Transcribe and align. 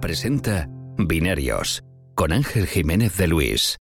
Presenta 0.00 0.68
Binarios 0.96 1.82
con 2.14 2.30
Ángel 2.30 2.68
Jiménez 2.68 3.16
de 3.16 3.26
Luis. 3.26 3.76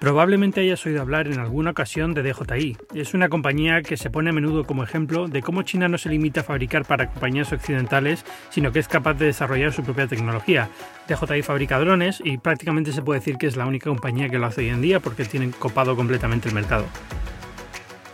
Probablemente 0.00 0.62
hayas 0.62 0.84
oído 0.84 1.00
hablar 1.00 1.28
en 1.28 1.38
alguna 1.38 1.70
ocasión 1.70 2.12
de 2.12 2.24
DJI. 2.24 2.76
Es 2.92 3.14
una 3.14 3.28
compañía 3.28 3.82
que 3.82 3.96
se 3.96 4.10
pone 4.10 4.30
a 4.30 4.32
menudo 4.32 4.64
como 4.64 4.82
ejemplo 4.82 5.28
de 5.28 5.42
cómo 5.42 5.62
China 5.62 5.86
no 5.86 5.96
se 5.96 6.08
limita 6.08 6.40
a 6.40 6.44
fabricar 6.44 6.84
para 6.84 7.12
compañías 7.12 7.52
occidentales, 7.52 8.24
sino 8.50 8.72
que 8.72 8.80
es 8.80 8.88
capaz 8.88 9.14
de 9.14 9.26
desarrollar 9.26 9.72
su 9.72 9.84
propia 9.84 10.08
tecnología. 10.08 10.70
DJI 11.06 11.42
fabrica 11.42 11.78
drones 11.78 12.20
y 12.24 12.38
prácticamente 12.38 12.90
se 12.90 13.02
puede 13.02 13.20
decir 13.20 13.36
que 13.36 13.46
es 13.46 13.56
la 13.56 13.66
única 13.66 13.90
compañía 13.90 14.28
que 14.28 14.40
lo 14.40 14.46
hace 14.46 14.62
hoy 14.62 14.70
en 14.70 14.82
día 14.82 14.98
porque 14.98 15.24
tienen 15.24 15.52
copado 15.52 15.94
completamente 15.94 16.48
el 16.48 16.54
mercado. 16.56 16.86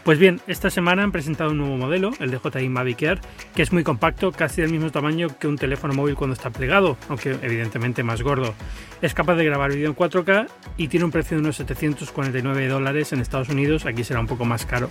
Pues 0.05 0.19
bien, 0.19 0.41
esta 0.49 0.69
semana 0.69 1.05
han 1.05 1.13
presentado 1.13 1.53
un 1.53 1.59
nuevo 1.59 1.77
modelo, 1.77 2.11
el 2.19 2.33
DJI 2.33 2.69
Mavic 2.69 3.03
Air, 3.03 3.21
que 3.55 3.63
es 3.63 3.73
muy 3.73 3.85
compacto, 3.85 4.33
casi 4.33 4.61
del 4.61 4.73
mismo 4.73 4.91
tamaño 4.91 5.29
que 5.39 5.47
un 5.47 5.57
teléfono 5.57 5.95
móvil 5.95 6.17
cuando 6.17 6.35
está 6.35 6.51
plegado, 6.51 6.97
aunque 7.09 7.37
evidentemente 7.41 8.03
más 8.03 8.21
gordo. 8.21 8.53
Es 9.01 9.15
capaz 9.15 9.37
de 9.37 9.45
grabar 9.45 9.71
vídeo 9.71 9.89
en 9.89 9.95
4K 9.95 10.49
y 10.77 10.89
tiene 10.89 11.05
un 11.05 11.13
precio 11.13 11.37
de 11.37 11.43
unos 11.43 11.55
749 11.55 12.67
dólares 12.67 13.13
en 13.13 13.21
Estados 13.21 13.49
Unidos, 13.49 13.87
aquí 13.87 14.03
será 14.03 14.19
un 14.19 14.27
poco 14.27 14.45
más 14.45 14.67
caro. 14.67 14.89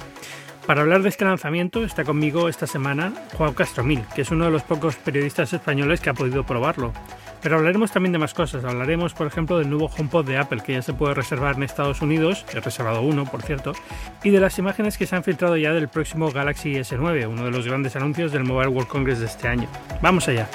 Para 0.66 0.82
hablar 0.82 1.02
de 1.02 1.10
este 1.10 1.26
lanzamiento 1.26 1.84
está 1.84 2.06
conmigo 2.06 2.48
esta 2.48 2.66
semana 2.66 3.12
Juan 3.34 3.54
Castromil, 3.54 4.04
que 4.16 4.22
es 4.22 4.32
uno 4.32 4.46
de 4.46 4.52
los 4.52 4.64
pocos 4.64 4.96
periodistas 4.96 5.52
españoles 5.52 6.00
que 6.00 6.10
ha 6.10 6.14
podido 6.14 6.46
probarlo. 6.46 6.94
Pero 7.42 7.58
hablaremos 7.58 7.92
también 7.92 8.14
de 8.14 8.20
más 8.20 8.34
cosas. 8.34 8.64
Hablaremos, 8.64 9.14
por 9.14 9.28
ejemplo, 9.28 9.58
del 9.58 9.70
nuevo 9.70 9.90
HomePod 9.98 10.26
de 10.26 10.38
Apple 10.38 10.62
que 10.66 10.74
ya 10.74 10.82
se 10.82 10.94
puede 10.94 11.14
reservar 11.14 11.56
en 11.56 11.64
Estados 11.64 12.02
Unidos, 12.02 12.46
he 12.54 12.60
reservado 12.60 13.02
uno, 13.02 13.26
por 13.26 13.42
cierto, 13.42 13.74
y 14.24 14.30
de 14.30 14.40
las 14.40 14.58
imágenes 14.60 14.98
que 14.98 15.06
se 15.06 15.16
han 15.16 15.24
filtrado 15.24 15.58
ya 15.58 15.74
del 15.74 15.88
próximo 15.88 16.32
Galaxy 16.32 16.74
S9, 16.74 17.28
uno 17.28 17.46
de 17.46 17.52
los 17.52 17.68
grandes 17.68 17.96
anuncios 17.96 18.32
del 18.32 18.44
Mobile 18.44 18.70
World 18.70 18.88
Congress 18.88 19.20
de 19.20 19.26
este 19.26 19.48
año. 19.48 19.68
Vamos 20.02 20.28
allá. 20.28 20.48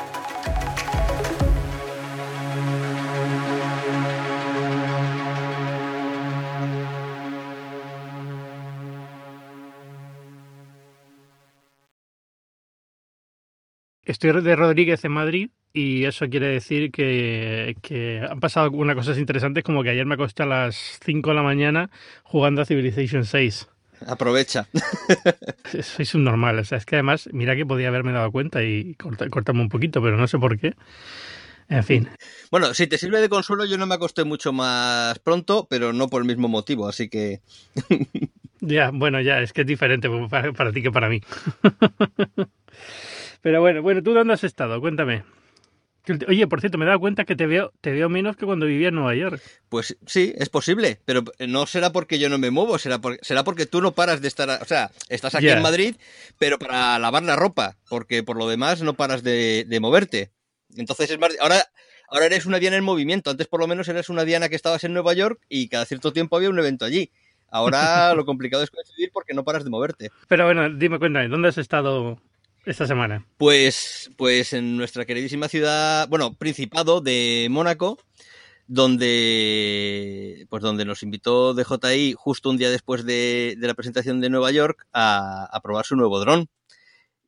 Estoy 14.06 14.40
de 14.40 14.54
Rodríguez 14.54 15.04
en 15.04 15.10
Madrid 15.10 15.50
y 15.72 16.04
eso 16.04 16.28
quiere 16.28 16.46
decir 16.46 16.92
que, 16.92 17.74
han 18.30 18.38
pasado 18.38 18.70
unas 18.70 18.94
cosas 18.94 19.18
interesantes 19.18 19.64
como 19.64 19.82
que 19.82 19.90
ayer 19.90 20.06
me 20.06 20.14
acosté 20.14 20.44
a 20.44 20.46
las 20.46 21.00
5 21.04 21.30
de 21.30 21.34
la 21.34 21.42
mañana 21.42 21.90
jugando 22.22 22.62
a 22.62 22.64
Civilization 22.64 23.24
6. 23.24 23.66
Aprovecha. 24.06 24.68
Soy 25.82 26.06
un 26.14 26.22
normal, 26.22 26.60
o 26.60 26.64
sea, 26.64 26.78
es 26.78 26.86
que 26.86 26.94
además, 26.94 27.28
mira 27.32 27.56
que 27.56 27.66
podía 27.66 27.88
haberme 27.88 28.12
dado 28.12 28.30
cuenta 28.30 28.62
y 28.62 28.94
cortarme 28.94 29.62
un 29.62 29.68
poquito, 29.68 30.00
pero 30.00 30.16
no 30.16 30.28
sé 30.28 30.38
por 30.38 30.56
qué. 30.56 30.76
En 31.68 31.82
fin. 31.82 32.08
Bueno, 32.52 32.74
si 32.74 32.86
te 32.86 32.98
sirve 32.98 33.20
de 33.20 33.28
consuelo, 33.28 33.64
yo 33.64 33.76
no 33.76 33.86
me 33.86 33.96
acosté 33.96 34.22
mucho 34.22 34.52
más 34.52 35.18
pronto, 35.18 35.66
pero 35.68 35.92
no 35.92 36.06
por 36.06 36.22
el 36.22 36.28
mismo 36.28 36.46
motivo, 36.46 36.86
así 36.86 37.08
que... 37.08 37.40
ya, 38.60 38.92
bueno, 38.92 39.20
ya, 39.20 39.40
es 39.40 39.52
que 39.52 39.62
es 39.62 39.66
diferente 39.66 40.08
para, 40.30 40.52
para 40.52 40.70
ti 40.70 40.80
que 40.80 40.92
para 40.92 41.08
mí. 41.08 41.20
Pero 43.42 43.60
bueno, 43.60 43.82
bueno, 43.82 44.02
¿tú 44.02 44.14
dónde 44.14 44.34
has 44.34 44.44
estado? 44.44 44.80
Cuéntame. 44.80 45.24
Oye, 46.28 46.46
por 46.46 46.60
cierto, 46.60 46.78
me 46.78 46.84
he 46.84 46.88
dado 46.88 47.00
cuenta 47.00 47.24
que 47.24 47.34
te 47.34 47.46
veo, 47.46 47.72
te 47.80 47.90
veo 47.90 48.08
menos 48.08 48.36
que 48.36 48.46
cuando 48.46 48.66
vivía 48.66 48.88
en 48.88 48.94
Nueva 48.94 49.14
York. 49.14 49.42
Pues 49.68 49.96
sí, 50.06 50.32
es 50.36 50.48
posible, 50.48 51.00
pero 51.04 51.24
no 51.40 51.66
será 51.66 51.90
porque 51.90 52.18
yo 52.18 52.28
no 52.28 52.38
me 52.38 52.50
muevo, 52.50 52.78
será, 52.78 53.00
será 53.22 53.42
porque 53.42 53.66
tú 53.66 53.80
no 53.80 53.92
paras 53.92 54.20
de 54.20 54.28
estar, 54.28 54.62
o 54.62 54.64
sea, 54.64 54.92
estás 55.08 55.34
aquí 55.34 55.48
en 55.48 55.62
Madrid, 55.62 55.96
pero 56.38 56.58
para 56.58 56.98
lavar 57.00 57.24
la 57.24 57.34
ropa, 57.34 57.76
porque 57.88 58.22
por 58.22 58.36
lo 58.36 58.48
demás 58.48 58.82
no 58.82 58.94
paras 58.94 59.24
de, 59.24 59.78
moverte. 59.80 60.30
Entonces 60.76 61.10
es 61.10 61.18
más, 61.18 61.36
ahora, 61.40 61.64
ahora 62.08 62.26
eres 62.26 62.46
una 62.46 62.60
diana 62.60 62.76
en 62.76 62.84
movimiento, 62.84 63.30
antes 63.30 63.48
por 63.48 63.60
lo 63.60 63.66
menos 63.66 63.88
eres 63.88 64.08
una 64.08 64.24
diana 64.24 64.48
que 64.48 64.56
estabas 64.56 64.84
en 64.84 64.92
Nueva 64.92 65.12
York 65.12 65.40
y 65.48 65.68
cada 65.68 65.86
cierto 65.86 66.12
tiempo 66.12 66.36
había 66.36 66.50
un 66.50 66.58
evento 66.58 66.84
allí. 66.84 67.10
Ahora 67.50 68.14
lo 68.14 68.24
complicado 68.24 68.62
es 68.62 68.70
coincidir 68.70 69.10
porque 69.12 69.34
no 69.34 69.42
paras 69.42 69.64
de 69.64 69.70
moverte. 69.70 70.10
Pero 70.28 70.44
bueno, 70.44 70.70
dime, 70.70 71.00
cuéntame, 71.00 71.28
¿dónde 71.28 71.48
has 71.48 71.58
estado 71.58 72.20
esta 72.66 72.86
semana? 72.86 73.24
Pues, 73.36 74.10
pues 74.16 74.52
en 74.52 74.76
nuestra 74.76 75.04
queridísima 75.04 75.48
ciudad, 75.48 76.08
bueno, 76.08 76.34
Principado 76.34 77.00
de 77.00 77.46
Mónaco, 77.50 77.98
donde, 78.66 80.46
pues 80.50 80.62
donde 80.62 80.84
nos 80.84 81.02
invitó 81.02 81.54
DJI 81.54 82.14
justo 82.16 82.50
un 82.50 82.56
día 82.56 82.70
después 82.70 83.04
de, 83.04 83.56
la 83.58 83.74
presentación 83.74 84.20
de 84.20 84.30
Nueva 84.30 84.50
York 84.50 84.86
a, 84.92 85.58
probar 85.62 85.86
su 85.86 85.96
nuevo 85.96 86.18
dron. 86.20 86.48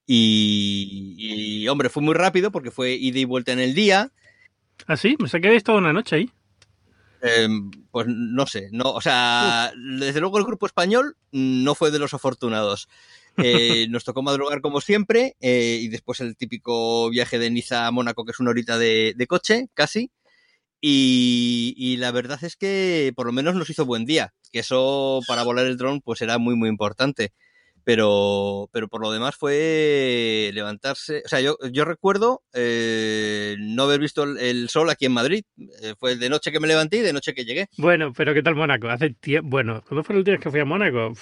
Y, 0.06 1.66
hombre, 1.68 1.90
fue 1.90 2.02
muy 2.02 2.14
rápido 2.14 2.50
porque 2.50 2.70
fue 2.70 2.92
ida 2.92 3.18
y 3.18 3.24
vuelta 3.24 3.52
en 3.52 3.60
el 3.60 3.74
día. 3.74 4.10
¿Ah, 4.86 4.96
sí? 4.96 5.16
Me 5.20 5.28
saqué 5.28 5.48
de 5.50 5.60
toda 5.60 5.78
una 5.78 5.92
noche 5.92 6.16
ahí. 6.16 6.32
Em, 7.20 7.70
pues 7.90 8.06
no 8.08 8.46
sé, 8.46 8.68
no, 8.70 8.92
o 8.92 9.00
sea, 9.00 9.72
desde 9.76 10.20
luego 10.20 10.38
el 10.38 10.44
grupo 10.44 10.66
español 10.66 11.16
no 11.32 11.74
fue 11.74 11.90
de 11.90 11.98
los 11.98 12.14
afortunados. 12.14 12.88
Eh, 13.38 13.86
nos 13.88 14.04
tocó 14.04 14.22
madrugar 14.22 14.60
como 14.60 14.80
siempre 14.80 15.36
eh, 15.40 15.78
y 15.80 15.88
después 15.88 16.20
el 16.20 16.36
típico 16.36 17.08
viaje 17.10 17.38
de 17.38 17.50
Niza 17.50 17.86
a 17.86 17.90
Mónaco, 17.90 18.24
que 18.24 18.32
es 18.32 18.40
una 18.40 18.50
horita 18.50 18.78
de, 18.78 19.14
coche, 19.28 19.68
casi. 19.74 20.10
Y, 20.80 21.96
la 21.98 22.10
verdad 22.12 22.38
es 22.42 22.56
que 22.56 23.12
por 23.16 23.26
lo 23.26 23.32
menos 23.32 23.54
nos 23.54 23.70
hizo 23.70 23.84
buen 23.84 24.04
día, 24.04 24.34
que 24.52 24.60
eso 24.60 25.20
para 25.26 25.42
volar 25.42 25.66
el 25.66 25.76
dron 25.76 26.00
pues 26.00 26.22
era 26.22 26.38
muy 26.38 26.56
muy 26.56 26.68
importante 26.68 27.32
pero, 27.84 28.68
pero 28.72 28.88
por 28.88 29.00
lo 29.00 29.10
demás 29.10 29.36
fue 29.36 30.50
levantarse. 30.52 31.22
O 31.24 31.28
sea, 31.28 31.40
yo, 31.40 31.56
yo 31.70 31.84
recuerdo 31.84 32.42
eh, 32.52 33.56
no 33.58 33.84
haber 33.84 34.00
visto 34.00 34.24
el, 34.24 34.68
sol 34.68 34.90
aquí 34.90 35.06
en 35.06 35.12
Madrid. 35.12 35.44
Eh, 35.82 35.94
fue 35.98 36.16
de 36.16 36.28
noche 36.28 36.52
que 36.52 36.60
me 36.60 36.68
levanté 36.68 36.98
y 36.98 37.00
de 37.00 37.12
noche 37.12 37.34
que 37.34 37.44
llegué. 37.44 37.68
Bueno, 37.76 38.12
pero 38.16 38.34
¿qué 38.34 38.42
tal 38.42 38.54
Mónaco? 38.54 38.88
Hace 38.88 39.10
tiempo. 39.10 39.48
Bueno, 39.50 39.82
¿cuándo 39.86 40.04
fue 40.04 40.16
el 40.16 40.24
día 40.24 40.38
que 40.38 40.50
fui 40.50 40.60
a 40.60 40.64
Mónaco? 40.64 41.12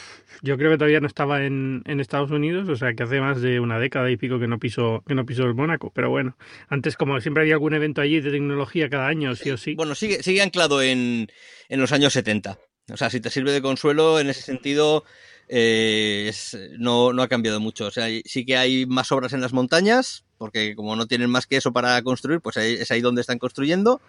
Yo 0.42 0.56
creo 0.56 0.70
que 0.70 0.78
todavía 0.78 1.00
no 1.00 1.06
estaba 1.06 1.44
en, 1.44 1.82
en, 1.86 2.00
Estados 2.00 2.30
Unidos, 2.30 2.68
o 2.68 2.76
sea 2.76 2.94
que 2.94 3.02
hace 3.02 3.20
más 3.20 3.40
de 3.40 3.60
una 3.60 3.78
década 3.78 4.10
y 4.10 4.16
pico 4.16 4.38
que 4.38 4.46
no 4.46 4.58
piso, 4.58 5.02
que 5.06 5.14
no 5.14 5.24
piso 5.24 5.44
el 5.44 5.54
Mónaco. 5.54 5.90
Pero 5.94 6.10
bueno, 6.10 6.36
antes, 6.68 6.96
como 6.96 7.20
siempre 7.20 7.42
había 7.42 7.54
algún 7.54 7.74
evento 7.74 8.00
allí 8.00 8.20
de 8.20 8.30
tecnología 8.30 8.88
cada 8.88 9.08
año, 9.08 9.34
sí 9.34 9.50
o 9.50 9.56
sí. 9.56 9.74
Bueno, 9.74 9.94
sigue, 9.94 10.22
sigue 10.22 10.42
anclado 10.42 10.82
en, 10.82 11.28
en 11.68 11.80
los 11.80 11.92
años 11.92 12.12
70. 12.12 12.58
O 12.92 12.96
sea, 12.96 13.10
si 13.10 13.20
te 13.20 13.30
sirve 13.30 13.52
de 13.52 13.62
consuelo, 13.62 14.20
en 14.20 14.30
ese 14.30 14.42
sentido, 14.42 15.04
eh, 15.48 16.32
no, 16.78 17.12
no 17.12 17.22
ha 17.22 17.28
cambiado 17.28 17.60
mucho. 17.60 17.86
O 17.86 17.90
sea, 17.90 18.06
sí 18.24 18.44
que 18.44 18.56
hay 18.56 18.86
más 18.86 19.12
obras 19.12 19.32
en 19.32 19.40
las 19.40 19.52
montañas, 19.52 20.24
porque 20.38 20.74
como 20.74 20.96
no 20.96 21.06
tienen 21.06 21.30
más 21.30 21.46
que 21.46 21.56
eso 21.56 21.72
para 21.72 22.00
construir, 22.02 22.40
pues 22.40 22.56
es 22.56 22.90
ahí 22.90 23.00
donde 23.00 23.20
están 23.20 23.38
construyendo. 23.38 24.00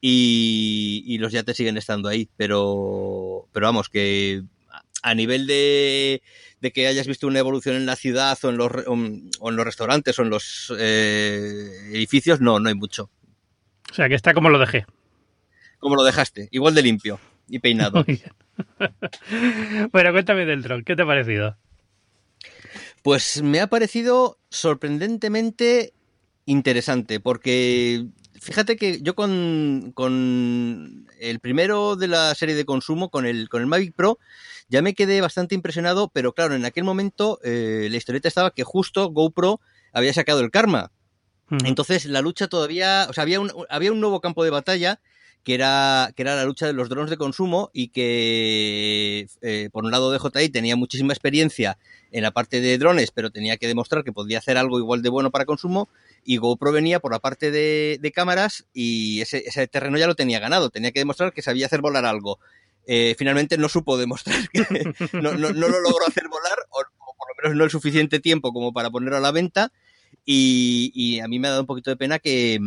Y, 0.00 1.16
los 1.18 1.32
yates 1.32 1.56
siguen 1.56 1.76
estando 1.76 2.08
ahí. 2.08 2.28
Pero, 2.36 3.48
pero 3.52 3.66
vamos, 3.66 3.88
que 3.88 4.42
a 5.02 5.14
nivel 5.14 5.46
de, 5.46 6.22
de 6.60 6.72
que 6.72 6.86
hayas 6.86 7.06
visto 7.06 7.26
una 7.26 7.38
evolución 7.38 7.76
en 7.76 7.86
la 7.86 7.96
ciudad 7.96 8.38
o 8.42 8.50
en 8.50 8.56
los, 8.56 8.70
o 8.86 9.50
en 9.50 9.56
los 9.56 9.64
restaurantes 9.64 10.18
o 10.18 10.22
en 10.22 10.30
los 10.30 10.72
eh, 10.78 11.90
edificios, 11.92 12.40
no, 12.40 12.60
no 12.60 12.68
hay 12.68 12.74
mucho. 12.74 13.10
O 13.90 13.94
sea, 13.94 14.08
que 14.08 14.14
está 14.14 14.34
como 14.34 14.50
lo 14.50 14.58
dejé. 14.58 14.84
Como 15.78 15.96
lo 15.96 16.02
dejaste, 16.02 16.48
igual 16.50 16.74
de 16.74 16.82
limpio 16.82 17.20
y 17.48 17.58
peinado. 17.58 18.04
bueno, 19.92 20.12
cuéntame 20.12 20.46
del 20.46 20.62
dron, 20.62 20.84
¿qué 20.84 20.96
te 20.96 21.02
ha 21.02 21.06
parecido? 21.06 21.56
Pues 23.02 23.42
me 23.42 23.60
ha 23.60 23.68
parecido 23.68 24.38
sorprendentemente 24.50 25.92
interesante, 26.44 27.20
porque 27.20 28.06
fíjate 28.40 28.76
que 28.76 29.00
yo 29.02 29.14
con, 29.14 29.92
el 31.20 31.40
primero 31.40 31.96
de 31.96 32.08
la 32.08 32.34
serie 32.34 32.54
de 32.54 32.64
consumo, 32.64 33.10
con 33.10 33.26
el, 33.26 33.48
con 33.48 33.60
el 33.60 33.66
Mavic 33.66 33.94
Pro, 33.94 34.18
ya 34.68 34.82
me 34.82 34.94
quedé 34.94 35.20
bastante 35.20 35.54
impresionado, 35.54 36.08
pero 36.12 36.32
claro, 36.32 36.54
en 36.54 36.64
aquel 36.64 36.84
momento 36.84 37.38
eh, 37.44 37.88
la 37.90 37.96
historieta 37.96 38.28
estaba 38.28 38.50
que 38.50 38.64
justo 38.64 39.10
GoPro 39.10 39.60
había 39.92 40.12
sacado 40.12 40.40
el 40.40 40.50
karma. 40.50 40.90
Entonces 41.64 42.06
la 42.06 42.22
lucha 42.22 42.48
todavía, 42.48 43.06
o 43.08 43.12
sea, 43.12 43.22
había 43.22 43.38
un, 43.38 43.52
había 43.68 43.92
un 43.92 44.00
nuevo 44.00 44.20
campo 44.20 44.42
de 44.42 44.50
batalla 44.50 45.00
que 45.46 45.54
era, 45.54 46.10
que 46.16 46.22
era 46.22 46.34
la 46.34 46.44
lucha 46.44 46.66
de 46.66 46.72
los 46.72 46.88
drones 46.88 47.08
de 47.08 47.16
consumo 47.16 47.70
y 47.72 47.90
que, 47.90 49.28
eh, 49.42 49.68
por 49.70 49.84
un 49.84 49.92
lado, 49.92 50.10
DJI 50.10 50.48
tenía 50.48 50.74
muchísima 50.74 51.12
experiencia 51.12 51.78
en 52.10 52.24
la 52.24 52.32
parte 52.32 52.60
de 52.60 52.76
drones, 52.78 53.12
pero 53.12 53.30
tenía 53.30 53.56
que 53.56 53.68
demostrar 53.68 54.02
que 54.02 54.12
podía 54.12 54.38
hacer 54.38 54.58
algo 54.58 54.80
igual 54.80 55.02
de 55.02 55.08
bueno 55.08 55.30
para 55.30 55.44
consumo, 55.44 55.88
y 56.24 56.38
GoPro 56.38 56.72
venía 56.72 56.98
por 56.98 57.12
la 57.12 57.20
parte 57.20 57.52
de, 57.52 58.12
cámaras 58.12 58.66
y 58.74 59.20
ese, 59.20 59.44
ese, 59.46 59.68
terreno 59.68 59.98
ya 59.98 60.08
lo 60.08 60.16
tenía 60.16 60.40
ganado, 60.40 60.70
tenía 60.70 60.90
que 60.90 60.98
demostrar 60.98 61.32
que 61.32 61.42
sabía 61.42 61.66
hacer 61.66 61.80
volar 61.80 62.06
algo. 62.06 62.40
Eh, 62.88 63.14
finalmente 63.16 63.56
no 63.56 63.68
supo 63.68 63.96
demostrar 63.96 64.48
que 64.48 64.58
no, 65.12 65.32
no, 65.34 65.52
no, 65.52 65.68
lo 65.68 65.80
logró 65.80 66.08
hacer 66.08 66.26
volar, 66.26 66.58
o, 66.70 66.82
por 67.16 67.28
lo 67.28 67.34
menos 67.44 67.56
no 67.56 67.62
el 67.62 67.70
suficiente 67.70 68.18
tiempo 68.18 68.52
como 68.52 68.72
para 68.72 68.90
ponerlo 68.90 69.18
a 69.18 69.20
la 69.20 69.30
venta, 69.30 69.70
y, 70.24 70.90
y 70.92 71.20
a 71.20 71.28
mí 71.28 71.38
me 71.38 71.46
ha 71.46 71.50
dado 71.52 71.62
un 71.62 71.68
poquito 71.68 71.90
de 71.90 71.96
pena 71.96 72.18
que 72.18 72.58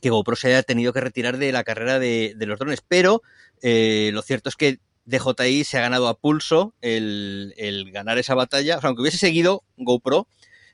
que 0.00 0.10
GoPro 0.10 0.36
se 0.36 0.48
haya 0.48 0.62
tenido 0.62 0.92
que 0.92 1.00
retirar 1.00 1.38
de 1.38 1.52
la 1.52 1.64
carrera 1.64 1.98
de, 1.98 2.34
los 2.38 2.58
drones, 2.58 2.82
pero 2.86 3.22
eh, 3.62 4.10
lo 4.12 4.22
cierto 4.22 4.48
es 4.48 4.56
que 4.56 4.78
DJI 5.06 5.64
se 5.64 5.78
ha 5.78 5.82
ganado 5.82 6.08
a 6.08 6.18
pulso 6.18 6.74
el, 6.82 7.54
ganar 7.92 8.18
esa 8.18 8.34
batalla, 8.34 8.76
o 8.76 8.80
sea, 8.80 8.88
aunque 8.88 9.02
hubiese 9.02 9.18
seguido 9.18 9.64
GoPro, 9.76 10.28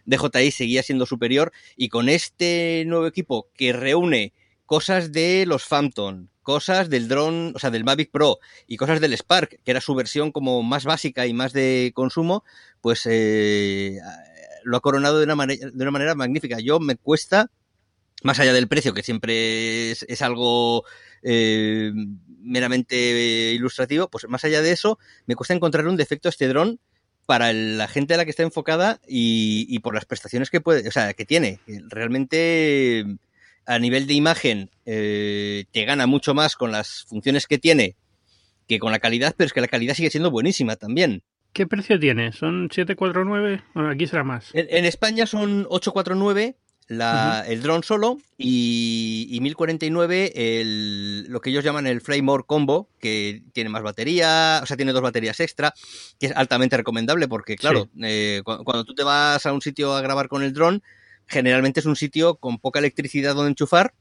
DJI 0.07 0.51
seguía 0.51 0.83
siendo 0.83 1.07
superior 1.07 1.53
y 1.77 1.89
con 1.89 2.09
este 2.09 2.85
nuevo 2.87 3.07
equipo 3.07 3.49
que 3.55 3.73
reúne 3.73 4.33
cosas 4.67 5.13
de 5.13 5.45
los 5.47 5.65
Phantom, 5.65 6.29
cosas 6.43 6.91
del 6.91 7.09
dron, 7.09 7.53
o 7.55 7.59
sea, 7.59 7.71
del 7.71 7.85
Mavic 7.85 8.11
Pro 8.11 8.39
y 8.67 8.77
cosas 8.77 9.01
del 9.01 9.17
Spark, 9.17 9.61
que 9.65 9.71
era 9.71 9.81
su 9.81 9.95
versión 9.95 10.33
como 10.33 10.63
más 10.63 10.85
básica 10.85 11.27
y 11.27 11.33
más 11.33 11.53
de 11.53 11.93
consumo, 11.95 12.45
pues 12.81 13.07
eh, 13.07 13.99
lo 14.65 14.77
ha 14.77 14.81
coronado 14.81 15.19
de 15.19 15.33
una, 15.33 15.47
de 15.47 15.71
una 15.75 15.91
manera 15.91 16.15
magnífica. 16.15 16.59
Yo 16.61 16.81
me 16.81 16.97
cuesta, 16.97 17.51
más 18.25 18.41
allá 18.41 18.55
del 18.55 18.69
precio, 18.69 18.95
que 18.95 19.03
siempre 19.03 19.91
es, 19.91 20.05
es 20.09 20.23
algo 20.23 20.85
eh, 21.23 21.93
meramente 22.41 23.53
ilustrativo, 23.53 24.09
pues 24.09 24.27
más 24.29 24.45
allá 24.45 24.63
de 24.63 24.73
eso, 24.73 24.99
me 25.27 25.37
cuesta 25.37 25.55
encontrar 25.55 25.87
un 25.87 25.97
defecto 25.97 26.29
a 26.29 26.31
este 26.31 26.49
dron 26.49 26.81
para 27.27 27.53
la 27.53 27.87
gente 27.87 28.15
a 28.15 28.17
la 28.17 28.25
que 28.25 28.31
está 28.31 28.43
enfocada 28.43 28.99
y, 29.07 29.67
y, 29.69 29.79
por 29.81 29.95
las 29.95 30.07
prestaciones 30.07 30.51
que 30.51 30.63
puede, 30.63 30.89
o 30.89 30.91
sea, 30.91 31.13
que 31.13 31.27
tiene. 31.27 31.61
Realmente 31.89 33.05
a 33.67 33.79
nivel 33.79 34.07
de 34.07 34.15
imagen 34.15 34.71
eh, 34.87 35.65
te 35.71 35.85
gana 35.85 36.07
mucho 36.07 36.35
más 36.35 36.57
con 36.57 36.73
las 36.73 37.05
funciones 37.05 37.47
que 37.47 37.59
tiene 37.59 37.95
que 38.67 38.79
con 38.79 38.91
la 38.91 38.99
calidad, 39.01 39.35
pero 39.37 39.47
es 39.47 39.53
que 39.53 39.61
la 39.61 39.69
calidad 39.69 39.95
sigue 39.95 40.11
siendo 40.11 40.31
buenísima 40.31 40.77
también. 40.77 41.23
¿Qué 41.53 41.67
precio 41.67 42.01
tiene? 42.01 42.33
¿Son 42.33 42.71
749? 42.71 43.63
Bueno, 43.75 43.91
aquí 43.91 44.07
será 44.07 44.25
más. 44.25 44.51
En, 44.55 44.67
en 44.71 44.87
España 44.87 45.27
son 45.27 45.67
849 45.69 46.57
la, 46.89 47.43
uh 47.45 47.49
-huh. 47.49 47.53
el 47.53 47.63
dron 47.63 47.83
solo 47.83 48.19
y, 48.37 49.27
y 49.31 49.41
1049 49.41 50.33
el, 50.35 51.25
lo 51.29 51.41
que 51.41 51.51
ellos 51.51 51.65
llaman 51.65 51.87
el 51.87 52.01
Flamemore 52.01 52.45
Combo, 52.47 52.89
que 53.01 53.43
tiene 53.53 53.71
más 53.71 53.83
batería, 53.83 54.61
o 54.63 54.67
sea, 54.67 54.77
tiene 54.77 54.93
dos 54.93 55.03
baterías 55.03 55.41
extra, 55.41 55.75
que 56.19 56.27
es 56.27 56.33
altamente 56.37 56.77
recomendable 56.77 57.29
porque, 57.29 57.57
claro, 57.57 57.85
sí. 57.95 58.01
eh, 58.03 58.43
cuando, 58.45 58.65
cuando, 58.65 58.85
tú 58.85 58.95
te 58.95 59.03
vas 59.03 59.45
a 59.47 59.53
un 59.53 59.63
sitio 59.63 59.95
a 59.95 60.01
grabar 60.01 60.29
con 60.29 60.43
el 60.43 60.53
dron, 60.53 60.83
generalmente 61.27 61.81
es 61.81 61.87
un 61.87 61.97
sitio 61.97 62.37
con 62.37 62.59
poca 62.59 62.79
electricidad 62.81 63.35
donde 63.35 63.51
enchufar 63.51 63.95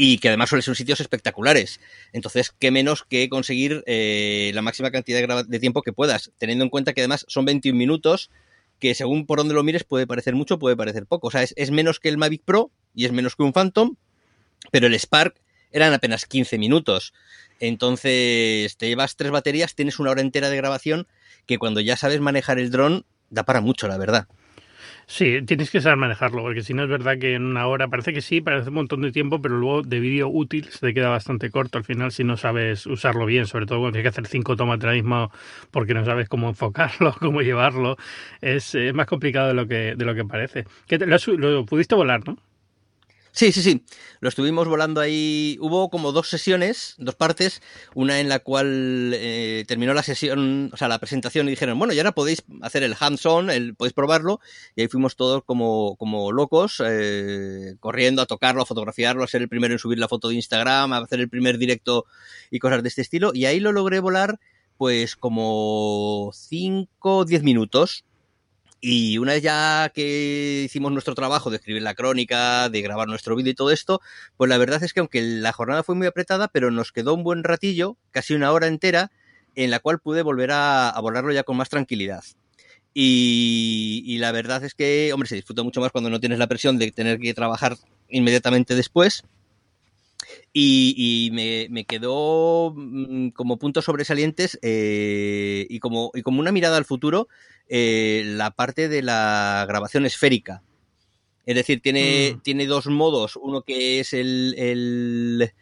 y 0.00 0.18
que 0.18 0.28
además 0.28 0.48
suelen 0.48 0.62
ser 0.62 0.76
sitios 0.76 1.00
espectaculares. 1.00 1.80
Entonces, 2.12 2.54
qué 2.56 2.70
menos 2.70 3.04
que 3.04 3.28
conseguir 3.28 3.82
eh, 3.86 4.52
la 4.54 4.62
máxima 4.62 4.92
cantidad 4.92 5.18
de, 5.18 5.44
de 5.44 5.58
tiempo 5.58 5.82
que 5.82 5.92
puedas, 5.92 6.30
teniendo 6.38 6.64
en 6.64 6.70
cuenta 6.70 6.92
que 6.92 7.00
además 7.00 7.26
son 7.28 7.44
21 7.44 7.76
minutos 7.76 8.30
que 8.78 8.94
según 8.94 9.26
por 9.26 9.38
donde 9.38 9.54
lo 9.54 9.62
mires 9.62 9.84
puede 9.84 10.06
parecer 10.06 10.34
mucho, 10.34 10.58
puede 10.58 10.76
parecer 10.76 11.06
poco. 11.06 11.28
O 11.28 11.30
sea, 11.30 11.42
es, 11.42 11.54
es, 11.56 11.70
menos 11.70 12.00
que 12.00 12.08
el 12.08 12.18
Mavic 12.18 12.42
Pro 12.44 12.70
y 12.94 13.04
es 13.04 13.12
menos 13.12 13.36
que 13.36 13.42
un 13.42 13.52
Phantom, 13.52 13.96
pero 14.70 14.86
el 14.86 14.94
Spark 14.94 15.40
eran 15.72 15.92
apenas 15.92 16.26
15 16.26 16.58
minutos. 16.58 17.12
Entonces, 17.60 18.76
te 18.76 18.88
llevas 18.88 19.16
tres 19.16 19.30
baterías, 19.30 19.74
tienes 19.74 19.98
una 19.98 20.10
hora 20.10 20.20
entera 20.20 20.48
de 20.48 20.56
grabación 20.56 21.06
que 21.46 21.58
cuando 21.58 21.80
ya 21.80 21.96
sabes 21.96 22.20
manejar 22.20 22.58
el 22.58 22.70
dron 22.70 23.04
da 23.30 23.44
para 23.44 23.60
mucho, 23.60 23.88
la 23.88 23.98
verdad. 23.98 24.28
Sí, 25.10 25.40
tienes 25.46 25.70
que 25.70 25.80
saber 25.80 25.96
manejarlo, 25.96 26.42
porque 26.42 26.62
si 26.62 26.74
no 26.74 26.82
es 26.82 26.88
verdad 26.90 27.18
que 27.18 27.32
en 27.34 27.42
una 27.44 27.66
hora 27.66 27.88
parece 27.88 28.12
que 28.12 28.20
sí, 28.20 28.42
parece 28.42 28.68
un 28.68 28.74
montón 28.74 29.00
de 29.00 29.10
tiempo, 29.10 29.40
pero 29.40 29.56
luego 29.56 29.82
de 29.82 30.00
vídeo 30.00 30.28
útil 30.28 30.66
se 30.70 30.80
te 30.80 30.92
queda 30.94 31.08
bastante 31.08 31.50
corto 31.50 31.78
al 31.78 31.84
final 31.84 32.12
si 32.12 32.24
no 32.24 32.36
sabes 32.36 32.84
usarlo 32.86 33.24
bien, 33.24 33.46
sobre 33.46 33.64
todo 33.64 33.78
cuando 33.78 33.92
tienes 33.94 34.04
que 34.04 34.20
hacer 34.20 34.26
cinco 34.30 34.54
tomas 34.54 34.78
de 34.80 34.86
la 34.86 34.92
misma 34.92 35.30
porque 35.70 35.94
no 35.94 36.04
sabes 36.04 36.28
cómo 36.28 36.50
enfocarlo, 36.50 37.14
cómo 37.20 37.40
llevarlo. 37.40 37.96
Es, 38.42 38.74
es 38.74 38.92
más 38.92 39.06
complicado 39.06 39.48
de 39.48 39.54
lo 39.54 39.66
que, 39.66 39.94
de 39.96 40.04
lo 40.04 40.14
que 40.14 40.24
parece. 40.26 40.66
¿Qué 40.86 40.98
te, 40.98 41.06
lo, 41.06 41.16
lo 41.38 41.64
pudiste 41.64 41.94
volar, 41.94 42.26
¿no? 42.26 42.36
Sí, 43.38 43.52
sí, 43.52 43.62
sí. 43.62 43.84
Lo 44.18 44.28
estuvimos 44.28 44.66
volando 44.66 45.00
ahí. 45.00 45.58
Hubo 45.60 45.90
como 45.90 46.10
dos 46.10 46.28
sesiones, 46.28 46.96
dos 46.98 47.14
partes. 47.14 47.62
Una 47.94 48.18
en 48.18 48.28
la 48.28 48.40
cual 48.40 49.12
eh, 49.14 49.64
terminó 49.68 49.94
la 49.94 50.02
sesión, 50.02 50.70
o 50.72 50.76
sea, 50.76 50.88
la 50.88 50.98
presentación 50.98 51.46
y 51.46 51.50
dijeron, 51.50 51.78
bueno, 51.78 51.94
ya 51.94 52.00
ahora 52.02 52.10
podéis 52.10 52.42
hacer 52.62 52.82
el 52.82 52.96
hands-on, 52.98 53.48
el, 53.48 53.76
podéis 53.76 53.92
probarlo. 53.92 54.40
Y 54.74 54.80
ahí 54.80 54.88
fuimos 54.88 55.14
todos 55.14 55.44
como, 55.44 55.94
como 55.98 56.32
locos, 56.32 56.82
eh, 56.84 57.76
corriendo 57.78 58.22
a 58.22 58.26
tocarlo, 58.26 58.62
a 58.62 58.66
fotografiarlo, 58.66 59.22
a 59.22 59.28
ser 59.28 59.42
el 59.42 59.48
primero 59.48 59.72
en 59.72 59.78
subir 59.78 60.00
la 60.00 60.08
foto 60.08 60.30
de 60.30 60.34
Instagram, 60.34 60.92
a 60.92 60.98
hacer 60.98 61.20
el 61.20 61.28
primer 61.28 61.58
directo 61.58 62.06
y 62.50 62.58
cosas 62.58 62.82
de 62.82 62.88
este 62.88 63.02
estilo. 63.02 63.30
Y 63.34 63.44
ahí 63.44 63.60
lo 63.60 63.70
logré 63.70 64.00
volar, 64.00 64.40
pues 64.76 65.14
como 65.14 66.32
5 66.34 66.88
o 67.02 67.24
10 67.24 67.44
minutos. 67.44 68.04
Y 68.80 69.18
una 69.18 69.32
vez 69.32 69.42
ya 69.42 69.90
que 69.92 70.62
hicimos 70.64 70.92
nuestro 70.92 71.14
trabajo 71.14 71.50
de 71.50 71.56
escribir 71.56 71.82
la 71.82 71.94
crónica, 71.94 72.68
de 72.68 72.80
grabar 72.80 73.08
nuestro 73.08 73.34
vídeo 73.34 73.50
y 73.50 73.56
todo 73.56 73.72
esto, 73.72 74.00
pues 74.36 74.48
la 74.48 74.58
verdad 74.58 74.82
es 74.84 74.92
que 74.92 75.00
aunque 75.00 75.20
la 75.20 75.52
jornada 75.52 75.82
fue 75.82 75.96
muy 75.96 76.06
apretada, 76.06 76.48
pero 76.48 76.70
nos 76.70 76.92
quedó 76.92 77.14
un 77.14 77.24
buen 77.24 77.42
ratillo, 77.42 77.96
casi 78.12 78.34
una 78.34 78.52
hora 78.52 78.68
entera, 78.68 79.10
en 79.56 79.70
la 79.70 79.80
cual 79.80 79.98
pude 79.98 80.22
volver 80.22 80.52
a, 80.52 80.90
a 80.90 81.00
volarlo 81.00 81.32
ya 81.32 81.42
con 81.42 81.56
más 81.56 81.68
tranquilidad. 81.68 82.22
Y, 82.94 84.02
y, 84.06 84.18
la 84.18 84.32
verdad 84.32 84.64
es 84.64 84.74
que, 84.74 85.12
hombre, 85.12 85.28
se 85.28 85.36
disfruta 85.36 85.62
mucho 85.62 85.80
más 85.80 85.92
cuando 85.92 86.10
no 86.10 86.20
tienes 86.20 86.38
la 86.38 86.46
presión 86.46 86.78
de 86.78 86.90
tener 86.90 87.18
que 87.18 87.34
trabajar 87.34 87.76
inmediatamente 88.08 88.74
después. 88.74 89.22
Y, 90.52 90.94
y 90.96 91.30
me, 91.30 91.68
me, 91.70 91.84
quedó 91.84 92.72
mm, 92.74 93.28
como 93.30 93.58
puntos 93.58 93.84
sobresalientes 93.84 94.58
eh, 94.62 95.66
y, 95.68 95.78
como, 95.78 96.10
y 96.14 96.22
como 96.22 96.40
una 96.40 96.50
mirada 96.50 96.76
al 96.76 96.84
futuro 96.84 97.28
eh, 97.68 98.22
la 98.26 98.50
parte 98.50 98.88
de 98.88 99.02
la 99.02 99.64
grabación 99.68 100.06
esférica. 100.06 100.62
Es 101.46 101.54
decir, 101.54 101.80
tiene, 101.80 102.34
mm. 102.36 102.40
tiene 102.40 102.66
dos 102.66 102.86
modos. 102.86 103.36
Uno 103.36 103.62
que 103.62 104.00
es 104.00 104.12
el, 104.12 104.54
el 104.58 105.52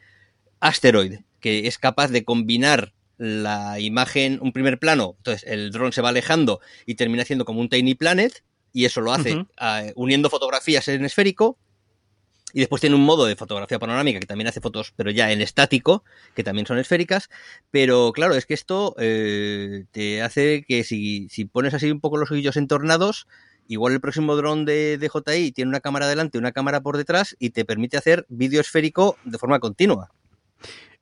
asteroid, 0.61 1.21
que 1.41 1.67
es 1.67 1.79
capaz 1.79 2.09
de 2.09 2.25
combinar 2.25 2.93
la 3.19 3.81
imagen, 3.81 4.39
un 4.43 4.53
primer 4.53 4.79
plano, 4.79 5.15
entonces 5.19 5.49
el 5.49 5.71
dron 5.71 5.93
se 5.93 6.03
va 6.03 6.11
alejando 6.11 6.61
y 6.85 6.97
termina 6.97 7.23
haciendo 7.23 7.45
como 7.45 7.61
un 7.61 7.69
tiny 7.71 7.95
planet, 7.95 8.43
y 8.73 8.85
eso 8.85 9.01
lo 9.01 9.13
hace 9.13 9.35
uh 9.35 9.39
-huh. 9.39 9.89
uh, 9.89 9.93
uniendo 9.95 10.29
fotografías 10.29 10.87
en 10.89 11.05
esférico, 11.05 11.59
y 12.57 12.61
después 12.61 12.81
tiene 12.81 12.97
un 12.97 13.05
modo 13.05 13.27
de 13.27 13.37
fotografía 13.37 13.79
panorámica 13.79 14.19
que 14.19 14.25
también 14.25 14.49
hace 14.49 14.63
fotos, 14.63 14.95
pero 14.97 15.11
ya 15.11 15.31
en 15.31 15.43
estático, 15.43 16.05
que 16.35 16.43
también 16.43 16.67
son 16.67 16.79
esféricas. 16.79 17.29
Pero 17.71 18.13
claro, 18.15 18.35
es 18.35 18.47
que 18.47 18.55
esto 18.55 18.95
eh, 18.99 19.85
te 19.91 20.23
hace 20.23 20.65
que 20.67 20.83
si, 20.83 21.29
si, 21.29 21.45
pones 21.45 21.75
así 21.75 21.91
un 21.91 22.01
poco 22.01 22.17
los 22.17 22.31
ojillos 22.31 22.57
entornados, 22.57 23.29
igual 23.69 23.93
el 23.93 24.01
próximo 24.01 24.37
dron 24.37 24.65
de, 24.65 24.97
de 24.97 25.11
JI 25.11 25.53
tiene 25.53 25.69
una 25.69 25.81
cámara 25.81 26.09
delante, 26.09 26.39
una 26.39 26.53
cámara 26.53 26.81
por 26.81 26.97
detrás 26.97 27.37
y 27.39 27.51
te 27.51 27.67
permite 27.67 27.99
hacer 27.99 28.25
vídeo 28.31 28.63
esférico 28.63 29.19
de 29.25 29.37
forma 29.37 29.61
continua. 29.61 30.11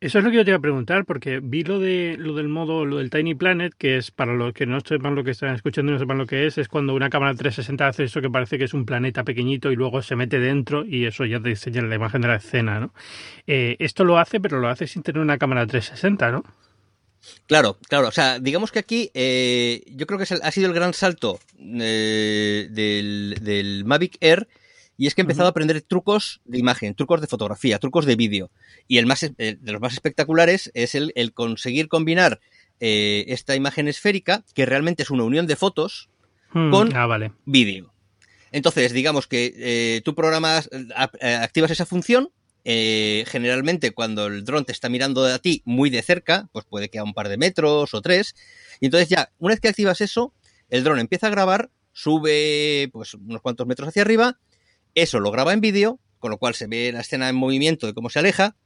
Eso 0.01 0.19
es 0.19 0.25
lo 0.25 0.31
que 0.31 0.37
yo 0.37 0.45
te 0.45 0.51
iba 0.51 0.59
a 0.59 0.61
preguntar, 0.61 1.07
porque 1.07 1.41
vi 1.43 1.65
lo 1.65 1.79
de 1.79 2.17
lo 2.19 2.35
del 2.35 2.49
modo, 2.49 2.85
lo 2.85 2.99
del 2.99 3.09
Tiny 3.09 3.35
Planet, 3.35 3.73
que 3.79 3.97
es 3.97 4.11
para 4.11 4.35
los 4.35 4.53
que 4.53 4.67
no 4.67 4.81
sepan 4.81 5.15
lo 5.15 5.25
que 5.25 5.31
están 5.31 5.55
escuchando 5.55 5.93
y 5.93 5.95
no 5.95 5.99
sepan 5.99 6.19
lo 6.19 6.27
que 6.27 6.47
es, 6.47 6.59
es 6.59 6.69
cuando 6.69 6.95
una 6.95 7.09
cámara 7.09 7.35
360 7.35 7.89
hace 7.89 8.05
eso 8.05 8.21
que 8.21 8.29
parece 8.29 8.59
que 8.59 8.65
es 8.65 8.75
un 8.75 8.85
planeta 8.85 9.25
pequeñito 9.25 9.73
y 9.73 9.77
luego 9.77 10.03
se 10.03 10.15
mete 10.15 10.39
dentro 10.41 10.85
y 10.85 11.07
eso 11.07 11.25
ya 11.25 11.41
te 11.41 11.49
enseña 11.49 11.81
la 11.81 11.95
imagen 11.95 12.21
de 12.21 12.29
la 12.29 12.37
escena, 12.37 12.81
¿no? 12.81 12.93
Eh, 13.47 13.77
esto 13.79 14.05
lo 14.05 14.19
hace, 14.19 14.41
pero 14.41 14.61
lo 14.61 14.69
hace 14.69 14.87
sin 14.87 15.03
tener 15.03 15.23
una 15.23 15.39
cámara 15.39 15.67
360, 15.67 16.33
¿no? 16.33 16.45
Claro, 17.47 17.79
claro. 17.89 18.09
O 18.09 18.13
sea, 18.13 18.39
digamos 18.39 18.73
que 18.73 18.81
aquí 18.81 19.11
eh, 19.15 19.85
yo 19.87 20.07
creo 20.07 20.19
que 20.19 20.27
ha 20.35 20.51
sido 20.51 20.67
el 20.67 20.75
gran 20.75 20.93
salto 20.93 21.39
eh, 21.59 22.69
del, 22.71 23.39
del 23.41 23.87
Mavic 23.87 24.19
Air 24.21 24.47
y 24.97 25.07
es 25.07 25.15
que 25.15 25.21
he 25.21 25.25
empezado 25.25 25.45
uh 25.45 25.47
-huh. 25.47 25.49
a 25.49 25.51
aprender 25.51 25.83
trucos 25.83 26.41
de 26.45 26.59
imagen, 26.59 26.95
trucos 26.95 27.21
de 27.21 27.27
fotografía, 27.27 27.79
trucos 27.79 28.07
de 28.07 28.17
vídeo. 28.17 28.51
Y 28.87 28.99
el 28.99 29.07
más 29.07 29.23
el 29.23 29.35
de 29.37 29.73
los 29.73 29.81
más 29.81 29.93
espectaculares 29.93 30.71
es 30.75 30.95
el, 30.95 31.13
el 31.17 31.33
conseguir 31.33 31.89
combinar 31.89 32.41
eh, 32.81 33.25
esta 33.29 33.57
imagen 33.57 33.89
esférica, 33.89 34.45
que 34.55 34.67
realmente 34.67 35.03
es 35.03 35.11
una 35.11 35.25
unión 35.25 35.47
de 35.47 35.57
fotos, 35.57 36.09
mm, 36.53 36.71
con 36.71 36.97
ah, 36.97 37.07
vale. 37.07 37.33
vídeo. 37.45 37.93
Entonces, 38.53 38.93
digamos 38.93 39.27
que 39.27 39.53
eh, 39.57 40.01
tú 40.05 40.15
programas, 40.15 40.71
eh, 40.73 41.35
activas 41.35 41.73
esa 41.73 41.87
función. 41.87 42.31
Eh, 42.65 43.25
generalmente, 43.27 43.91
cuando 43.91 44.29
el 44.29 44.45
dron 44.45 44.65
te 44.65 44.71
está 44.73 44.89
mirando 44.89 45.25
a 45.25 45.39
ti 45.41 45.63
muy 45.65 45.91
de 45.91 46.03
cerca, 46.03 46.49
pues 46.53 46.65
puede 46.65 46.89
que 46.89 47.01
a 47.01 47.05
un 47.05 47.15
par 47.15 47.29
de 47.29 47.37
metros 47.37 47.95
o 47.95 48.01
tres. 48.01 48.37
Y 48.81 48.87
entonces, 48.87 49.09
ya, 49.09 49.33
una 49.39 49.55
vez 49.55 49.61
que 49.61 49.69
activas 49.69 50.01
eso, 50.01 50.33
el 50.71 50.85
dron 50.85 51.01
empieza 51.01 51.27
a 51.27 51.31
grabar, 51.31 51.71
sube 51.93 52.89
pues 52.93 53.15
unos 53.15 53.43
cuantos 53.43 53.67
metros 53.67 53.89
hacia 53.89 54.03
arriba 54.03 54.39
eso 54.95 55.21
lo 55.21 55.31
graba 55.31 55.53
en 55.53 55.61
vídeo, 55.61 55.99
con 56.19 56.31
lo 56.31 56.39
cual 56.39 56.55
se 56.55 56.67
ve 56.67 56.91
la 56.93 57.01
escena 57.01 57.29
en 57.29 57.37
movimiento 57.37 57.87
de 57.87 57.95
cómo 57.95 58.11
se 58.11 58.19
aleja, 58.19 58.57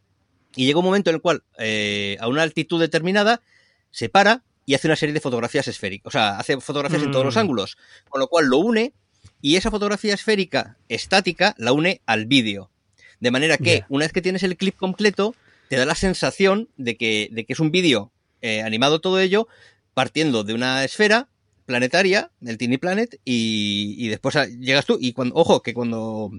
y 0.54 0.66
llega 0.66 0.78
un 0.78 0.84
momento 0.84 1.10
en 1.10 1.16
el 1.16 1.22
cual, 1.22 1.44
eh, 1.58 2.16
a 2.20 2.28
una 2.28 2.42
altitud 2.42 2.80
determinada, 2.80 3.42
se 3.90 4.08
para 4.08 4.44
y 4.64 4.74
hace 4.74 4.86
una 4.86 4.96
serie 4.96 5.12
de 5.12 5.20
fotografías 5.20 5.68
esféricas. 5.68 6.06
O 6.06 6.10
sea, 6.10 6.38
hace 6.38 6.60
fotografías 6.60 7.02
mm. 7.02 7.06
en 7.06 7.12
todos 7.12 7.24
los 7.24 7.36
ángulos, 7.36 7.78
con 8.08 8.20
lo 8.20 8.28
cual 8.28 8.46
lo 8.46 8.58
une, 8.58 8.92
y 9.40 9.56
esa 9.56 9.70
fotografía 9.70 10.14
esférica 10.14 10.76
estática 10.88 11.54
la 11.58 11.72
une 11.72 12.00
al 12.06 12.26
vídeo. 12.26 12.70
De 13.20 13.30
manera 13.30 13.56
que, 13.56 13.76
yeah. 13.76 13.86
una 13.88 14.04
vez 14.04 14.12
que 14.12 14.22
tienes 14.22 14.42
el 14.42 14.56
clip 14.56 14.76
completo, 14.76 15.34
te 15.68 15.76
da 15.76 15.84
la 15.84 15.94
sensación 15.94 16.68
de 16.76 16.96
que, 16.96 17.28
de 17.32 17.44
que 17.44 17.52
es 17.52 17.60
un 17.60 17.70
vídeo 17.70 18.12
eh, 18.40 18.62
animado 18.62 19.00
todo 19.00 19.20
ello, 19.20 19.48
partiendo 19.94 20.44
de 20.44 20.54
una 20.54 20.84
esfera 20.84 21.28
planetaria, 21.68 22.32
del 22.40 22.58
Tiny 22.58 22.78
Planet, 22.78 23.20
y, 23.24 23.94
y 23.98 24.08
después 24.08 24.34
llegas 24.58 24.86
tú, 24.86 24.98
y 25.00 25.12
cuando, 25.12 25.36
ojo, 25.36 25.62
que 25.62 25.74
cuando 25.74 26.32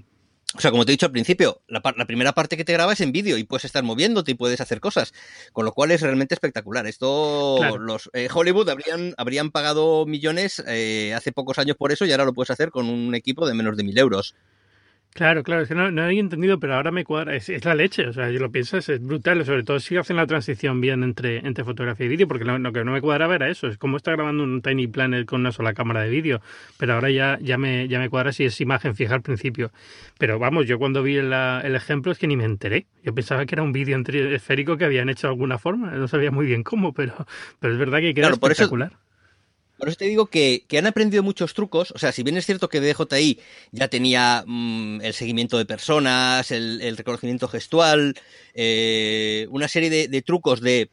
o 0.56 0.60
sea, 0.60 0.72
como 0.72 0.84
te 0.84 0.90
he 0.90 0.94
dicho 0.94 1.06
al 1.06 1.12
principio, 1.12 1.62
la, 1.68 1.80
primera 1.80 2.32
parte 2.32 2.56
que 2.56 2.64
te 2.64 2.72
graba 2.72 2.92
es 2.92 3.00
en 3.00 3.12
vídeo 3.12 3.38
y 3.38 3.44
puedes 3.44 3.64
estar 3.64 3.84
moviéndote 3.84 4.32
y 4.32 4.34
puedes 4.34 4.60
hacer 4.60 4.80
cosas, 4.80 5.14
con 5.52 5.64
lo 5.64 5.72
cual 5.72 5.92
es 5.92 6.00
realmente 6.00 6.34
espectacular. 6.34 6.88
Esto, 6.88 7.78
los 7.78 8.10
eh, 8.14 8.28
Hollywood 8.32 8.68
habrían, 8.68 9.14
habrían 9.16 9.52
pagado 9.52 10.06
millones 10.06 10.60
eh, 10.66 11.14
hace 11.14 11.30
pocos 11.30 11.60
años 11.60 11.76
por 11.76 11.92
eso 11.92 12.04
y 12.04 12.10
ahora 12.10 12.24
lo 12.24 12.34
puedes 12.34 12.50
hacer 12.50 12.70
con 12.70 12.88
un 12.88 13.14
equipo 13.14 13.46
de 13.46 13.54
menos 13.54 13.76
de 13.76 13.84
mil 13.84 13.96
euros. 13.96 14.34
Claro, 15.12 15.42
claro, 15.42 15.62
es 15.62 15.68
que 15.68 15.74
no, 15.74 15.90
no 15.90 16.04
había 16.04 16.20
entendido, 16.20 16.60
pero 16.60 16.76
ahora 16.76 16.92
me 16.92 17.04
cuadra. 17.04 17.34
Es, 17.34 17.64
la 17.64 17.74
leche, 17.74 18.06
o 18.06 18.12
sea, 18.12 18.30
yo 18.30 18.38
lo 18.38 18.50
pienso, 18.52 18.78
es, 18.78 19.00
brutal, 19.00 19.44
sobre 19.44 19.64
todo 19.64 19.80
si 19.80 19.96
hacen 19.96 20.16
la 20.16 20.26
transición 20.26 20.80
bien 20.80 21.02
entre, 21.02 21.38
entre 21.38 21.64
fotografía 21.64 22.06
y 22.06 22.08
vídeo, 22.08 22.28
porque 22.28 22.44
lo, 22.44 22.72
que 22.72 22.84
no 22.84 22.92
me 22.92 23.00
cuadraba 23.00 23.34
era 23.34 23.48
eso, 23.48 23.66
es 23.66 23.76
como 23.76 23.96
está 23.96 24.12
grabando 24.12 24.44
un 24.44 24.62
Tiny 24.62 24.86
Planet 24.86 25.26
con 25.26 25.40
una 25.40 25.50
sola 25.50 25.74
cámara 25.74 26.02
de 26.02 26.10
vídeo, 26.10 26.40
pero 26.78 26.94
ahora 26.94 27.10
ya, 27.10 27.38
ya, 27.42 27.58
me, 27.58 27.88
ya 27.88 27.98
me 27.98 28.08
cuadra 28.08 28.32
si 28.32 28.44
es 28.44 28.60
imagen 28.60 28.94
fija 28.94 29.14
al 29.14 29.22
principio. 29.22 29.72
Pero 30.16 30.38
vamos, 30.38 30.66
yo 30.66 30.78
cuando 30.78 31.02
vi 31.02 31.16
el, 31.16 31.32
el 31.32 31.74
ejemplo 31.74 32.12
es 32.12 32.18
que 32.18 32.28
ni 32.28 32.36
me 32.36 32.44
enteré. 32.44 32.86
Yo 33.02 33.12
pensaba 33.12 33.44
que 33.46 33.56
era 33.56 33.64
un 33.64 33.72
vídeo 33.72 33.98
esférico 33.98 34.76
que 34.76 34.84
habían 34.84 35.08
hecho 35.08 35.26
de 35.26 35.32
alguna 35.32 35.58
forma, 35.58 35.90
no 35.90 36.06
sabía 36.06 36.30
muy 36.30 36.46
bien 36.46 36.62
cómo, 36.62 36.92
pero, 36.92 37.26
pero 37.58 37.72
es 37.72 37.78
verdad 37.78 37.98
que 37.98 38.14
queda 38.14 38.28
espectacular. 38.28 38.90
Por 38.90 38.98
eso 38.98 39.09
te 39.96 40.04
digo 40.04 40.26
que, 40.26 40.64
han 40.76 40.86
aprendido 40.86 41.22
muchos 41.22 41.54
trucos. 41.54 41.92
O 41.92 41.98
sea, 41.98 42.12
si 42.12 42.22
bien 42.22 42.36
es 42.36 42.46
cierto 42.46 42.68
que 42.68 42.80
DJI 42.80 43.40
ya 43.72 43.88
tenía 43.88 44.44
mm, 44.46 45.00
el 45.02 45.14
seguimiento 45.14 45.58
de 45.58 45.66
personas, 45.66 46.50
el, 46.50 46.96
reconocimiento 46.96 47.48
gestual, 47.48 48.14
eh, 48.54 49.46
una 49.50 49.68
serie 49.68 49.90
de, 50.08 50.22
trucos 50.22 50.60
de 50.60 50.90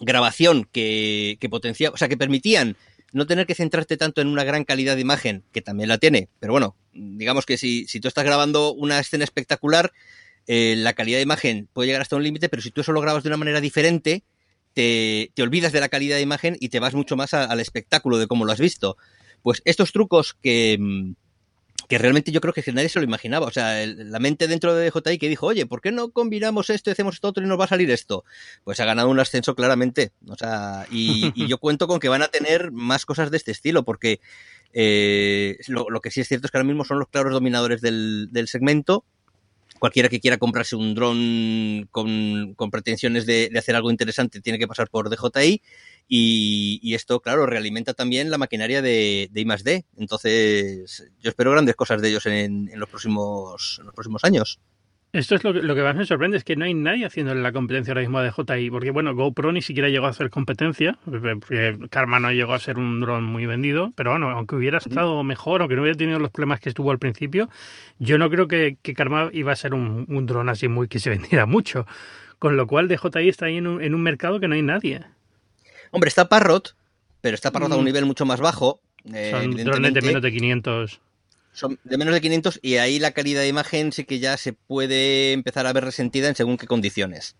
grabación 0.00 0.68
que, 0.70 1.38
que 1.40 1.48
o 1.52 1.96
sea, 1.96 2.08
que 2.08 2.16
permitían 2.16 2.76
no 3.12 3.26
tener 3.26 3.46
que 3.46 3.54
centrarte 3.54 3.96
tanto 3.96 4.20
en 4.20 4.28
una 4.28 4.44
gran 4.44 4.64
calidad 4.64 4.94
de 4.94 5.00
imagen, 5.00 5.44
que 5.52 5.62
también 5.62 5.88
la 5.88 5.98
tiene, 5.98 6.28
pero 6.40 6.52
bueno, 6.52 6.76
digamos 6.92 7.46
que 7.46 7.56
si, 7.56 7.86
si 7.86 8.00
tú 8.00 8.08
estás 8.08 8.24
grabando 8.24 8.72
una 8.74 8.98
escena 8.98 9.24
espectacular, 9.24 9.92
eh, 10.46 10.74
la 10.76 10.94
calidad 10.94 11.18
de 11.18 11.22
imagen 11.22 11.68
puede 11.72 11.88
llegar 11.88 12.02
hasta 12.02 12.16
un 12.16 12.22
límite, 12.22 12.48
pero 12.48 12.62
si 12.62 12.70
tú 12.70 12.80
eso 12.80 12.92
lo 12.92 13.00
grabas 13.00 13.22
de 13.22 13.28
una 13.28 13.36
manera 13.36 13.60
diferente, 13.60 14.24
te, 14.78 15.42
olvidas 15.42 15.72
de 15.72 15.80
la 15.80 15.88
calidad 15.88 16.16
de 16.16 16.22
imagen 16.22 16.56
y 16.60 16.68
te 16.68 16.78
vas 16.78 16.94
mucho 16.94 17.16
más 17.16 17.34
al 17.34 17.58
espectáculo 17.58 18.16
de 18.16 18.28
cómo 18.28 18.44
lo 18.44 18.52
has 18.52 18.60
visto. 18.60 18.96
Pues 19.42 19.60
estos 19.64 19.90
trucos 19.90 20.34
que, 20.40 20.76
mm, 20.78 21.14
que 21.88 21.98
realmente 21.98 22.30
yo 22.30 22.40
creo 22.40 22.54
que 22.54 22.62
nadie 22.72 22.88
se 22.88 23.00
lo 23.00 23.04
imaginaba. 23.04 23.46
O 23.46 23.50
sea, 23.50 23.84
la 23.86 24.20
mente 24.20 24.46
dentro 24.46 24.76
de 24.76 24.88
DJI 24.88 25.18
que 25.18 25.28
dijo, 25.28 25.46
oye, 25.46 25.66
¿por 25.66 25.80
qué 25.80 25.90
no 25.90 26.10
combinamos 26.10 26.70
esto 26.70 26.90
y 26.90 26.92
hacemos 26.92 27.16
esto 27.16 27.26
otro 27.26 27.42
y 27.42 27.48
nos 27.48 27.58
va 27.58 27.64
a 27.64 27.68
salir 27.68 27.90
esto? 27.90 28.24
Pues 28.62 28.78
ha 28.78 28.84
ganado 28.84 29.08
un 29.08 29.18
ascenso 29.18 29.56
claramente. 29.56 30.12
O 30.28 30.36
sea, 30.36 30.86
y, 30.92 31.32
yo 31.48 31.58
cuento 31.58 31.88
con 31.88 31.98
que 31.98 32.08
van 32.08 32.22
a 32.22 32.28
tener 32.28 32.70
más 32.70 33.04
cosas 33.04 33.32
de 33.32 33.36
este 33.36 33.50
estilo, 33.50 33.84
porque 33.84 34.20
eh, 34.72 35.58
lo, 35.66 36.00
que 36.00 36.12
sí 36.12 36.20
es 36.20 36.28
cierto 36.28 36.46
es 36.46 36.52
que 36.52 36.58
ahora 36.58 36.68
mismo 36.68 36.84
son 36.84 37.00
los 37.00 37.08
claros 37.08 37.32
dominadores 37.32 37.80
del, 37.80 38.28
del 38.30 38.46
segmento 38.46 39.04
cualquiera 39.78 40.08
que 40.08 40.20
quiera 40.20 40.38
comprarse 40.38 40.76
un 40.76 40.94
dron 40.94 41.88
con, 41.90 42.70
pretensiones 42.70 43.26
de, 43.26 43.50
hacer 43.58 43.76
algo 43.76 43.90
interesante 43.90 44.40
tiene 44.40 44.58
que 44.58 44.68
pasar 44.68 44.88
por 44.88 45.10
DJI 45.10 45.62
y, 46.08 46.94
esto, 46.94 47.20
claro, 47.20 47.46
realimenta 47.46 47.94
también 47.94 48.30
la 48.30 48.38
maquinaria 48.38 48.80
de, 48.82 49.28
de 49.30 49.40
I+.D. 49.40 49.84
Entonces, 49.96 51.10
yo 51.20 51.28
espero 51.30 51.50
grandes 51.50 51.76
cosas 51.76 52.00
de 52.00 52.08
ellos 52.08 52.26
en, 52.26 52.70
los, 52.74 52.88
próximos, 52.88 53.76
en 53.80 53.86
los 53.86 53.94
próximos 53.94 54.24
años. 54.24 54.58
Esto 55.10 55.36
es 55.36 55.42
lo 55.44 55.54
que, 55.54 55.62
lo 55.62 55.74
que 55.74 55.82
más 55.82 55.96
me 55.96 56.04
sorprende, 56.04 56.36
es 56.36 56.44
que 56.44 56.54
no 56.54 56.66
hay 56.66 56.74
nadie 56.74 57.06
haciendo 57.06 57.34
la 57.34 57.50
competencia 57.50 57.92
ahora 57.92 58.02
mismo 58.02 58.20
de 58.20 58.30
JI, 58.30 58.70
porque 58.70 58.90
bueno, 58.90 59.14
GoPro 59.14 59.52
ni 59.52 59.62
siquiera 59.62 59.88
llegó 59.88 60.04
a 60.06 60.10
hacer 60.10 60.28
competencia, 60.28 60.98
porque 61.04 61.78
Karma 61.88 62.20
no 62.20 62.30
llegó 62.30 62.52
a 62.52 62.58
ser 62.58 62.78
un 62.78 63.00
dron 63.00 63.24
muy 63.24 63.46
vendido, 63.46 63.92
pero 63.96 64.10
bueno, 64.10 64.28
aunque 64.28 64.56
hubiera 64.56 64.78
estado 64.78 65.24
mejor, 65.24 65.62
aunque 65.62 65.76
no 65.76 65.82
hubiera 65.82 65.96
tenido 65.96 66.18
los 66.18 66.30
problemas 66.30 66.60
que 66.60 66.68
estuvo 66.68 66.90
al 66.90 66.98
principio, 66.98 67.48
yo 67.98 68.18
no 68.18 68.28
creo 68.28 68.48
que, 68.48 68.76
que 68.82 68.92
Karma 68.92 69.30
iba 69.32 69.50
a 69.50 69.56
ser 69.56 69.72
un, 69.72 70.04
un 70.08 70.26
dron 70.26 70.50
así 70.50 70.68
muy 70.68 70.88
que 70.88 70.98
se 70.98 71.08
vendiera 71.10 71.46
mucho, 71.46 71.86
con 72.38 72.58
lo 72.58 72.66
cual 72.66 72.86
DJI 72.88 73.30
está 73.30 73.46
ahí 73.46 73.56
en 73.56 73.66
un, 73.66 73.82
en 73.82 73.94
un 73.94 74.02
mercado 74.02 74.40
que 74.40 74.48
no 74.48 74.56
hay 74.56 74.62
nadie. 74.62 75.00
Hombre, 75.90 76.08
está 76.08 76.28
Parrot, 76.28 76.76
pero 77.22 77.34
está 77.34 77.50
Parrot 77.50 77.72
a 77.72 77.76
un 77.76 77.82
mm. 77.82 77.86
nivel 77.86 78.04
mucho 78.04 78.26
más 78.26 78.40
bajo. 78.40 78.82
Eh, 79.10 79.30
Son 79.30 79.50
drones 79.64 79.94
de 79.94 80.02
menos 80.02 80.20
de 80.20 80.32
500 80.32 81.00
son 81.58 81.78
de 81.82 81.98
menos 81.98 82.14
de 82.14 82.20
500 82.20 82.60
y 82.62 82.76
ahí 82.76 82.98
la 82.98 83.10
calidad 83.10 83.40
de 83.40 83.48
imagen 83.48 83.92
sí 83.92 84.04
que 84.04 84.20
ya 84.20 84.36
se 84.36 84.52
puede 84.52 85.32
empezar 85.32 85.66
a 85.66 85.72
ver 85.72 85.84
resentida 85.84 86.28
en 86.28 86.36
según 86.36 86.56
qué 86.56 86.66
condiciones. 86.66 87.36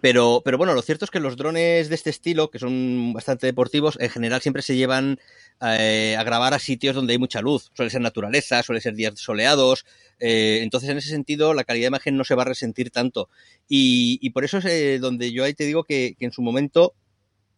Pero, 0.00 0.42
pero 0.44 0.58
bueno, 0.58 0.74
lo 0.74 0.82
cierto 0.82 1.04
es 1.04 1.12
que 1.12 1.20
los 1.20 1.36
drones 1.36 1.88
de 1.88 1.94
este 1.94 2.10
estilo, 2.10 2.50
que 2.50 2.58
son 2.58 3.12
bastante 3.12 3.46
deportivos, 3.46 3.96
en 4.00 4.10
general 4.10 4.40
siempre 4.40 4.62
se 4.62 4.74
llevan 4.74 5.20
eh, 5.60 6.16
a 6.18 6.24
grabar 6.24 6.54
a 6.54 6.58
sitios 6.58 6.96
donde 6.96 7.12
hay 7.12 7.20
mucha 7.20 7.40
luz. 7.40 7.70
Suele 7.74 7.88
ser 7.88 8.00
naturaleza, 8.00 8.64
suele 8.64 8.80
ser 8.80 8.94
días 8.94 9.12
soleados. 9.20 9.84
Eh, 10.18 10.58
entonces, 10.62 10.90
en 10.90 10.98
ese 10.98 11.10
sentido, 11.10 11.54
la 11.54 11.62
calidad 11.62 11.84
de 11.84 11.88
imagen 11.88 12.16
no 12.16 12.24
se 12.24 12.34
va 12.34 12.42
a 12.42 12.46
resentir 12.46 12.90
tanto. 12.90 13.28
Y, 13.68 14.28
por 14.30 14.44
eso 14.44 14.58
es 14.58 14.64
eh, 14.64 14.98
donde 14.98 15.30
yo 15.30 15.44
ahí 15.44 15.54
te 15.54 15.66
digo 15.66 15.84
que 15.84 16.16
en 16.18 16.32
su 16.32 16.42
momento 16.42 16.94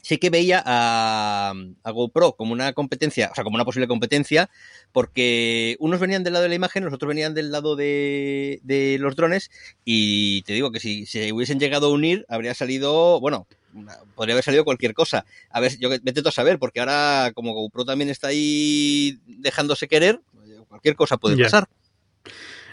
sí 0.04 0.18
que 0.18 0.28
veía 0.28 0.62
a, 0.64 1.54
GoPro 1.84 2.36
como 2.36 2.52
una 2.52 2.74
competencia, 2.74 3.30
o 3.32 3.34
sea, 3.34 3.42
como 3.42 3.56
una 3.56 3.64
posible 3.64 3.88
competencia, 3.88 4.50
porque 4.92 5.76
unos 5.80 5.98
venían 5.98 6.22
del 6.22 6.34
lado 6.34 6.42
de 6.42 6.50
la 6.50 6.54
imagen, 6.54 6.84
los 6.84 6.92
otros 6.92 7.08
venían 7.08 7.32
del 7.32 7.50
lado 7.50 7.74
de, 7.74 8.60
los 9.00 9.16
drones, 9.16 9.50
y 9.84 10.42
te 10.42 10.52
digo 10.52 10.70
que 10.70 10.80
si 10.80 11.06
se 11.06 11.32
hubiesen 11.32 11.58
llegado 11.58 11.86
a 11.86 11.90
unir, 11.90 12.26
habría 12.28 12.52
salido, 12.52 13.18
bueno, 13.18 13.46
podría 14.14 14.34
haber 14.34 14.44
salido 14.44 14.64
cualquier 14.64 14.92
cosa. 14.92 15.24
A 15.48 15.60
ver, 15.60 15.76
yo 15.78 15.88
tú 15.98 16.28
a 16.28 16.32
saber, 16.32 16.58
porque 16.58 16.80
ahora, 16.80 17.32
como 17.34 17.54
GoPro 17.54 17.86
también 17.86 18.10
está 18.10 18.28
ahí 18.28 19.18
dejándose 19.26 19.88
querer, 19.88 20.20
cualquier 20.68 20.96
cosa 20.96 21.16
puede 21.16 21.42
pasar. 21.42 21.66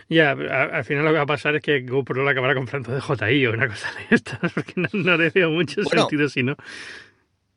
Ya, 0.10 0.32
al 0.32 0.84
final 0.84 1.06
lo 1.06 1.12
que 1.12 1.18
va 1.18 1.24
a 1.24 1.26
pasar 1.26 1.56
es 1.56 1.62
que 1.62 1.80
GoPro 1.84 2.26
la 2.26 2.32
acabará 2.32 2.54
comprando 2.54 2.92
de 2.92 3.00
JI 3.00 3.46
o 3.46 3.54
una 3.54 3.70
cosa 3.70 3.88
de 3.94 4.16
estas, 4.16 4.40
porque 4.54 4.74
no, 4.92 5.16
le 5.16 5.30
veo 5.30 5.50
mucho 5.50 5.82
sentido 5.86 6.28
si 6.28 6.44
no. 6.44 6.58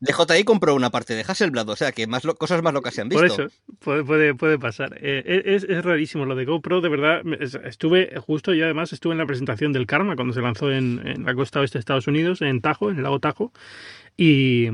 DJI 0.01 0.45
compró 0.45 0.75
una 0.75 0.91
parte 0.91 1.15
de 1.15 1.23
Hasselblad, 1.23 1.69
o 1.69 1.77
sea 1.77 1.93
que 1.93 2.07
más 2.07 2.23
cosas 2.39 2.63
más 2.63 2.75
locas 2.75 2.95
se 2.95 3.01
han 3.01 3.09
visto. 3.09 3.23
Por 3.23 3.47
eso, 3.47 3.55
puede, 3.79 4.05
puede, 4.05 4.35
puede 4.35 4.59
pasar. 4.59 4.99
Eh, 5.01 5.43
es, 5.47 5.65
es, 5.65 5.85
rarísimo 5.85 6.25
lo 6.25 6.35
de 6.35 6.45
GoPro, 6.45 6.81
de 6.81 6.89
verdad. 6.89 7.23
Estuve 7.65 8.15
justo, 8.21 8.55
y 8.55 8.63
además 8.63 8.93
estuve 8.93 9.13
en 9.13 9.19
la 9.19 9.27
presentación 9.27 9.73
del 9.73 9.87
Karma 9.87 10.17
cuando 10.17 10.35
se 10.35 10.41
lanzó 10.41 10.71
en, 10.71 11.07
en 11.07 11.25
la 11.25 11.35
costa 11.35 11.61
oeste 11.61 11.79
de 11.79 11.81
Estados 11.81 12.07
Unidos, 12.07 12.43
en 12.43 12.61
Tajo, 12.61 12.91
en 12.91 12.99
el 12.99 13.03
lago 13.03 13.21
Tajo. 13.21 13.53
Y, 14.17 14.69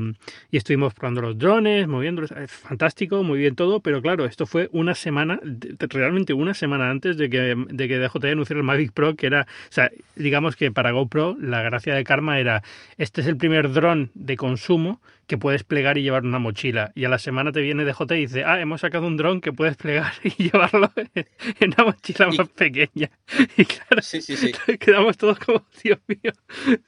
estuvimos 0.51 0.93
probando 0.93 1.21
los 1.21 1.37
drones, 1.37 1.87
moviéndolos, 1.87 2.31
es 2.31 2.51
fantástico, 2.51 3.23
muy 3.23 3.39
bien 3.39 3.55
todo, 3.55 3.79
pero 3.79 4.01
claro, 4.01 4.25
esto 4.25 4.45
fue 4.45 4.69
una 4.71 4.93
semana, 4.93 5.39
realmente 5.79 6.33
una 6.33 6.53
semana 6.53 6.91
antes 6.91 7.17
de 7.17 7.29
que, 7.29 7.55
de 7.55 7.87
que 7.87 8.27
anunciara 8.29 8.59
el 8.59 8.65
Mavic 8.65 8.91
Pro, 8.91 9.15
que 9.15 9.25
era, 9.25 9.41
o 9.41 9.71
sea, 9.71 9.89
digamos 10.15 10.55
que 10.55 10.71
para 10.71 10.91
GoPro 10.91 11.37
la 11.39 11.63
gracia 11.63 11.95
de 11.95 12.03
Karma 12.03 12.39
era, 12.39 12.61
este 12.97 13.21
es 13.21 13.27
el 13.27 13.37
primer 13.37 13.71
dron 13.71 14.11
de 14.13 14.37
consumo 14.37 15.01
que 15.31 15.37
puedes 15.37 15.63
plegar 15.63 15.97
y 15.97 16.03
llevar 16.03 16.25
una 16.25 16.39
mochila. 16.39 16.91
Y 16.93 17.05
a 17.05 17.09
la 17.09 17.17
semana 17.17 17.53
te 17.53 17.61
viene 17.61 17.85
DJI 17.85 18.15
y 18.15 18.19
dice, 18.27 18.43
ah, 18.43 18.59
hemos 18.59 18.81
sacado 18.81 19.07
un 19.07 19.15
dron 19.15 19.39
que 19.39 19.53
puedes 19.53 19.77
plegar 19.77 20.11
y 20.25 20.31
llevarlo 20.43 20.91
en 20.97 21.73
una 21.73 21.85
mochila 21.85 22.27
más 22.27 22.49
pequeña. 22.49 23.09
Y 23.57 23.63
claro, 23.63 24.01
sí, 24.01 24.21
sí, 24.21 24.35
sí. 24.35 24.51
quedamos 24.79 25.15
todos 25.15 25.39
como, 25.39 25.65
Dios 25.81 25.99
mío, 26.07 26.33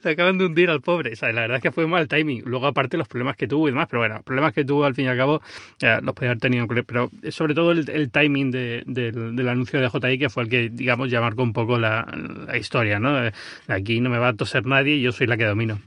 se 0.02 0.10
acaban 0.10 0.36
de 0.36 0.44
hundir 0.44 0.68
al 0.68 0.82
pobre. 0.82 1.14
O 1.14 1.16
sea, 1.16 1.32
la 1.32 1.40
verdad 1.40 1.56
es 1.56 1.62
que 1.62 1.72
fue 1.72 1.86
mal 1.86 2.06
timing. 2.06 2.42
Luego, 2.44 2.66
aparte, 2.66 2.98
los 2.98 3.08
problemas 3.08 3.36
que 3.36 3.48
tuvo 3.48 3.66
y 3.66 3.70
demás, 3.70 3.88
pero 3.90 4.00
bueno, 4.00 4.20
problemas 4.22 4.52
que 4.52 4.62
tuvo 4.66 4.84
al 4.84 4.94
fin 4.94 5.06
y 5.06 5.08
al 5.08 5.16
cabo, 5.16 5.40
los 5.80 6.14
podía 6.14 6.32
haber 6.32 6.40
tenido. 6.40 6.66
Pero 6.66 7.10
sobre 7.30 7.54
todo 7.54 7.72
el, 7.72 8.10
timing 8.10 8.50
del, 8.50 9.48
anuncio 9.48 9.80
de 9.80 9.88
DJI, 9.88 10.18
que 10.18 10.28
fue 10.28 10.42
el 10.42 10.50
que, 10.50 10.68
digamos, 10.68 11.10
ya 11.10 11.22
marcó 11.22 11.42
un 11.42 11.54
poco 11.54 11.78
la, 11.78 12.06
la 12.46 12.58
historia, 12.58 12.98
¿no? 12.98 13.30
Aquí 13.68 14.00
no 14.02 14.10
me 14.10 14.18
va 14.18 14.28
a 14.28 14.34
toser 14.34 14.66
nadie 14.66 14.96
y 14.96 15.00
yo 15.00 15.12
soy 15.12 15.26
la 15.28 15.38
que 15.38 15.46
domino. 15.46 15.80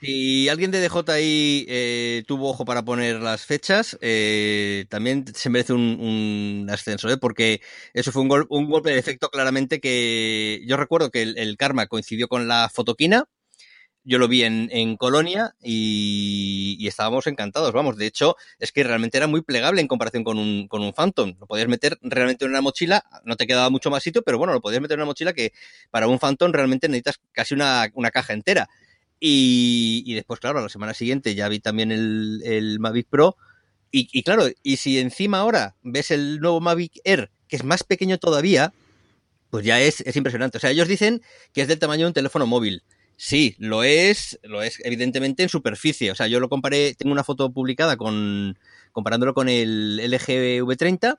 Si 0.00 0.48
alguien 0.48 0.70
de 0.70 0.80
DJI 0.80 1.66
eh, 1.68 2.22
tuvo 2.26 2.50
ojo 2.50 2.64
para 2.64 2.84
poner 2.84 3.20
las 3.20 3.44
fechas, 3.44 3.98
eh, 4.00 4.86
también 4.88 5.24
se 5.34 5.50
merece 5.50 5.72
un, 5.72 6.68
ascenso, 6.70 7.08
¿eh? 7.08 7.16
porque 7.16 7.60
eso 7.94 8.12
fue 8.12 8.22
un, 8.22 8.28
golpe 8.68 8.90
de 8.90 8.98
efecto 8.98 9.28
claramente 9.28 9.80
que 9.80 10.62
yo 10.66 10.76
recuerdo 10.76 11.10
que 11.10 11.22
el, 11.22 11.56
Karma 11.56 11.86
coincidió 11.86 12.28
con 12.28 12.46
la 12.46 12.70
fotoquina, 12.72 13.24
yo 14.04 14.18
lo 14.18 14.28
vi 14.28 14.44
en, 14.44 14.96
Colonia 14.96 15.54
y, 15.60 16.86
estábamos 16.86 17.26
encantados, 17.26 17.72
vamos, 17.72 17.96
de 17.96 18.06
hecho 18.06 18.36
es 18.58 18.70
que 18.72 18.84
realmente 18.84 19.18
era 19.18 19.26
muy 19.26 19.42
plegable 19.42 19.80
en 19.80 19.88
comparación 19.88 20.22
con 20.22 20.38
un, 20.38 20.68
con 20.68 20.82
un 20.82 20.92
Phantom, 20.92 21.34
lo 21.40 21.46
podías 21.46 21.68
meter 21.68 21.98
realmente 22.02 22.44
en 22.44 22.52
una 22.52 22.60
mochila, 22.60 23.04
no 23.24 23.36
te 23.36 23.46
quedaba 23.46 23.68
mucho 23.68 23.90
más 23.90 24.02
sitio, 24.02 24.22
pero 24.22 24.38
bueno, 24.38 24.52
lo 24.52 24.60
podías 24.60 24.80
meter 24.80 24.94
en 24.94 25.00
una 25.00 25.06
mochila 25.06 25.32
que 25.32 25.52
para 25.90 26.06
un 26.06 26.18
Phantom 26.18 26.52
realmente 26.52 26.88
necesitas 26.88 27.20
casi 27.32 27.54
una, 27.54 27.88
una 27.94 28.10
caja 28.10 28.32
entera. 28.32 28.68
Y, 29.20 30.14
después, 30.14 30.40
claro, 30.40 30.60
la 30.60 30.68
semana 30.68 30.94
siguiente 30.94 31.34
ya 31.34 31.48
vi 31.48 31.58
también 31.58 31.90
el, 31.90 32.40
el 32.44 32.78
Mavic 32.78 33.08
Pro. 33.08 33.36
Y, 33.90 34.22
claro, 34.22 34.46
y 34.62 34.76
si 34.76 34.98
encima 34.98 35.38
ahora 35.38 35.74
ves 35.82 36.10
el 36.10 36.40
nuevo 36.40 36.60
Mavic 36.60 37.00
Air, 37.04 37.30
que 37.48 37.56
es 37.56 37.64
más 37.64 37.84
pequeño 37.84 38.18
todavía, 38.18 38.72
pues 39.50 39.64
ya 39.64 39.80
es, 39.80 40.02
es 40.02 40.14
impresionante. 40.16 40.58
O 40.58 40.60
sea, 40.60 40.70
ellos 40.70 40.88
dicen 40.88 41.22
que 41.54 41.62
es 41.62 41.68
del 41.68 41.78
tamaño 41.78 42.02
de 42.04 42.08
un 42.08 42.14
teléfono 42.14 42.46
móvil. 42.46 42.82
Sí, 43.16 43.56
lo 43.58 43.82
es, 43.82 44.38
lo 44.42 44.62
es 44.62 44.78
evidentemente 44.84 45.42
en 45.42 45.48
superficie. 45.48 46.10
O 46.12 46.14
sea, 46.14 46.28
yo 46.28 46.38
lo 46.38 46.48
comparé, 46.48 46.94
tengo 46.94 47.12
una 47.12 47.24
foto 47.24 47.50
publicada 47.50 47.96
con 47.96 48.58
comparándolo 48.92 49.34
con 49.34 49.48
el 49.48 49.98
LG 49.98 50.62
V30 50.64 51.16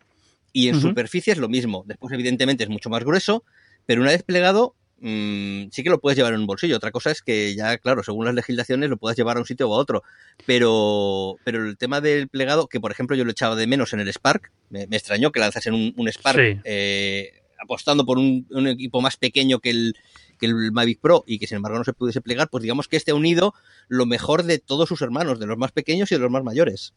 y 0.54 0.70
en 0.70 0.80
superficie 0.80 1.34
es 1.34 1.40
lo 1.40 1.50
mismo. 1.50 1.84
Después, 1.88 2.14
evidentemente, 2.14 2.64
es 2.64 2.70
mucho 2.70 2.90
más 2.90 3.04
grueso, 3.04 3.44
pero 3.86 4.02
una 4.02 4.12
vez 4.12 4.24
plegado, 4.24 4.76
mmm, 5.02 5.70
sí 5.72 5.84
que 5.84 5.90
lo 5.90 6.00
puedes 6.00 6.18
llevar 6.18 6.34
en 6.34 6.42
un 6.42 6.48
bolsillo. 6.48 6.76
Otra 6.78 6.92
cosa 6.92 7.12
es 7.12 7.22
que 7.22 7.56
ya, 7.56 7.78
claro, 7.78 8.04
según 8.04 8.26
las 8.26 8.36
legislaciones, 8.36 8.90
lo 8.90 8.98
puedas 8.98 9.18
llevar 9.18 9.38
a 9.38 9.40
un 9.40 9.46
sitio 9.46 9.70
o 9.70 9.76
a 9.76 9.78
otro. 9.78 10.04
Pero, 10.46 11.36
pero 11.44 11.66
el 11.66 11.78
tema 11.78 12.02
del 12.02 12.28
plegado, 12.28 12.68
que 12.68 12.80
por 12.80 12.92
ejemplo 12.92 13.16
yo 13.16 13.26
lo 13.26 13.32
echaba 13.32 13.56
de 13.56 13.68
menos 13.68 13.94
en 13.94 14.00
el 14.00 14.08
Spark, 14.10 14.52
me, 14.70 14.88
me 14.88 14.98
extrañó 14.98 15.32
que 15.32 15.40
lanzasen 15.40 15.74
un, 15.74 15.94
un 15.98 16.08
Spark 16.08 16.38
Sí. 16.40 16.60
eh, 16.64 17.32
apostando 17.62 18.06
por 18.06 18.18
un, 18.18 18.48
un 18.52 18.68
equipo 18.68 19.02
más 19.02 19.18
pequeño 19.18 19.60
que 19.60 19.70
el, 19.72 19.96
que 20.40 20.46
el 20.46 20.72
Mavic 20.72 21.00
Pro 21.02 21.24
y 21.28 21.40
que 21.40 21.48
sin 21.48 21.58
embargo 21.58 21.78
no 21.78 21.84
se 21.84 21.94
pudiese 21.94 22.22
plegar, 22.22 22.50
pues 22.50 22.62
digamos 22.62 22.88
que 22.88 22.96
este 22.98 23.12
ha 23.12 23.16
unido 23.16 23.54
lo 23.90 24.06
mejor 24.06 24.44
de 24.44 24.60
todos 24.60 24.88
sus 24.88 25.02
hermanos, 25.02 25.40
de 25.40 25.46
los 25.46 25.58
más 25.58 25.72
pequeños 25.74 26.12
y 26.12 26.16
de 26.16 26.22
los 26.22 26.32
más 26.32 26.44
mayores. 26.44 26.94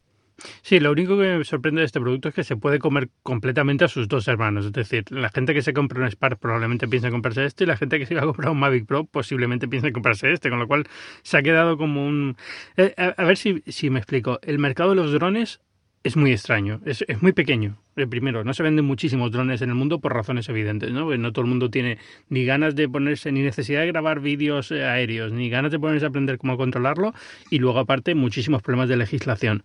Sí, 0.61 0.79
lo 0.79 0.91
único 0.91 1.17
que 1.17 1.37
me 1.37 1.43
sorprende 1.43 1.81
de 1.81 1.85
este 1.85 1.99
producto 1.99 2.29
es 2.29 2.35
que 2.35 2.43
se 2.43 2.57
puede 2.57 2.79
comer 2.79 3.09
completamente 3.21 3.85
a 3.85 3.87
sus 3.87 4.07
dos 4.07 4.27
hermanos. 4.27 4.65
Es 4.65 4.73
decir, 4.73 5.05
la 5.09 5.29
gente 5.29 5.53
que 5.53 5.61
se 5.61 5.73
compra 5.73 6.01
un 6.01 6.09
Spark 6.09 6.39
probablemente 6.39 6.87
piensa 6.87 7.07
en 7.07 7.13
comprarse 7.13 7.45
este 7.45 7.63
y 7.63 7.67
la 7.67 7.77
gente 7.77 7.99
que 7.99 8.05
se 8.05 8.15
va 8.15 8.21
a 8.21 8.25
comprar 8.25 8.49
un 8.49 8.59
Mavic 8.59 8.85
Pro 8.85 9.05
posiblemente 9.05 9.67
piensa 9.67 9.87
en 9.87 9.93
comprarse 9.93 10.31
este, 10.31 10.49
con 10.49 10.59
lo 10.59 10.67
cual 10.67 10.87
se 11.21 11.37
ha 11.37 11.43
quedado 11.43 11.77
como 11.77 12.05
un... 12.05 12.35
Eh, 12.77 12.93
a, 12.97 13.23
ver 13.23 13.37
si, 13.37 13.63
si 13.67 13.89
me 13.89 13.99
explico. 13.99 14.39
El 14.41 14.59
mercado 14.59 14.91
de 14.91 14.95
los 14.95 15.11
drones 15.11 15.61
es 16.03 16.17
muy 16.17 16.31
extraño, 16.31 16.81
es, 16.85 17.05
es 17.07 17.21
muy 17.21 17.31
pequeño. 17.31 17.77
El 17.95 18.09
primero, 18.09 18.43
no 18.43 18.53
se 18.53 18.63
venden 18.63 18.85
muchísimos 18.85 19.31
drones 19.31 19.61
en 19.61 19.69
el 19.69 19.75
mundo 19.75 19.99
por 19.99 20.13
razones 20.13 20.49
evidentes, 20.49 20.91
¿no? 20.91 21.15
No 21.15 21.31
todo 21.31 21.43
el 21.43 21.49
mundo 21.49 21.69
tiene 21.69 21.99
ni 22.27 22.43
ganas 22.43 22.75
de 22.75 22.89
ponerse, 22.89 23.31
ni 23.31 23.41
necesidad 23.41 23.81
de 23.81 23.87
grabar 23.87 24.19
vídeos 24.19 24.71
eh, 24.71 24.83
aéreos, 24.83 25.31
ni 25.31 25.49
ganas 25.49 25.71
de 25.71 25.79
ponerse 25.79 26.05
a 26.05 26.09
aprender 26.09 26.37
cómo 26.37 26.57
controlarlo, 26.57 27.13
y 27.49 27.59
luego 27.59 27.79
aparte 27.79 28.15
muchísimos 28.15 28.61
problemas 28.61 28.89
de 28.89 28.97
legislación. 28.97 29.63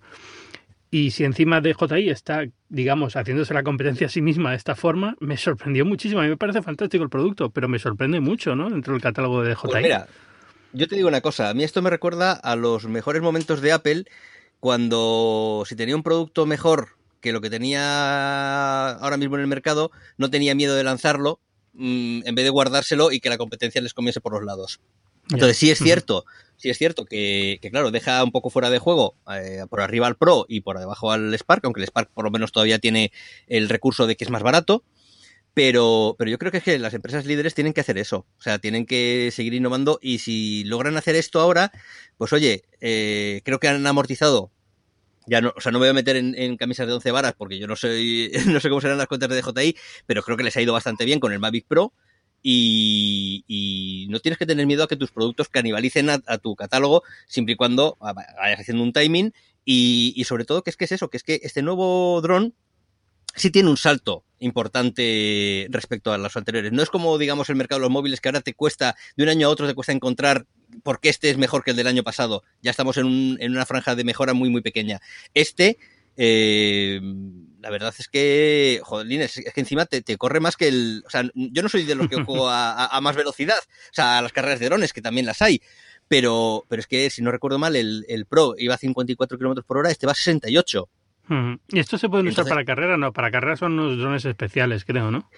Y 0.91 1.11
si 1.11 1.25
encima 1.25 1.61
de 1.61 1.75
JI 1.75 2.09
está, 2.09 2.45
digamos, 2.69 3.15
haciéndose 3.15 3.53
la 3.53 3.63
competencia 3.63 4.07
a 4.07 4.11
sí 4.11 4.23
misma 4.23 4.51
de 4.51 4.57
esta 4.57 4.75
forma, 4.75 5.17
me 5.21 5.37
sorprendió 5.37 5.85
muchísimo. 5.85 6.21
A 6.21 6.25
mí 6.25 6.31
me 6.31 6.37
parece 6.37 6.63
fantástico 6.63 7.05
el 7.05 7.11
producto, 7.11 7.51
pero 7.51 7.69
me 7.69 7.79
sorprende 7.79 8.21
mucho, 8.21 8.57
¿no? 8.57 8.71
Dentro 8.71 8.95
del 8.95 9.03
catálogo 9.03 9.43
de 9.43 9.51
DJI. 9.51 9.69
Pues 9.69 9.83
mira, 9.83 10.07
yo 10.73 10.89
te 10.89 10.97
digo 10.97 11.09
una 11.09 11.21
cosa, 11.21 11.51
a 11.51 11.55
mí 11.55 11.65
esto 11.65 11.83
me 11.83 11.91
recuerda 11.91 12.33
a 12.33 12.57
los 12.57 12.87
mejores 12.87 13.21
momentos 13.21 13.61
de 13.61 13.73
Apple 13.73 14.05
cuando 14.61 15.65
si 15.67 15.77
tenía 15.77 15.95
un 15.95 16.03
producto 16.03 16.47
mejor 16.47 16.97
que 17.21 17.33
lo 17.33 17.41
que 17.41 17.51
tenía 17.51 18.91
ahora 18.93 19.17
mismo 19.17 19.37
en 19.37 19.43
el 19.43 19.47
mercado, 19.49 19.91
no 20.17 20.31
tenía 20.31 20.55
miedo 20.55 20.75
de 20.75 20.85
lanzarlo 20.85 21.41
mmm, 21.73 22.21
en 22.25 22.35
vez 22.35 22.45
de 22.45 22.51
guardárselo 22.51 23.13
y 23.13 23.21
que 23.21 23.29
la 23.29 23.39
competencia 23.39 23.81
les 23.81 23.95
comiese 23.95 24.21
por 24.21 24.33
los 24.33 24.45
lados. 24.45 24.81
Entonces 25.31 25.59
sí 25.59 25.71
es 25.71 25.79
cierto, 25.79 26.25
sí 26.59 26.69
es 26.69 26.77
cierto 26.77 27.07
que, 27.07 27.59
que 27.63 27.71
claro, 27.71 27.91
deja 27.91 28.23
un 28.23 28.33
poco 28.33 28.51
fuera 28.51 28.69
de 28.69 28.79
juego 28.79 29.15
eh, 29.33 29.65
por 29.71 29.81
arriba 29.81 30.07
al 30.07 30.17
Pro 30.17 30.45
y 30.49 30.61
por 30.61 30.79
debajo 30.79 31.13
al 31.13 31.33
Spark, 31.35 31.65
aunque 31.65 31.81
el 31.81 31.87
Spark 31.87 32.11
por 32.13 32.25
lo 32.25 32.31
menos 32.31 32.53
todavía 32.53 32.79
tiene 32.79 33.13
el 33.47 33.69
recurso 33.69 34.07
de 34.07 34.17
que 34.17 34.25
es 34.25 34.31
más 34.31 34.43
barato. 34.43 34.85
Pero, 35.55 36.15
pero 36.17 36.31
yo 36.31 36.39
creo 36.39 36.53
que, 36.53 36.59
es 36.59 36.63
que 36.65 36.79
las 36.79 36.95
empresas 36.95 37.27
líderes 37.27 37.55
tienen 37.55 37.73
que 37.73 37.81
hacer 37.81 37.99
eso. 37.99 38.27
O 38.39 38.43
sea, 38.43 38.59
tienen 38.61 38.87
que 38.87 39.31
seguir 39.33 39.55
innovando 39.55 39.99
y 40.01 40.19
si 40.19 40.63
logran 40.65 40.97
hacer 40.97 41.17
esto 41.17 41.41
ahora, 41.41 41.73
pues 42.17 42.33
oye, 42.33 42.63
eh, 42.81 43.41
creo 43.45 43.59
que 43.59 43.67
han 43.67 43.85
amortizado. 43.85 44.53
Ya 45.27 45.41
no, 45.41 45.53
o 45.57 45.61
sea, 45.61 45.73
no 45.73 45.79
me 45.79 45.87
voy 45.87 45.91
a 45.91 45.95
meter 45.95 46.17
en, 46.17 46.35
en, 46.37 46.57
camisas 46.57 46.87
de 46.87 46.93
11 46.93 47.11
varas 47.11 47.35
porque 47.37 47.59
yo 47.59 47.67
no 47.67 47.77
soy, 47.77 48.31
no 48.47 48.61
sé 48.61 48.69
cómo 48.69 48.81
serán 48.81 48.99
las 48.99 49.09
cuentas 49.09 49.29
de 49.31 49.43
DJI, 49.43 49.77
pero 50.07 50.23
creo 50.23 50.37
que 50.37 50.45
les 50.45 50.57
ha 50.57 50.63
ido 50.63 50.73
bastante 50.73 51.05
bien 51.05 51.19
con 51.19 51.33
el 51.33 51.41
Mavic 51.41 51.67
Pro. 51.67 51.93
Y, 52.43 53.45
y 53.49 54.07
no 54.11 54.21
tienes 54.21 54.39
que 54.39 54.47
tener 54.47 54.67
miedo 54.67 54.85
a 54.85 54.89
que 54.89 54.97
tus 54.97 55.11
productos 55.11 55.49
canibalicen 55.49 56.09
a, 56.11 56.39
tu 56.39 56.55
catálogo 56.55 57.03
siempre 57.27 57.55
y 57.55 57.57
cuando 57.57 57.97
vayas 58.01 58.61
haciendo 58.61 58.83
un 58.83 58.93
timing. 58.93 59.33
Y, 59.65 60.25
sobre 60.25 60.45
todo, 60.47 60.63
que 60.63 60.71
es 60.71 60.77
que 60.77 60.87
es 60.87 60.93
eso, 60.93 61.11
que 61.11 61.19
es 61.19 61.23
que 61.23 61.41
este 61.43 61.63
nuevo 61.63 62.21
dron 62.23 62.55
sí 63.35 63.51
tiene 63.51 63.69
un 63.69 63.77
salto 63.77 64.25
importante 64.39 65.67
respecto 65.71 66.13
a 66.13 66.19
los 66.19 66.37
anteriores. 66.37 66.73
No 66.73 66.83
es 66.83 66.89
como, 66.89 67.19
digamos, 67.19 67.51
el 67.51 67.57
mercado 67.57 67.81
de 67.81 67.83
los 67.83 67.93
móviles 67.93 68.21
que 68.21 68.29
ahora 68.29 68.41
te 68.41 68.55
cuesta, 68.55 68.97
de 69.17 69.25
un 69.25 69.29
año 69.29 69.47
a 69.47 69.51
otro 69.51 69.67
te 69.67 69.75
cuesta 69.75 69.93
encontrar 69.93 70.47
por 70.83 71.01
qué 71.01 71.11
este 71.11 71.29
es 71.29 71.37
mejor 71.37 71.65
que 71.65 71.73
el 71.73 71.77
del 71.77 71.87
año 71.87 72.03
pasado. 72.03 72.45
Ya 72.63 72.71
estamos 72.71 72.97
en, 72.97 73.37
en 73.41 73.53
una 73.53 73.67
franja 73.67 73.95
de 73.95 74.05
mejora 74.05 74.33
muy, 74.33 74.49
muy 74.49 74.63
pequeña. 74.63 75.01
Este, 75.35 75.77
eh, 76.17 77.01
la 77.69 77.73
verdad 77.73 77.95
es 77.99 78.09
que, 78.09 78.81
joder, 78.83 79.13
es, 79.21 79.37
es 79.37 79.53
que 79.53 79.61
encima 79.61 79.85
te, 79.85 80.01
te, 80.01 80.17
corre 80.17 80.41
más 80.41 80.57
que 80.57 80.69
el... 80.69 81.03
O 81.07 81.11
sea, 81.11 81.23
yo 81.35 81.63
no 81.63 81.69
soy 81.69 81.85
de 81.85 81.95
los 81.95 82.09
que 82.09 82.17
juego 82.25 82.49
a, 82.49 82.73
a, 82.73 82.97
a, 82.97 83.01
más 83.03 83.15
velocidad, 83.15 83.59
o 83.59 83.93
sea, 83.95 84.17
a 84.17 84.23
las 84.23 84.33
carreras 84.33 84.59
de 84.59 84.67
drones, 84.67 84.95
que 84.95 85.03
también 85.03 85.27
las 85.27 85.43
hay. 85.43 85.61
Pero, 86.09 86.65
pero 86.67 86.81
es 86.81 86.87
que, 86.87 87.11
si 87.11 87.21
no 87.21 87.31
recuerdo 87.31 87.59
mal, 87.59 87.77
el, 87.77 88.07
el 88.09 88.25
Pro 88.25 88.55
iba 88.57 88.75
a 88.75 88.79
54 88.79 89.37
km 89.37 89.63
por 89.65 89.77
hora, 89.77 89.91
este 89.91 90.07
va 90.07 90.13
a 90.13 90.15
68. 90.15 90.89
¿Y 91.69 91.79
esto 91.79 91.99
se 91.99 92.09
puede 92.09 92.23
usar 92.23 92.31
Entonces, 92.31 92.51
para 92.51 92.65
carrera? 92.65 92.97
No, 92.97 93.13
para 93.13 93.31
carrera 93.31 93.59
son 93.59 93.79
unos 93.79 93.99
drones 93.99 94.25
especiales, 94.25 94.87
creo, 94.87 95.11
¿no? 95.11 95.29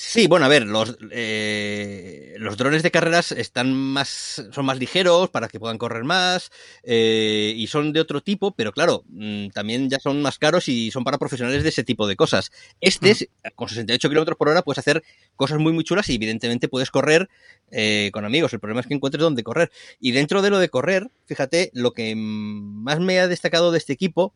Sí, 0.00 0.28
bueno, 0.28 0.46
a 0.46 0.48
ver, 0.48 0.64
los, 0.64 0.96
eh, 1.10 2.36
los 2.38 2.56
drones 2.56 2.84
de 2.84 2.92
carreras 2.92 3.32
están 3.32 3.74
más, 3.74 4.40
son 4.52 4.64
más 4.64 4.78
ligeros 4.78 5.28
para 5.28 5.48
que 5.48 5.58
puedan 5.58 5.76
correr 5.76 6.04
más 6.04 6.52
eh, 6.84 7.52
y 7.56 7.66
son 7.66 7.92
de 7.92 7.98
otro 7.98 8.20
tipo, 8.20 8.54
pero 8.54 8.70
claro, 8.70 9.02
mmm, 9.08 9.48
también 9.48 9.90
ya 9.90 9.98
son 9.98 10.22
más 10.22 10.38
caros 10.38 10.68
y 10.68 10.92
son 10.92 11.02
para 11.02 11.18
profesionales 11.18 11.64
de 11.64 11.70
ese 11.70 11.82
tipo 11.82 12.06
de 12.06 12.14
cosas. 12.14 12.52
Este, 12.80 13.12
mm. 13.12 13.48
con 13.56 13.68
68 13.68 14.08
kilómetros 14.08 14.38
por 14.38 14.48
hora, 14.48 14.62
puedes 14.62 14.78
hacer 14.78 15.02
cosas 15.34 15.58
muy, 15.58 15.72
muy 15.72 15.82
chulas 15.82 16.08
y 16.10 16.14
evidentemente 16.14 16.68
puedes 16.68 16.92
correr 16.92 17.28
eh, 17.72 18.10
con 18.12 18.24
amigos. 18.24 18.52
El 18.52 18.60
problema 18.60 18.82
es 18.82 18.86
que 18.86 18.94
encuentres 18.94 19.20
dónde 19.20 19.42
correr. 19.42 19.72
Y 19.98 20.12
dentro 20.12 20.42
de 20.42 20.50
lo 20.50 20.60
de 20.60 20.68
correr, 20.68 21.10
fíjate, 21.26 21.72
lo 21.74 21.90
que 21.90 22.14
más 22.14 23.00
me 23.00 23.18
ha 23.18 23.26
destacado 23.26 23.72
de 23.72 23.78
este 23.78 23.94
equipo 23.94 24.32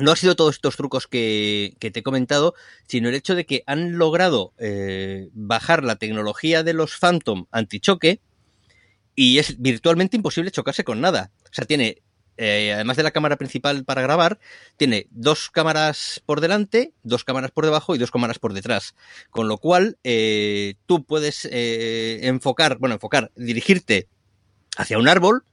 no 0.00 0.12
ha 0.12 0.16
sido 0.16 0.36
todos 0.36 0.56
estos 0.56 0.76
trucos 0.76 1.06
que, 1.06 1.76
te 1.78 2.00
he 2.00 2.02
comentado, 2.02 2.54
sino 2.86 3.08
el 3.08 3.14
hecho 3.14 3.34
de 3.34 3.46
que 3.46 3.62
han 3.66 3.98
logrado 3.98 4.52
eh, 4.58 5.28
bajar 5.32 5.84
la 5.84 5.96
tecnología 5.96 6.62
de 6.62 6.74
los 6.74 6.96
Phantom 6.96 7.46
antichoque 7.50 8.20
y 9.14 9.38
es 9.38 9.60
virtualmente 9.60 10.16
imposible 10.16 10.50
chocarse 10.50 10.84
con 10.84 11.00
nada. 11.00 11.30
O 11.44 11.52
sea, 11.52 11.66
tiene, 11.66 12.02
eh, 12.36 12.72
además 12.72 12.96
de 12.96 13.02
la 13.02 13.10
cámara 13.10 13.36
principal 13.36 13.84
para 13.84 14.02
grabar, 14.02 14.38
tiene 14.76 15.06
dos 15.10 15.50
cámaras 15.50 16.22
por 16.24 16.40
delante, 16.40 16.94
dos 17.02 17.24
cámaras 17.24 17.50
por 17.50 17.64
debajo 17.64 17.94
y 17.94 17.98
dos 17.98 18.10
cámaras 18.10 18.38
por 18.38 18.54
detrás. 18.54 18.94
Con 19.30 19.48
lo 19.48 19.58
cual, 19.58 19.98
eh, 20.04 20.76
tú 20.86 21.04
puedes 21.04 21.46
eh, 21.50 22.20
enfocar, 22.22 22.78
bueno, 22.78 22.94
enfocar, 22.94 23.30
dirigirte 23.36 24.08
hacia 24.76 24.98
un 24.98 25.08
árbol 25.08 25.44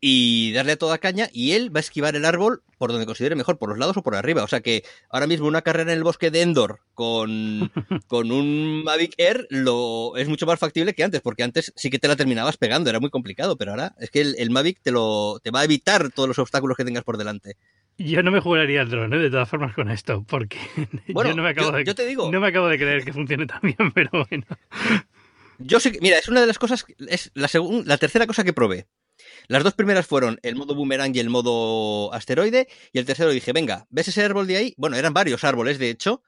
y 0.00 0.52
darle 0.52 0.72
a 0.72 0.76
toda 0.76 0.98
caña 0.98 1.28
y 1.32 1.52
él 1.52 1.74
va 1.74 1.78
a 1.78 1.80
esquivar 1.80 2.14
el 2.14 2.24
árbol 2.24 2.62
por 2.78 2.92
donde 2.92 3.06
considere 3.06 3.34
mejor, 3.34 3.58
por 3.58 3.68
los 3.68 3.78
lados 3.78 3.96
o 3.96 4.02
por 4.02 4.14
arriba. 4.14 4.44
O 4.44 4.48
sea 4.48 4.60
que 4.60 4.84
ahora 5.10 5.26
mismo 5.26 5.46
una 5.46 5.62
carrera 5.62 5.92
en 5.92 5.98
el 5.98 6.04
bosque 6.04 6.30
de 6.30 6.42
Endor 6.42 6.80
con, 6.94 7.72
con 8.06 8.30
un 8.30 8.84
Mavic 8.84 9.14
Air 9.18 9.46
lo, 9.50 10.16
es 10.16 10.28
mucho 10.28 10.46
más 10.46 10.58
factible 10.58 10.94
que 10.94 11.04
antes, 11.04 11.20
porque 11.20 11.42
antes 11.42 11.72
sí 11.76 11.90
que 11.90 11.98
te 11.98 12.08
la 12.08 12.16
terminabas 12.16 12.56
pegando, 12.56 12.90
era 12.90 13.00
muy 13.00 13.10
complicado, 13.10 13.56
pero 13.56 13.72
ahora 13.72 13.94
es 13.98 14.10
que 14.10 14.20
el, 14.20 14.36
el 14.38 14.50
Mavic 14.50 14.80
te, 14.82 14.92
lo, 14.92 15.40
te 15.42 15.50
va 15.50 15.60
a 15.60 15.64
evitar 15.64 16.10
todos 16.10 16.28
los 16.28 16.38
obstáculos 16.38 16.76
que 16.76 16.84
tengas 16.84 17.04
por 17.04 17.18
delante. 17.18 17.56
Yo 17.98 18.22
no 18.22 18.30
me 18.30 18.40
jugaría 18.40 18.82
el 18.82 18.90
drone, 18.90 19.16
¿eh? 19.16 19.18
de 19.18 19.30
todas 19.30 19.48
formas, 19.48 19.74
con 19.74 19.90
esto, 19.90 20.24
porque 20.28 20.58
bueno, 21.08 21.30
yo, 21.30 21.36
no 21.36 21.42
me 21.42 21.50
acabo 21.50 21.72
yo, 21.72 21.76
de, 21.78 21.84
yo 21.84 21.94
te 21.96 22.06
digo. 22.06 22.30
no 22.30 22.40
me 22.40 22.46
acabo 22.46 22.68
de 22.68 22.78
creer 22.78 23.04
que 23.04 23.12
funcione 23.12 23.46
tan 23.46 23.60
bien, 23.60 23.76
pero 23.94 24.24
bueno. 24.30 24.44
Yo 25.58 25.80
sé 25.80 25.90
que, 25.90 25.98
mira, 26.00 26.16
es 26.16 26.28
una 26.28 26.40
de 26.40 26.46
las 26.46 26.60
cosas, 26.60 26.86
es 27.08 27.32
la, 27.34 27.50
la 27.84 27.98
tercera 27.98 28.28
cosa 28.28 28.44
que 28.44 28.52
probé. 28.52 28.86
Las 29.48 29.64
dos 29.64 29.74
primeras 29.74 30.06
fueron 30.06 30.38
el 30.42 30.56
modo 30.56 30.74
boomerang 30.74 31.14
y 31.14 31.20
el 31.20 31.30
modo 31.30 32.12
asteroide. 32.12 32.68
Y 32.92 32.98
el 32.98 33.06
tercero 33.06 33.30
dije, 33.30 33.52
venga, 33.52 33.86
¿ves 33.90 34.08
ese 34.08 34.22
árbol 34.22 34.46
de 34.46 34.56
ahí? 34.56 34.74
Bueno, 34.76 34.96
eran 34.96 35.14
varios 35.14 35.44
árboles, 35.44 35.78
de 35.78 35.90
hecho. 35.90 36.22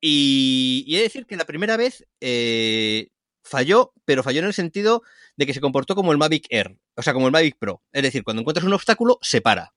Y, 0.00 0.84
y 0.86 0.94
he 0.94 0.98
de 0.98 1.04
decir 1.04 1.26
que 1.26 1.36
la 1.36 1.46
primera 1.46 1.76
vez 1.76 2.06
eh, 2.20 3.08
falló, 3.42 3.92
pero 4.04 4.22
falló 4.22 4.40
en 4.40 4.46
el 4.46 4.54
sentido 4.54 5.02
de 5.36 5.46
que 5.46 5.54
se 5.54 5.60
comportó 5.60 5.94
como 5.94 6.12
el 6.12 6.18
Mavic 6.18 6.46
Air, 6.50 6.78
o 6.96 7.02
sea, 7.02 7.12
como 7.12 7.26
el 7.26 7.32
Mavic 7.32 7.56
Pro. 7.58 7.82
Es 7.92 8.02
decir, 8.02 8.24
cuando 8.24 8.40
encuentras 8.40 8.66
un 8.66 8.72
obstáculo, 8.72 9.18
se 9.22 9.40
para. 9.40 9.72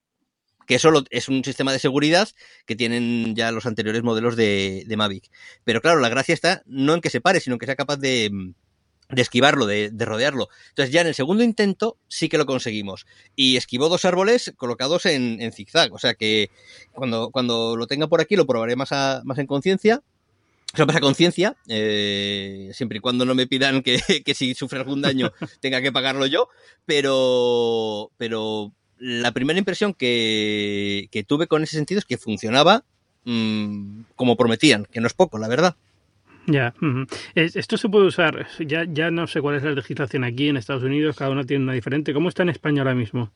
Que 0.66 0.76
eso 0.76 0.92
es 1.10 1.28
un 1.28 1.42
sistema 1.42 1.72
de 1.72 1.78
seguridad 1.78 2.28
que 2.64 2.76
tienen 2.76 3.34
ya 3.34 3.50
los 3.50 3.66
anteriores 3.66 4.02
modelos 4.02 4.36
de, 4.36 4.84
de 4.86 4.96
Mavic. 4.96 5.30
Pero 5.64 5.80
claro, 5.80 6.00
la 6.00 6.08
gracia 6.08 6.32
está 6.32 6.62
no 6.66 6.94
en 6.94 7.00
que 7.00 7.10
se 7.10 7.20
pare, 7.20 7.40
sino 7.40 7.54
en 7.54 7.58
que 7.58 7.66
sea 7.66 7.76
capaz 7.76 7.96
de 7.96 8.30
de 9.10 9.22
esquivarlo, 9.22 9.66
de, 9.66 9.90
de, 9.90 10.04
rodearlo. 10.04 10.48
Entonces 10.70 10.92
ya 10.92 11.00
en 11.00 11.08
el 11.08 11.14
segundo 11.14 11.42
intento 11.42 11.96
sí 12.08 12.28
que 12.28 12.38
lo 12.38 12.46
conseguimos. 12.46 13.06
Y 13.36 13.56
esquivó 13.56 13.88
dos 13.88 14.04
árboles 14.04 14.52
colocados 14.56 15.06
en, 15.06 15.40
en 15.40 15.52
zigzag. 15.52 15.92
O 15.92 15.98
sea 15.98 16.14
que 16.14 16.50
cuando, 16.92 17.30
cuando 17.30 17.76
lo 17.76 17.86
tenga 17.86 18.08
por 18.08 18.20
aquí 18.20 18.36
lo 18.36 18.46
probaré 18.46 18.76
más, 18.76 18.92
a, 18.92 19.22
más 19.24 19.38
en 19.38 19.46
conciencia. 19.46 20.02
O 20.72 20.76
sea, 20.76 20.86
más 20.86 20.94
a 20.94 21.00
conciencia, 21.00 21.56
eh, 21.66 22.70
siempre 22.74 22.98
y 22.98 23.00
cuando 23.00 23.24
no 23.24 23.34
me 23.34 23.48
pidan 23.48 23.82
que, 23.82 23.98
que, 24.24 24.34
si 24.34 24.54
sufre 24.54 24.78
algún 24.78 25.02
daño 25.02 25.32
tenga 25.60 25.82
que 25.82 25.90
pagarlo 25.90 26.26
yo, 26.26 26.48
pero, 26.86 28.12
pero 28.16 28.72
la 28.96 29.32
primera 29.32 29.58
impresión 29.58 29.94
que, 29.94 31.08
que 31.10 31.24
tuve 31.24 31.48
con 31.48 31.64
ese 31.64 31.76
sentido 31.76 31.98
es 31.98 32.04
que 32.04 32.18
funcionaba 32.18 32.84
mmm, 33.24 34.02
como 34.14 34.36
prometían, 34.36 34.86
que 34.86 35.00
no 35.00 35.08
es 35.08 35.14
poco, 35.14 35.38
la 35.38 35.48
verdad. 35.48 35.76
Ya, 36.50 36.74
esto 37.34 37.76
se 37.76 37.88
puede 37.88 38.06
usar, 38.06 38.46
ya, 38.58 38.84
ya 38.88 39.10
no 39.10 39.26
sé 39.26 39.40
cuál 39.40 39.56
es 39.56 39.62
la 39.62 39.70
legislación 39.72 40.24
aquí 40.24 40.48
en 40.48 40.56
Estados 40.56 40.82
Unidos, 40.82 41.16
cada 41.16 41.30
uno 41.30 41.44
tiene 41.44 41.62
una 41.62 41.74
diferente. 41.74 42.12
¿Cómo 42.12 42.28
está 42.28 42.42
en 42.42 42.48
España 42.48 42.82
ahora 42.82 42.94
mismo? 42.94 43.30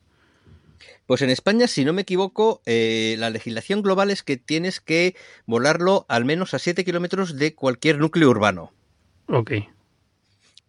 Pues 1.05 1.21
en 1.21 1.29
España, 1.29 1.67
si 1.67 1.85
no 1.85 1.93
me 1.93 2.01
equivoco, 2.01 2.61
eh, 2.65 3.15
la 3.19 3.29
legislación 3.29 3.81
global 3.81 4.09
es 4.11 4.23
que 4.23 4.37
tienes 4.37 4.81
que 4.81 5.15
volarlo 5.45 6.05
al 6.09 6.25
menos 6.25 6.53
a 6.53 6.59
7 6.59 6.83
kilómetros 6.83 7.37
de 7.37 7.53
cualquier 7.53 7.99
núcleo 7.99 8.29
urbano. 8.29 8.73
Ok. 9.27 9.51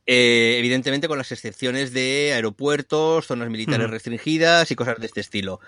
Eh, 0.09 0.55
evidentemente 0.61 1.09
con 1.09 1.19
las 1.19 1.33
excepciones 1.33 1.93
de 1.93 2.31
aeropuertos, 2.33 3.27
zonas 3.27 3.51
militares 3.51 3.91
restringidas 3.91 4.71
y 4.71 4.77
cosas 4.77 5.01
de 5.01 5.07
este 5.07 5.21
estilo. 5.21 5.59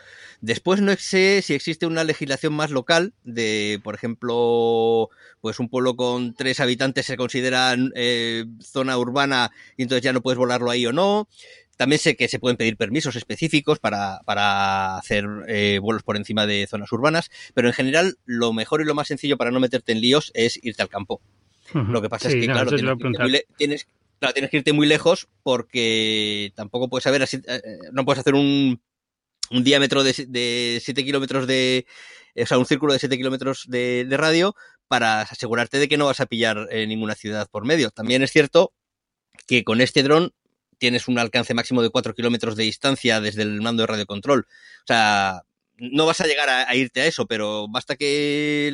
Después 0.41 0.81
no 0.81 0.95
sé 0.97 1.43
si 1.43 1.55
existe 1.55 1.87
una 1.87 2.05
legislación 2.05 2.53
más 2.53 2.71
local 2.71 3.15
de, 3.25 3.81
por 3.83 3.97
ejemplo, 3.97 5.11
pues 5.41 5.59
un 5.59 5.69
pueblo 5.69 5.97
con 5.97 6.35
tres 6.35 6.61
habitantes 6.61 7.07
se 7.07 7.17
considera 7.17 7.75
eh, 7.97 8.45
zona 8.61 8.97
urbana 8.97 9.51
y 9.77 9.83
entonces 9.83 10.05
ya 10.05 10.13
no 10.13 10.21
puedes 10.23 10.39
volarlo 10.39 10.71
ahí 10.71 10.87
o 10.87 10.93
no. 10.93 11.27
También 11.77 11.99
sé 12.01 12.15
que 12.17 12.29
se 12.29 12.39
pueden 12.39 12.57
pedir 12.57 12.77
permisos 12.77 13.17
específicos 13.17 13.81
para, 13.81 14.21
para 14.25 14.99
hacer 14.99 15.25
eh, 15.49 15.79
vuelos 15.81 16.03
por 16.05 16.17
encima 16.17 16.47
de 16.47 16.67
zonas 16.69 16.91
urbanas, 16.93 17.31
pero 17.55 17.67
en 17.69 17.75
general 17.75 18.19
lo 18.25 18.53
mejor 18.53 18.83
y 18.83 18.85
lo 18.85 18.95
más 18.95 19.09
sencillo 19.09 19.37
para 19.37 19.51
no 19.51 19.59
meterte 19.59 19.93
en 19.93 20.01
líos 20.01 20.31
es 20.35 20.61
irte 20.63 20.83
al 20.83 20.89
campo. 20.89 21.21
Lo 21.75 22.01
que 22.01 22.09
pasa 22.09 22.31
Sí, 22.31 22.37
es 22.37 22.41
que, 22.43 22.47
no, 22.49 22.55
claro, 22.55 22.71
tienes, 22.71 23.45
tienes- 23.57 23.87
claro, 24.19 24.35
tienes 24.35 24.51
que 24.51 24.59
irte 24.59 24.73
muy 24.73 24.87
lejos 24.87 25.29
porque 25.43 26.53
tampoco 26.55 26.89
puedes 26.89 27.05
saber, 27.05 27.23
así, 27.23 27.41
eh, 27.47 27.63
no 27.93 28.05
puedes 28.05 28.21
hacer 28.21 28.35
un, 28.35 28.81
un 29.51 29.65
diámetro 29.65 30.03
de, 30.03 30.27
de 30.29 30.81
7 30.83 31.05
kilómetros 31.05 31.47
de, 31.47 31.87
o 32.37 32.47
sea, 32.47 32.59
un 32.59 32.67
círculo 32.67 32.93
de 32.93 32.99
7 32.99 33.17
kilómetros 33.17 33.65
de, 33.69 34.07
radio 34.11 34.55
para 34.89 35.23
asegurarte 35.23 35.79
de 35.79 35.89
que 35.89 35.99
no 35.99 36.07
vas 36.07 36.21
a 36.21 36.27
pillar 36.27 36.69
eh, 36.71 36.87
ninguna 36.87 37.15
ciudad 37.15 37.49
por 37.51 37.65
medio. 37.65 37.91
También 37.91 38.23
es 38.23 38.31
cierto 38.31 38.73
que 39.47 39.65
con 39.65 39.81
este 39.81 40.03
dron 40.03 40.33
tienes 40.79 41.09
un 41.09 41.19
alcance 41.19 41.55
máximo 41.55 41.83
de 41.83 41.91
4 41.91 42.15
kilómetros 42.15 42.57
de 42.57 42.65
distancia 42.65 43.21
desde 43.21 43.43
el 43.43 43.61
mando 43.61 43.83
de 43.83 43.89
radiocontrol. 43.89 44.41
O 44.41 44.87
sea, 44.87 45.43
no 45.77 46.07
vas 46.07 46.21
a 46.21 46.27
llegar 46.27 46.49
a, 46.49 46.69
a 46.69 46.75
irte 46.77 47.03
a 47.03 47.07
eso, 47.07 47.27
pero 47.27 47.69
basta 47.69 47.97
que 47.97 48.71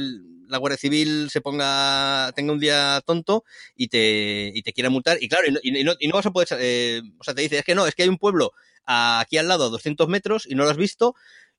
la 0.48 0.58
Guardia 0.58 0.78
Civil 0.78 1.28
se 1.30 1.40
ponga, 1.40 2.32
tenga 2.34 2.52
un 2.52 2.60
día 2.60 3.02
tonto 3.06 3.44
y 3.76 3.88
te, 3.88 4.52
y 4.54 4.62
te 4.62 4.72
quiera 4.72 4.90
multar. 4.90 5.18
Y 5.20 5.28
claro, 5.28 5.46
y 5.46 5.52
no, 5.52 5.60
y 5.62 5.84
no, 5.84 5.92
y 5.98 6.08
no 6.08 6.14
vas 6.14 6.26
a 6.26 6.30
poder, 6.30 6.48
eh, 6.58 7.02
o 7.18 7.24
sea, 7.24 7.34
te 7.34 7.42
dice, 7.42 7.58
es 7.58 7.64
que 7.64 7.74
no, 7.74 7.86
es 7.86 7.94
que 7.94 8.02
hay 8.02 8.08
un 8.08 8.18
pueblo 8.18 8.52
aquí 8.86 9.38
al 9.38 9.48
lado 9.48 9.66
a 9.66 9.70
200 9.70 10.08
metros 10.08 10.46
y 10.46 10.54
no 10.54 10.64
lo 10.64 10.70
has 10.70 10.76
visto 10.76 11.14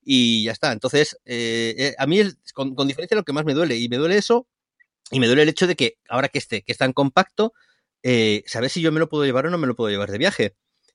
y 0.06 0.44
ya 0.44 0.52
está. 0.52 0.72
Entonces, 0.72 1.18
eh, 1.26 1.74
eh, 1.76 1.94
a 1.98 2.06
mí, 2.06 2.20
es, 2.20 2.38
con, 2.54 2.74
diferencia, 2.86 3.16
lo 3.16 3.24
que 3.24 3.32
más 3.32 3.44
me 3.44 3.54
duele, 3.54 3.76
y 3.76 3.88
me 3.88 3.96
duele 3.96 4.16
eso, 4.16 4.46
y 5.10 5.20
me 5.20 5.26
duele 5.26 5.42
el 5.42 5.48
hecho 5.48 5.66
de 5.66 5.76
que 5.76 5.98
ahora 6.08 6.28
que 6.28 6.38
esté, 6.38 6.62
que 6.62 6.72
es 6.72 6.78
tan 6.78 6.92
compacto, 6.92 7.52
eh, 8.02 8.44
¿sabes 8.46 8.72
si 8.72 8.80
yo 8.80 8.92
me 8.92 9.00
lo 9.00 9.08
puedo 9.08 9.24
llevar 9.24 9.46
o 9.46 9.50
no 9.50 9.58
me 9.58 9.66
lo 9.66 9.74
puedo 9.74 9.90
llevar 9.90 10.10
de 10.10 10.18
viaje? 10.18 10.54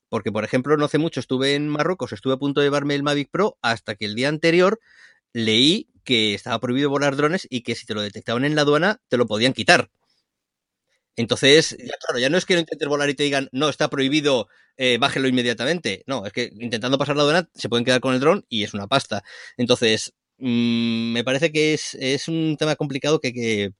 Porque, 0.09 0.31
por 0.31 0.45
ejemplo, 0.45 0.77
no 0.77 0.85
hace 0.85 0.97
mucho 0.97 1.19
estuve 1.19 1.55
en 1.55 1.67
Marruecos, 1.67 2.13
estuve 2.13 2.33
a 2.33 2.37
punto 2.37 2.61
de 2.61 2.67
llevarme 2.67 2.95
el 2.95 3.03
Mavic 3.03 3.29
Pro 3.29 3.57
hasta 3.61 3.95
que 3.95 4.05
el 4.05 4.15
día 4.15 4.29
anterior 4.29 4.79
leí 5.33 5.89
que 6.03 6.33
estaba 6.33 6.59
prohibido 6.59 6.89
volar 6.89 7.15
drones 7.15 7.47
y 7.49 7.61
que 7.61 7.75
si 7.75 7.85
te 7.85 7.93
lo 7.93 8.01
detectaban 8.01 8.45
en 8.45 8.55
la 8.55 8.61
aduana 8.63 9.01
te 9.07 9.17
lo 9.17 9.27
podían 9.27 9.53
quitar. 9.53 9.89
Entonces, 11.15 11.71
ya, 11.77 11.93
claro, 12.05 12.19
ya 12.19 12.29
no 12.29 12.37
es 12.37 12.45
que 12.45 12.53
lo 12.53 12.61
intentes 12.61 12.87
volar 12.87 13.09
y 13.09 13.15
te 13.15 13.23
digan, 13.23 13.49
no, 13.51 13.69
está 13.69 13.89
prohibido, 13.89 14.47
eh, 14.77 14.97
bájelo 14.97 15.27
inmediatamente. 15.27 16.03
No, 16.07 16.25
es 16.25 16.33
que 16.33 16.51
intentando 16.59 16.97
pasar 16.97 17.15
la 17.15 17.23
aduana 17.23 17.49
se 17.53 17.69
pueden 17.69 17.85
quedar 17.85 18.01
con 18.01 18.13
el 18.13 18.19
dron 18.19 18.45
y 18.49 18.63
es 18.63 18.73
una 18.73 18.87
pasta. 18.87 19.23
Entonces, 19.57 20.13
mmm, 20.37 21.11
me 21.13 21.23
parece 21.23 21.51
que 21.51 21.73
es, 21.73 21.95
es, 21.95 22.27
un 22.27 22.55
tema 22.57 22.75
complicado 22.75 23.19
que, 23.19 23.33
que 23.33 23.71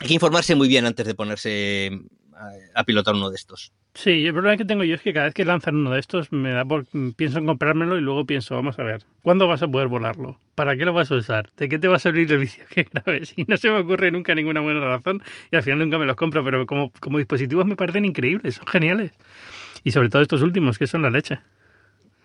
hay 0.00 0.08
que 0.08 0.14
informarse 0.14 0.54
muy 0.54 0.68
bien 0.68 0.86
antes 0.86 1.06
de 1.06 1.14
ponerse 1.14 1.90
a, 2.34 2.80
a 2.80 2.84
pilotar 2.84 3.14
uno 3.14 3.30
de 3.30 3.36
estos. 3.36 3.72
Sí, 3.96 4.26
el 4.26 4.34
problema 4.34 4.58
que 4.58 4.66
tengo 4.66 4.84
yo 4.84 4.94
es 4.94 5.00
que 5.00 5.14
cada 5.14 5.24
vez 5.24 5.34
que 5.34 5.46
lanzan 5.46 5.74
uno 5.74 5.90
de 5.90 6.00
estos 6.00 6.30
me 6.30 6.52
da 6.52 6.66
por 6.66 6.84
pienso 7.16 7.38
en 7.38 7.46
comprármelo 7.46 7.96
y 7.96 8.02
luego 8.02 8.26
pienso, 8.26 8.54
vamos 8.54 8.78
a 8.78 8.82
ver, 8.82 9.04
¿cuándo 9.22 9.48
vas 9.48 9.62
a 9.62 9.68
poder 9.68 9.88
volarlo? 9.88 10.38
¿Para 10.54 10.76
qué 10.76 10.84
lo 10.84 10.92
vas 10.92 11.10
a 11.10 11.14
usar? 11.14 11.50
¿De 11.56 11.70
qué 11.70 11.78
te 11.78 11.88
va 11.88 11.96
a 11.96 11.98
servir 11.98 12.30
el 12.30 12.38
vicio 12.38 12.64
que 12.68 12.82
grabes? 12.92 13.32
Y 13.36 13.44
no 13.44 13.56
se 13.56 13.70
me 13.70 13.78
ocurre 13.78 14.10
nunca 14.10 14.34
ninguna 14.34 14.60
buena 14.60 14.80
razón 14.80 15.22
y 15.50 15.56
al 15.56 15.62
final 15.62 15.78
nunca 15.78 15.96
me 15.96 16.04
los 16.04 16.14
compro, 16.14 16.44
pero 16.44 16.66
como, 16.66 16.92
como 17.00 17.16
dispositivos 17.16 17.64
me 17.64 17.74
parecen 17.74 18.04
increíbles, 18.04 18.56
son 18.56 18.66
geniales. 18.66 19.12
Y 19.82 19.92
sobre 19.92 20.10
todo 20.10 20.20
estos 20.20 20.42
últimos, 20.42 20.76
que 20.76 20.86
son 20.86 21.00
la 21.00 21.08
leche. 21.08 21.38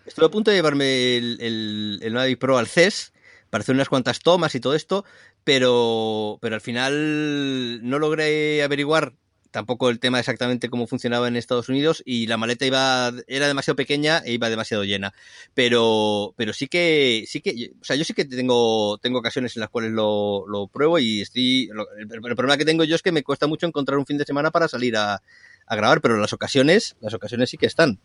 Estuve 0.04 0.26
a 0.26 0.30
punto 0.30 0.50
de 0.50 0.58
llevarme 0.58 1.16
el, 1.16 1.38
el, 1.40 2.00
el 2.02 2.12
Mavic 2.12 2.38
Pro 2.38 2.58
al 2.58 2.66
CES 2.66 3.14
para 3.48 3.62
hacer 3.62 3.74
unas 3.74 3.88
cuantas 3.88 4.20
tomas 4.20 4.54
y 4.54 4.60
todo 4.60 4.74
esto, 4.74 5.06
pero, 5.42 6.38
pero 6.42 6.54
al 6.54 6.60
final 6.60 7.80
no 7.82 7.98
logré 7.98 8.62
averiguar 8.62 9.14
tampoco 9.52 9.90
el 9.90 10.00
tema 10.00 10.18
exactamente 10.18 10.68
cómo 10.68 10.88
funcionaba 10.88 11.28
en 11.28 11.36
Estados 11.36 11.68
Unidos 11.68 12.02
y 12.04 12.26
la 12.26 12.36
maleta 12.36 12.66
iba 12.66 13.12
era 13.28 13.46
demasiado 13.46 13.76
pequeña 13.76 14.18
e 14.24 14.32
iba 14.32 14.50
demasiado 14.50 14.82
llena 14.82 15.14
pero 15.54 16.34
pero 16.36 16.52
sí 16.52 16.66
que 16.66 17.24
sí 17.28 17.40
que 17.40 17.72
o 17.80 17.84
sea 17.84 17.94
yo 17.94 18.04
sí 18.04 18.14
que 18.14 18.24
tengo 18.24 18.98
tengo 18.98 19.20
ocasiones 19.20 19.56
en 19.56 19.60
las 19.60 19.70
cuales 19.70 19.92
lo, 19.92 20.44
lo 20.48 20.66
pruebo 20.66 20.98
y 20.98 21.20
estoy 21.20 21.68
lo, 21.72 21.86
el, 21.96 22.08
el, 22.10 22.36
problema 22.36 22.56
que 22.56 22.64
tengo 22.64 22.82
yo 22.82 22.96
es 22.96 23.02
que 23.02 23.12
me 23.12 23.22
cuesta 23.22 23.46
mucho 23.46 23.66
encontrar 23.66 23.98
un 23.98 24.06
fin 24.06 24.18
de 24.18 24.24
semana 24.24 24.50
para 24.50 24.66
salir 24.66 24.96
a, 24.96 25.22
a 25.66 25.76
grabar 25.76 26.00
pero 26.00 26.16
las 26.16 26.32
ocasiones 26.32 26.96
las 27.00 27.14
ocasiones 27.14 27.50
sí 27.50 27.58
que 27.58 27.66
están 27.66 28.00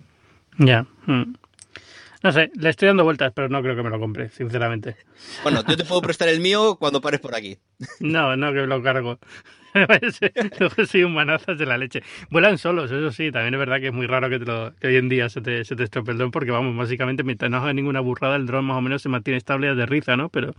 ya 0.60 0.86
mm. 1.05 1.33
No 2.23 2.31
sé, 2.31 2.49
le 2.55 2.69
estoy 2.69 2.88
dando 2.88 3.03
vueltas, 3.03 3.31
pero 3.33 3.47
no 3.47 3.62
creo 3.62 3.75
que 3.75 3.83
me 3.83 3.91
lo 3.91 3.99
compre, 3.99 4.29
sinceramente. 4.29 4.95
Bueno, 5.43 5.63
yo 5.67 5.77
te 5.77 5.86
puedo 5.86 6.01
prestar 6.01 6.27
el 6.29 6.39
mío 6.39 6.75
cuando 6.79 6.99
pares 6.99 7.19
por 7.19 7.36
aquí. 7.36 7.57
No, 7.99 8.36
no, 8.36 8.51
que 8.53 8.62
lo 8.62 8.81
cargo. 8.81 9.19
soy 10.87 11.03
un 11.03 11.13
manazas 11.13 11.57
de 11.57 11.65
la 11.65 11.77
leche. 11.77 12.01
Vuelan 12.29 12.57
solos, 12.57 12.91
eso 12.91 13.11
sí, 13.11 13.31
también 13.31 13.53
es 13.53 13.59
verdad 13.59 13.79
que 13.79 13.87
es 13.87 13.93
muy 13.93 14.07
raro 14.07 14.29
que, 14.29 14.39
te 14.39 14.45
lo, 14.45 14.73
que 14.75 14.87
hoy 14.87 14.95
en 14.95 15.09
día 15.09 15.29
se 15.29 15.41
te, 15.41 15.63
se 15.65 15.75
te 15.75 15.83
estropee 15.83 16.13
el 16.13 16.17
dron, 16.17 16.31
porque 16.31 16.51
vamos, 16.51 16.75
básicamente 16.75 17.23
mientras 17.23 17.51
no 17.51 17.57
haga 17.57 17.73
ninguna 17.73 17.99
burrada, 17.99 18.35
el 18.35 18.45
dron 18.45 18.65
más 18.65 18.77
o 18.77 18.81
menos 18.81 19.01
se 19.01 19.09
mantiene 19.09 19.37
estable 19.37 19.73
de 19.73 19.85
risa, 19.85 20.17
¿no? 20.17 20.29
Pero. 20.29 20.55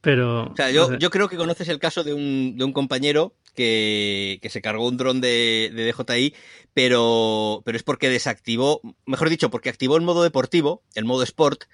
pero 0.00 0.44
o 0.44 0.56
sea, 0.56 0.70
yo, 0.70 1.10
creo 1.10 1.28
que 1.28 1.36
conoces 1.36 1.68
el 1.68 1.78
caso 1.78 2.04
de 2.04 2.14
un, 2.14 2.56
de 2.56 2.64
un 2.64 2.72
compañero 2.72 3.34
que, 3.54 4.38
que, 4.42 4.50
se 4.50 4.62
cargó 4.62 4.86
un 4.86 4.96
dron 4.96 5.20
de, 5.20 5.72
de, 5.74 5.92
DJI, 5.92 6.34
pero, 6.74 7.62
pero 7.64 7.76
es 7.76 7.82
porque 7.82 8.08
desactivó, 8.08 8.80
mejor 9.06 9.30
dicho, 9.30 9.50
porque 9.50 9.68
activó 9.68 9.96
el 9.96 10.02
modo 10.02 10.22
deportivo, 10.22 10.82
el 10.94 11.04
modo 11.04 11.22
sport, 11.24 11.64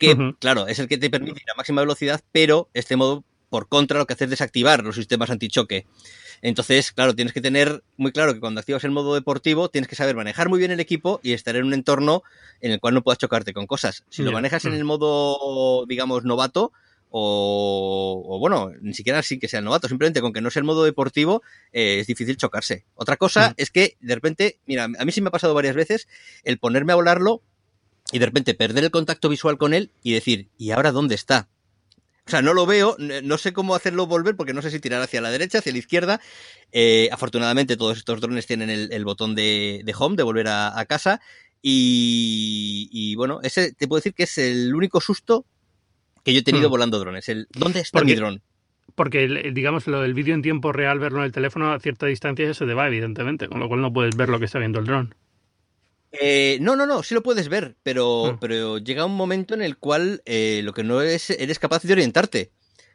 que, 0.00 0.14
uh 0.14 0.16
-huh. 0.16 0.38
claro, 0.38 0.66
es 0.66 0.78
el 0.78 0.88
que 0.88 0.98
te 0.98 1.10
permite 1.10 1.40
ir 1.42 1.50
a 1.52 1.56
máxima 1.56 1.82
velocidad, 1.82 2.20
pero 2.32 2.70
este 2.74 2.96
modo, 2.96 3.24
por 3.50 3.68
contra, 3.68 3.98
lo 3.98 4.06
que 4.06 4.14
hace 4.14 4.24
es 4.24 4.30
desactivar 4.30 4.82
los 4.82 4.94
sistemas 4.94 5.28
antichoque. 5.28 5.86
Entonces, 6.42 6.92
claro, 6.92 7.14
tienes 7.14 7.34
que 7.34 7.42
tener 7.42 7.82
muy 7.98 8.12
claro 8.12 8.32
que 8.32 8.40
cuando 8.40 8.60
activas 8.60 8.84
el 8.84 8.92
modo 8.92 9.14
deportivo 9.14 9.68
tienes 9.68 9.88
que 9.88 9.96
saber 9.96 10.16
manejar 10.16 10.48
muy 10.48 10.58
bien 10.58 10.70
el 10.70 10.80
equipo 10.80 11.20
y 11.22 11.32
estar 11.32 11.54
en 11.56 11.66
un 11.66 11.74
entorno 11.74 12.22
en 12.62 12.72
el 12.72 12.80
cual 12.80 12.94
no 12.94 13.02
puedas 13.02 13.18
chocarte 13.18 13.52
con 13.52 13.66
cosas. 13.66 14.04
Si 14.08 14.22
lo 14.22 14.32
manejas 14.32 14.64
en 14.64 14.72
el 14.72 14.84
modo, 14.84 15.84
digamos, 15.86 16.24
novato, 16.24 16.72
o, 17.10 18.24
o, 18.26 18.38
bueno, 18.38 18.70
ni 18.80 18.94
siquiera 18.94 19.22
sin 19.22 19.40
que 19.40 19.48
sea 19.48 19.60
novato, 19.60 19.88
simplemente 19.88 20.20
con 20.20 20.32
que 20.32 20.40
no 20.40 20.50
sea 20.50 20.60
el 20.60 20.66
modo 20.66 20.84
deportivo, 20.84 21.42
eh, 21.72 21.98
es 21.98 22.06
difícil 22.06 22.36
chocarse. 22.36 22.84
Otra 22.94 23.16
cosa 23.16 23.50
mm. 23.50 23.54
es 23.56 23.70
que 23.70 23.96
de 24.00 24.14
repente, 24.14 24.60
mira, 24.64 24.84
a 24.84 25.04
mí 25.04 25.12
sí 25.12 25.20
me 25.20 25.28
ha 25.28 25.32
pasado 25.32 25.52
varias 25.52 25.74
veces 25.74 26.06
el 26.44 26.58
ponerme 26.58 26.92
a 26.92 26.96
volarlo 26.96 27.42
y 28.12 28.20
de 28.20 28.26
repente 28.26 28.54
perder 28.54 28.84
el 28.84 28.90
contacto 28.90 29.28
visual 29.28 29.58
con 29.58 29.74
él 29.74 29.92
y 30.02 30.12
decir, 30.12 30.48
¿y 30.56 30.70
ahora 30.70 30.92
dónde 30.92 31.16
está? 31.16 31.48
O 32.30 32.32
sea, 32.32 32.42
no 32.42 32.54
lo 32.54 32.64
veo, 32.64 32.96
no 33.24 33.38
sé 33.38 33.52
cómo 33.52 33.74
hacerlo 33.74 34.06
volver 34.06 34.36
porque 34.36 34.54
no 34.54 34.62
sé 34.62 34.70
si 34.70 34.78
tirar 34.78 35.02
hacia 35.02 35.20
la 35.20 35.32
derecha, 35.32 35.58
hacia 35.58 35.72
la 35.72 35.78
izquierda. 35.78 36.20
Eh, 36.70 37.08
afortunadamente 37.10 37.76
todos 37.76 37.98
estos 37.98 38.20
drones 38.20 38.46
tienen 38.46 38.70
el, 38.70 38.92
el 38.92 39.04
botón 39.04 39.34
de, 39.34 39.80
de, 39.84 39.94
home, 39.98 40.14
de 40.14 40.22
volver 40.22 40.46
a, 40.46 40.78
a 40.78 40.86
casa. 40.86 41.20
Y, 41.60 42.88
y, 42.92 43.16
bueno, 43.16 43.40
ese 43.42 43.72
te 43.72 43.88
puedo 43.88 43.98
decir 43.98 44.14
que 44.14 44.22
es 44.22 44.38
el 44.38 44.72
único 44.76 45.00
susto 45.00 45.44
que 46.22 46.32
yo 46.32 46.38
he 46.38 46.44
tenido 46.44 46.68
mm. 46.68 46.70
volando 46.70 47.00
drones. 47.00 47.28
El, 47.28 47.48
¿Dónde 47.50 47.80
está 47.80 47.98
porque, 47.98 48.12
mi 48.12 48.16
dron? 48.16 48.42
Porque, 48.94 49.50
digamos, 49.52 49.88
lo 49.88 50.00
del 50.00 50.14
vídeo 50.14 50.36
en 50.36 50.42
tiempo 50.42 50.70
real, 50.70 51.00
verlo 51.00 51.18
en 51.18 51.24
el 51.24 51.32
teléfono 51.32 51.72
a 51.72 51.80
cierta 51.80 52.06
distancia, 52.06 52.48
eso 52.48 52.64
te 52.64 52.74
va, 52.74 52.86
evidentemente, 52.86 53.48
con 53.48 53.58
lo 53.58 53.66
cual 53.66 53.80
no 53.80 53.92
puedes 53.92 54.14
ver 54.14 54.28
lo 54.28 54.38
que 54.38 54.44
está 54.44 54.60
viendo 54.60 54.78
el 54.78 54.86
dron. 54.86 55.16
Eh, 56.12 56.58
no, 56.60 56.76
no, 56.76 56.86
no, 56.86 57.02
sí 57.02 57.14
lo 57.14 57.22
puedes 57.22 57.48
ver, 57.48 57.76
pero, 57.82 58.32
mm. 58.32 58.38
pero 58.40 58.78
llega 58.78 59.04
un 59.04 59.14
momento 59.16 59.54
en 59.54 59.62
el 59.62 59.78
cual 59.78 60.22
eh, 60.24 60.60
lo 60.64 60.72
que 60.72 60.82
no 60.82 61.00
es, 61.02 61.30
eres 61.30 61.58
capaz 61.58 61.82
de 61.82 61.92
orientarte. 61.92 62.52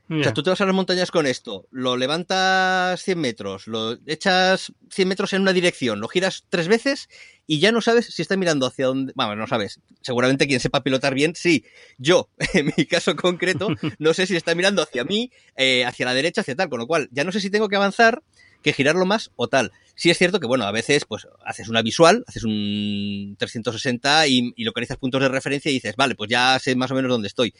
Yeah. 0.07 0.19
O 0.19 0.23
sea, 0.23 0.33
tú 0.33 0.43
te 0.43 0.51
vas 0.51 0.61
a 0.61 0.65
las 0.65 0.75
montañas 0.75 1.09
con 1.09 1.25
esto, 1.25 1.67
lo 1.71 1.97
levantas 1.97 3.01
100 3.01 3.19
metros, 3.19 3.65
lo 3.65 3.97
echas 4.05 4.71
100 4.91 5.07
metros 5.07 5.33
en 5.33 5.41
una 5.41 5.51
dirección, 5.51 5.99
lo 5.99 6.07
giras 6.07 6.45
tres 6.49 6.67
veces 6.67 7.09
y 7.47 7.59
ya 7.59 7.71
no 7.71 7.81
sabes 7.81 8.05
si 8.13 8.21
está 8.21 8.37
mirando 8.37 8.67
hacia 8.67 8.85
dónde. 8.85 9.13
Vamos, 9.15 9.35
no 9.35 9.47
sabes. 9.47 9.79
Seguramente 10.01 10.45
quien 10.45 10.59
sepa 10.59 10.83
pilotar 10.83 11.15
bien, 11.15 11.33
sí. 11.35 11.65
Yo, 11.97 12.29
en 12.53 12.71
mi 12.77 12.85
caso 12.85 13.15
concreto, 13.15 13.69
no 13.97 14.13
sé 14.13 14.27
si 14.27 14.35
está 14.35 14.53
mirando 14.53 14.83
hacia 14.83 15.05
mí, 15.05 15.31
eh, 15.55 15.85
hacia 15.85 16.05
la 16.05 16.13
derecha, 16.13 16.41
hacia 16.41 16.55
tal, 16.55 16.69
con 16.69 16.79
lo 16.79 16.85
cual 16.85 17.09
ya 17.11 17.23
no 17.23 17.31
sé 17.31 17.39
si 17.39 17.49
tengo 17.49 17.67
que 17.67 17.75
avanzar, 17.75 18.21
que 18.65 18.73
girarlo 18.73 19.05
más 19.05 19.31
o 19.35 19.47
tal. 19.47 19.71
Sí 19.93 20.09
es 20.09 20.17
cierto 20.17 20.39
que, 20.39 20.47
bueno, 20.47 20.65
a 20.65 20.71
veces 20.71 21.05
pues 21.05 21.27
haces 21.45 21.69
una 21.69 21.83
visual, 21.83 22.25
haces 22.27 22.43
un 22.43 23.35
360 23.37 24.27
y, 24.27 24.53
y 24.55 24.63
localizas 24.63 24.97
puntos 24.97 25.21
de 25.21 25.29
referencia 25.29 25.69
y 25.69 25.75
dices, 25.75 25.95
vale, 25.95 26.15
pues 26.15 26.31
ya 26.31 26.57
sé 26.57 26.75
más 26.75 26.89
o 26.89 26.95
menos 26.95 27.11
dónde 27.11 27.27
estoy. 27.27 27.53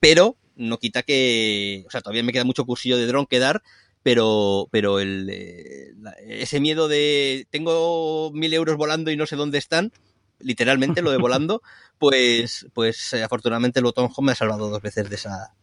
Pero 0.00 0.36
no 0.56 0.78
quita 0.78 1.04
que, 1.04 1.84
o 1.86 1.90
sea, 1.90 2.00
todavía 2.00 2.24
me 2.24 2.32
queda 2.32 2.42
mucho 2.42 2.64
cursillo 2.64 2.96
de 2.96 3.06
dron 3.06 3.26
que 3.26 3.38
dar, 3.38 3.62
pero, 4.02 4.68
pero 4.72 4.98
el, 4.98 5.30
eh, 5.30 5.94
ese 6.26 6.58
miedo 6.58 6.88
de 6.88 7.46
tengo 7.50 8.32
mil 8.32 8.52
euros 8.52 8.76
volando 8.76 9.12
y 9.12 9.16
no 9.16 9.26
sé 9.26 9.36
dónde 9.36 9.58
están, 9.58 9.92
literalmente 10.40 11.00
lo 11.00 11.12
de 11.12 11.18
volando, 11.18 11.62
pues, 11.98 12.66
pues 12.74 13.12
eh, 13.12 13.22
afortunadamente 13.22 13.78
el 13.78 13.84
botón 13.84 14.10
home 14.14 14.26
me 14.26 14.32
ha 14.32 14.34
salvado 14.34 14.68
dos 14.68 14.82
veces 14.82 15.08
de 15.08 15.14
esa. 15.14 15.54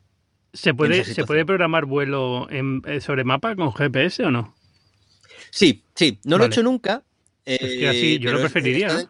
¿Se 0.54 0.74
puede, 0.74 1.04
¿se 1.04 1.26
puede 1.26 1.46
programar 1.46 1.86
vuelo 1.86 2.50
en, 2.50 2.82
eh, 2.86 3.02
sobre 3.02 3.26
mapa 3.26 3.58
con 3.58 3.74
GPS 3.74 4.24
o 4.24 4.32
no? 4.32 4.56
Sí, 5.52 5.84
sí, 5.94 6.20
no 6.24 6.38
lo 6.38 6.46
he 6.46 6.48
hecho 6.48 6.64
nunca. 6.64 7.04
es 7.46 7.60
que 7.60 7.88
así, 7.88 8.20
yo 8.20 8.32
lo 8.32 8.40
preferiría. 8.40 9.08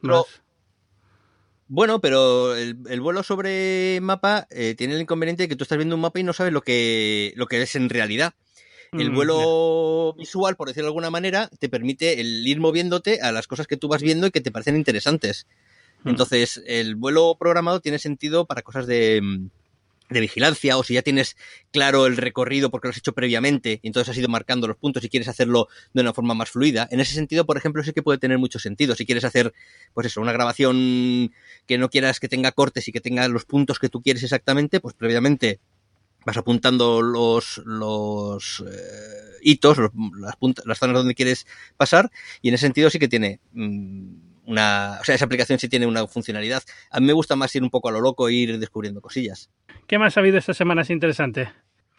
Bueno, 1.67 2.01
pero 2.01 2.53
el, 2.53 2.75
vuelo 2.99 3.23
sobre 3.23 3.99
mapa 4.01 4.45
tiene 4.75 4.95
el 4.95 5.01
inconveniente 5.01 5.43
de 5.43 5.49
que 5.49 5.55
tú 5.55 5.63
estás 5.63 5.77
viendo 5.77 5.95
un 5.95 6.01
mapa 6.01 6.19
y 6.19 6.23
no 6.23 6.33
sabes 6.33 6.51
lo 6.51 6.61
que, 6.61 7.31
lo 7.37 7.47
que 7.47 7.61
es 7.61 7.75
en 7.77 7.89
realidad. 7.89 8.33
El 8.91 9.11
mm, 9.11 9.15
vuelo 9.15 10.13
visual, 10.17 10.57
por 10.57 10.67
decirlo 10.67 10.87
de 10.87 10.89
alguna 10.89 11.09
manera, 11.09 11.49
te 11.59 11.69
permite 11.69 12.19
el 12.19 12.45
ir 12.45 12.59
moviéndote 12.59 13.21
a 13.21 13.31
las 13.31 13.47
cosas 13.47 13.65
que 13.67 13.77
tú 13.77 13.87
vas 13.87 14.01
viendo 14.01 14.27
y 14.27 14.31
que 14.31 14.41
te 14.41 14.51
parecen 14.51 14.75
interesantes. 14.75 15.47
Mm. 16.03 16.09
Entonces, 16.09 16.61
el 16.65 16.95
vuelo 16.95 17.37
programado 17.39 17.79
tiene 17.79 17.99
sentido 17.99 18.45
para 18.45 18.63
cosas 18.63 18.87
de, 18.87 19.21
de 20.11 20.19
vigilancia 20.19 20.77
o 20.77 20.83
si 20.83 20.93
ya 20.93 21.01
tienes 21.01 21.37
claro 21.71 22.05
el 22.05 22.17
recorrido 22.17 22.69
porque 22.69 22.87
lo 22.87 22.91
has 22.91 22.97
hecho 22.97 23.13
previamente 23.13 23.79
y 23.81 23.87
entonces 23.87 24.09
has 24.09 24.17
ido 24.17 24.27
marcando 24.27 24.67
los 24.67 24.77
puntos 24.77 25.03
y 25.03 25.09
quieres 25.09 25.27
hacerlo 25.27 25.67
de 25.93 26.01
una 26.01 26.13
forma 26.13 26.33
más 26.33 26.49
fluida. 26.49 26.87
En 26.91 26.99
ese 26.99 27.13
sentido, 27.13 27.45
por 27.45 27.57
ejemplo, 27.57 27.83
sí 27.83 27.93
que 27.93 28.03
puede 28.03 28.19
tener 28.19 28.37
mucho 28.37 28.59
sentido. 28.59 28.95
Si 28.95 29.05
quieres 29.05 29.23
hacer, 29.23 29.53
pues 29.93 30.07
eso, 30.07 30.21
una 30.21 30.33
grabación 30.33 31.31
que 31.65 31.77
no 31.77 31.89
quieras 31.89 32.19
que 32.19 32.27
tenga 32.27 32.51
cortes 32.51 32.87
y 32.87 32.91
que 32.91 33.01
tenga 33.01 33.27
los 33.27 33.45
puntos 33.45 33.79
que 33.79 33.89
tú 33.89 34.01
quieres 34.01 34.23
exactamente, 34.23 34.79
pues 34.79 34.95
previamente 34.95 35.59
vas 36.25 36.37
apuntando 36.37 37.01
los, 37.01 37.61
los 37.65 38.63
eh, 38.67 39.37
hitos, 39.41 39.77
las, 39.79 40.35
las 40.65 40.77
zonas 40.77 40.95
donde 40.97 41.15
quieres 41.15 41.47
pasar, 41.77 42.11
y 42.41 42.49
en 42.49 42.55
ese 42.55 42.67
sentido 42.67 42.91
sí 42.91 42.99
que 42.99 43.07
tiene 43.07 43.39
mm, 43.53 44.30
una. 44.45 44.97
O 45.01 45.03
sea, 45.03 45.15
esa 45.15 45.25
aplicación 45.25 45.59
sí 45.59 45.69
tiene 45.69 45.87
una 45.87 46.07
funcionalidad. 46.07 46.63
A 46.89 46.99
mí 46.99 47.07
me 47.07 47.13
gusta 47.13 47.35
más 47.35 47.55
ir 47.55 47.63
un 47.63 47.69
poco 47.69 47.89
a 47.89 47.91
lo 47.91 48.01
loco 48.01 48.29
e 48.29 48.33
ir 48.33 48.59
descubriendo 48.59 49.01
cosillas. 49.01 49.49
¿Qué 49.87 49.97
más 49.97 50.17
ha 50.17 50.19
habido 50.19 50.37
esta 50.37 50.53
semana 50.53 50.81
es 50.81 50.89
interesante? 50.89 51.49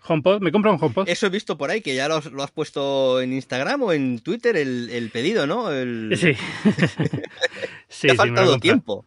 HomePod, 0.05 0.40
me 0.40 0.50
compro 0.50 0.72
un 0.72 0.78
HomePod. 0.81 1.09
Eso 1.09 1.26
he 1.26 1.31
visto 1.31 1.57
por 1.57 1.70
ahí, 1.70 1.81
que 1.81 1.94
ya 1.94 2.09
lo, 2.09 2.16
has 2.16 2.50
puesto 2.50 3.20
en 3.20 3.33
Instagram 3.33 3.83
o 3.83 3.92
en 3.92 4.18
Twitter 4.18 4.57
el, 4.57 5.11
pedido, 5.12 5.46
¿no? 5.46 5.70
Sí. 6.16 6.33
sí. 7.88 8.09
Te 8.09 8.12
ha 8.12 8.16
faltado 8.16 8.59
tiempo. 8.59 9.07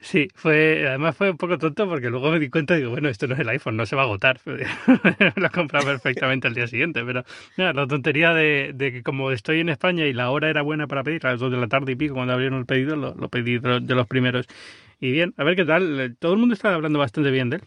Sí, 0.00 0.28
fue, 0.34 0.86
además 0.88 1.16
fue 1.16 1.30
un 1.30 1.36
poco 1.36 1.56
tonto 1.56 1.88
porque 1.88 2.10
luego 2.10 2.30
me 2.30 2.40
di 2.40 2.50
cuenta 2.50 2.74
y 2.74 2.78
digo, 2.78 2.90
bueno, 2.90 3.08
esto 3.08 3.26
no 3.26 3.34
es 3.34 3.40
el 3.40 3.48
iPhone, 3.48 3.76
no 3.76 3.86
se 3.86 3.94
va 3.94 4.02
a 4.02 4.04
agotar. 4.06 4.40
lo 4.44 5.46
he 5.46 5.50
comprado 5.50 5.86
perfectamente 5.86 6.48
al 6.48 6.54
día 6.54 6.66
siguiente, 6.66 7.04
pero 7.04 7.24
la 7.56 7.86
tontería 7.86 8.34
de, 8.34 8.74
que 8.76 9.02
como 9.02 9.30
estoy 9.30 9.60
en 9.60 9.68
España 9.68 10.06
y 10.06 10.12
la 10.12 10.30
hora 10.30 10.50
era 10.50 10.62
buena 10.62 10.86
para 10.88 11.04
pedir, 11.04 11.26
a 11.26 11.32
las 11.32 11.40
2 11.40 11.52
de 11.52 11.58
la 11.58 11.68
tarde 11.68 11.92
y 11.92 11.96
pico 11.96 12.14
cuando 12.14 12.32
abrieron 12.32 12.58
el 12.58 12.66
pedido, 12.66 12.96
lo, 12.96 13.28
pedí 13.28 13.58
de 13.58 13.94
los 13.94 14.06
primeros. 14.06 14.46
Y 15.00 15.12
bien, 15.12 15.34
a 15.36 15.44
ver 15.44 15.56
qué 15.56 15.64
tal, 15.64 16.16
todo 16.18 16.32
el 16.32 16.38
mundo 16.38 16.54
está 16.54 16.74
hablando 16.74 16.98
bastante 16.98 17.30
bien 17.30 17.50
de 17.50 17.56
él. 17.56 17.62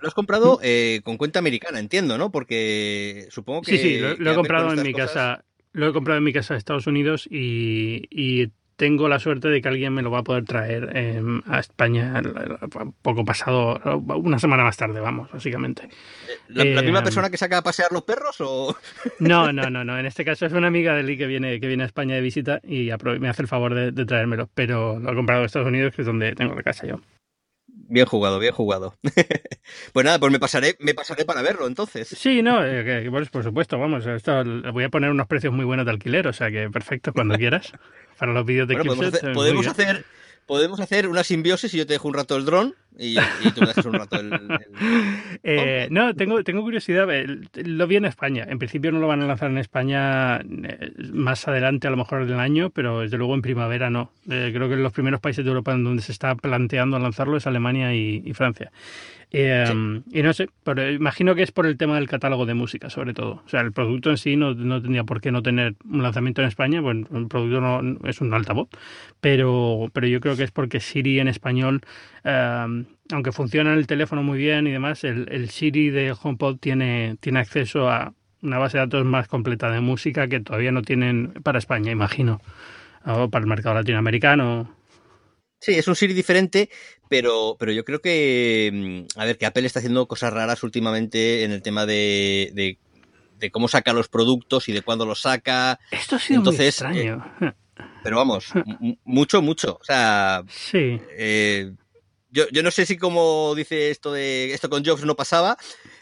Lo 0.00 0.08
has 0.08 0.14
comprado 0.14 0.58
eh, 0.62 1.00
con 1.04 1.16
cuenta 1.18 1.38
americana, 1.38 1.78
entiendo, 1.78 2.16
¿no? 2.16 2.30
Porque 2.30 3.26
supongo 3.30 3.62
que... 3.62 3.76
Sí, 3.76 3.78
sí, 3.78 3.98
lo, 3.98 4.32
he 4.32 4.34
comprado 4.34 4.72
en 4.72 4.82
mi 4.82 4.94
casa. 4.94 5.44
Lo 5.72 5.88
he 5.88 5.92
comprado 5.92 6.18
en 6.18 6.24
mi 6.24 6.32
casa 6.32 6.54
de 6.54 6.58
Estados 6.58 6.86
Unidos 6.86 7.28
y, 7.30 8.08
y 8.10 8.50
tengo 8.80 9.10
la 9.10 9.18
suerte 9.18 9.48
de 9.48 9.60
que 9.60 9.68
alguien 9.68 9.92
me 9.92 10.00
lo 10.00 10.10
va 10.10 10.20
a 10.20 10.24
poder 10.24 10.46
traer 10.46 10.96
em, 10.96 11.42
a 11.46 11.58
España 11.58 12.22
poco 13.02 13.26
pasado, 13.26 13.78
una 14.16 14.38
semana 14.38 14.64
más 14.64 14.78
tarde, 14.78 15.00
vamos, 15.00 15.30
básicamente. 15.30 15.86
¿La, 16.48 16.64
misma 16.64 17.00
em, 17.00 17.04
persona 17.04 17.28
que 17.28 17.36
saca 17.36 17.58
a 17.58 17.62
pasear 17.62 17.92
los 17.92 18.04
perros 18.04 18.36
o...? 18.40 18.74
No, 19.18 19.52
no, 19.52 19.68
no, 19.68 19.84
no. 19.84 19.98
En 19.98 20.06
este 20.06 20.24
caso 20.24 20.46
es 20.46 20.54
una 20.54 20.68
amiga 20.68 20.94
de 20.94 21.02
Lee 21.02 21.18
que 21.18 21.26
viene, 21.26 21.60
que 21.60 21.66
viene 21.66 21.82
a 21.82 21.86
España 21.86 22.14
de 22.14 22.22
visita 22.22 22.62
y 22.64 22.88
me 23.18 23.28
hace 23.28 23.42
el 23.42 23.48
favor 23.48 23.74
de, 23.74 23.92
de 23.92 24.06
traérmelo, 24.06 24.48
pero 24.54 24.98
lo 24.98 25.12
he 25.12 25.14
comprado 25.14 25.42
en 25.42 25.46
Estados 25.46 25.68
Unidos, 25.68 25.94
que 25.94 26.00
es 26.00 26.06
donde 26.06 26.34
tengo 26.34 26.54
la 26.54 26.62
casa 26.62 26.86
yo. 26.86 27.00
Bien 27.90 28.06
jugado, 28.06 28.38
bien 28.38 28.54
jugado. 28.54 28.94
pues 29.92 30.04
nada, 30.04 30.20
pues 30.20 30.30
me 30.30 30.38
pasaré, 30.38 30.76
me 30.78 30.94
pasaré 30.94 31.24
para 31.24 31.42
verlo 31.42 31.66
entonces. 31.66 32.06
Sí, 32.06 32.40
no, 32.40 32.64
eh, 32.64 33.10
por 33.32 33.42
supuesto, 33.42 33.80
vamos, 33.80 34.06
esto, 34.06 34.44
voy 34.72 34.84
a 34.84 34.90
poner 34.90 35.10
unos 35.10 35.26
precios 35.26 35.52
muy 35.52 35.64
buenos 35.64 35.84
de 35.86 35.90
alquiler, 35.90 36.28
o 36.28 36.32
sea 36.32 36.52
que 36.52 36.70
perfecto, 36.70 37.12
cuando 37.12 37.34
quieras, 37.38 37.72
para 38.16 38.32
los 38.32 38.46
vídeos 38.46 38.68
de 38.68 38.76
bueno, 38.76 38.94
podemos 39.34 39.66
hacer, 39.66 40.04
podemos 40.46 40.78
hacer 40.78 41.08
una 41.08 41.24
simbiosis 41.24 41.74
y 41.74 41.78
yo 41.78 41.86
te 41.86 41.94
dejo 41.94 42.06
un 42.06 42.14
rato 42.14 42.36
el 42.36 42.44
dron 42.44 42.76
y, 42.98 43.16
tú 43.54 43.60
dejas 43.60 43.86
un 43.86 43.94
rato 43.94 44.20
el. 44.20 44.30
Eh, 45.42 45.88
no, 45.90 46.14
tengo, 46.14 46.42
tengo 46.44 46.62
curiosidad. 46.62 47.08
Lo 47.54 47.86
vi 47.86 47.96
en 47.96 48.04
España. 48.04 48.46
En 48.48 48.58
principio 48.58 48.92
no 48.92 49.00
lo 49.00 49.06
van 49.06 49.22
a 49.22 49.26
lanzar 49.26 49.50
en 49.50 49.58
España 49.58 50.38
eh, 50.38 50.92
más 51.12 51.48
adelante, 51.48 51.86
a 51.86 51.90
lo 51.90 51.96
mejor 51.96 52.26
del 52.26 52.38
año, 52.38 52.70
pero 52.70 53.00
desde 53.00 53.16
luego 53.16 53.34
en 53.34 53.42
primavera 53.42 53.88
no. 53.90 54.12
Eh, 54.28 54.50
creo 54.54 54.68
que 54.68 54.76
los 54.76 54.92
primeros 54.92 55.20
países 55.20 55.44
de 55.44 55.48
Europa 55.48 55.72
en 55.72 55.84
donde 55.84 56.02
se 56.02 56.12
está 56.12 56.34
planteando 56.34 56.98
lanzarlo 56.98 57.36
es 57.36 57.46
Alemania 57.46 57.94
y 57.94 58.32
Francia. 58.34 58.70
Em, 59.32 60.02
y 60.10 60.22
no 60.22 60.32
sé, 60.32 60.48
pero 60.64 60.90
imagino 60.90 61.36
que 61.36 61.42
es 61.42 61.52
por 61.52 61.64
el 61.66 61.76
tema 61.76 61.94
del 61.94 62.08
catálogo 62.08 62.46
de 62.46 62.54
música, 62.54 62.90
sobre 62.90 63.14
todo. 63.14 63.42
O 63.46 63.48
sea, 63.48 63.60
el 63.60 63.72
producto 63.72 64.10
en 64.10 64.18
sí 64.18 64.36
no, 64.36 64.54
no 64.54 64.82
tendría 64.82 65.04
por 65.04 65.20
qué 65.20 65.30
no 65.30 65.40
tener 65.40 65.76
un 65.88 66.02
lanzamiento 66.02 66.42
en 66.42 66.48
España, 66.48 66.82
pues 66.82 66.96
el 66.96 67.28
producto 67.28 67.60
no, 67.60 67.98
es 68.08 68.20
un 68.20 68.34
altavoz, 68.34 68.68
pero, 69.20 69.88
pero 69.92 70.08
yo 70.08 70.20
creo 70.20 70.36
que 70.36 70.42
es 70.42 70.50
porque 70.50 70.80
Siri 70.80 71.20
en 71.20 71.28
español, 71.28 71.82
aunque 73.12 73.32
funciona 73.32 73.74
el 73.74 73.86
teléfono 73.86 74.22
muy 74.22 74.38
bien 74.38 74.66
y 74.66 74.72
demás, 74.72 75.04
el, 75.04 75.28
el 75.30 75.50
Siri 75.50 75.90
de 75.90 76.14
HomePod 76.20 76.58
tiene, 76.58 77.16
tiene 77.20 77.40
acceso 77.40 77.88
a 77.88 78.14
una 78.42 78.58
base 78.58 78.78
de 78.78 78.84
datos 78.84 79.04
más 79.04 79.28
completa 79.28 79.70
de 79.70 79.80
música 79.80 80.28
que 80.28 80.40
todavía 80.40 80.72
no 80.72 80.82
tienen 80.82 81.32
para 81.42 81.58
España, 81.58 81.92
imagino, 81.92 82.40
o 83.04 83.28
para 83.28 83.42
el 83.42 83.48
mercado 83.48 83.74
latinoamericano 83.74 84.80
Sí, 85.60 85.72
es 85.72 85.86
un 85.88 85.94
Siri 85.94 86.14
diferente, 86.14 86.70
pero, 87.08 87.56
pero 87.58 87.70
yo 87.70 87.84
creo 87.84 88.00
que, 88.00 89.06
mm, 89.14 89.18
a 89.20 89.26
ver, 89.26 89.36
que 89.36 89.44
Apple 89.44 89.66
está 89.66 89.80
haciendo 89.80 90.08
cosas 90.08 90.32
raras 90.32 90.62
últimamente 90.62 91.44
en 91.44 91.52
el 91.52 91.60
tema 91.60 91.84
de, 91.84 92.50
de, 93.38 93.50
cómo 93.50 93.68
saca 93.68 93.92
los 93.92 94.08
productos 94.08 94.68
y 94.70 94.72
de 94.72 94.80
cuándo 94.80 95.04
los 95.04 95.20
saca. 95.20 95.78
Esto 95.90 96.16
ha 96.16 96.18
sido 96.18 96.42
muy 96.42 96.56
extraño. 96.56 97.24
Eh, 97.42 97.52
pero 98.02 98.16
vamos, 98.16 98.52
mucho, 99.04 99.42
mucho. 99.42 99.78
O 99.80 99.84
sea, 99.84 100.42
sí. 100.48 100.98
Eh, 101.10 101.72
yo, 102.30 102.48
yo 102.50 102.62
no 102.62 102.70
sé 102.70 102.86
si 102.86 102.96
como 102.96 103.54
dice 103.54 103.90
esto 103.90 104.12
de 104.12 104.52
esto 104.52 104.70
con 104.70 104.84
Jobs 104.84 105.04
no 105.04 105.16
pasaba, 105.16 105.56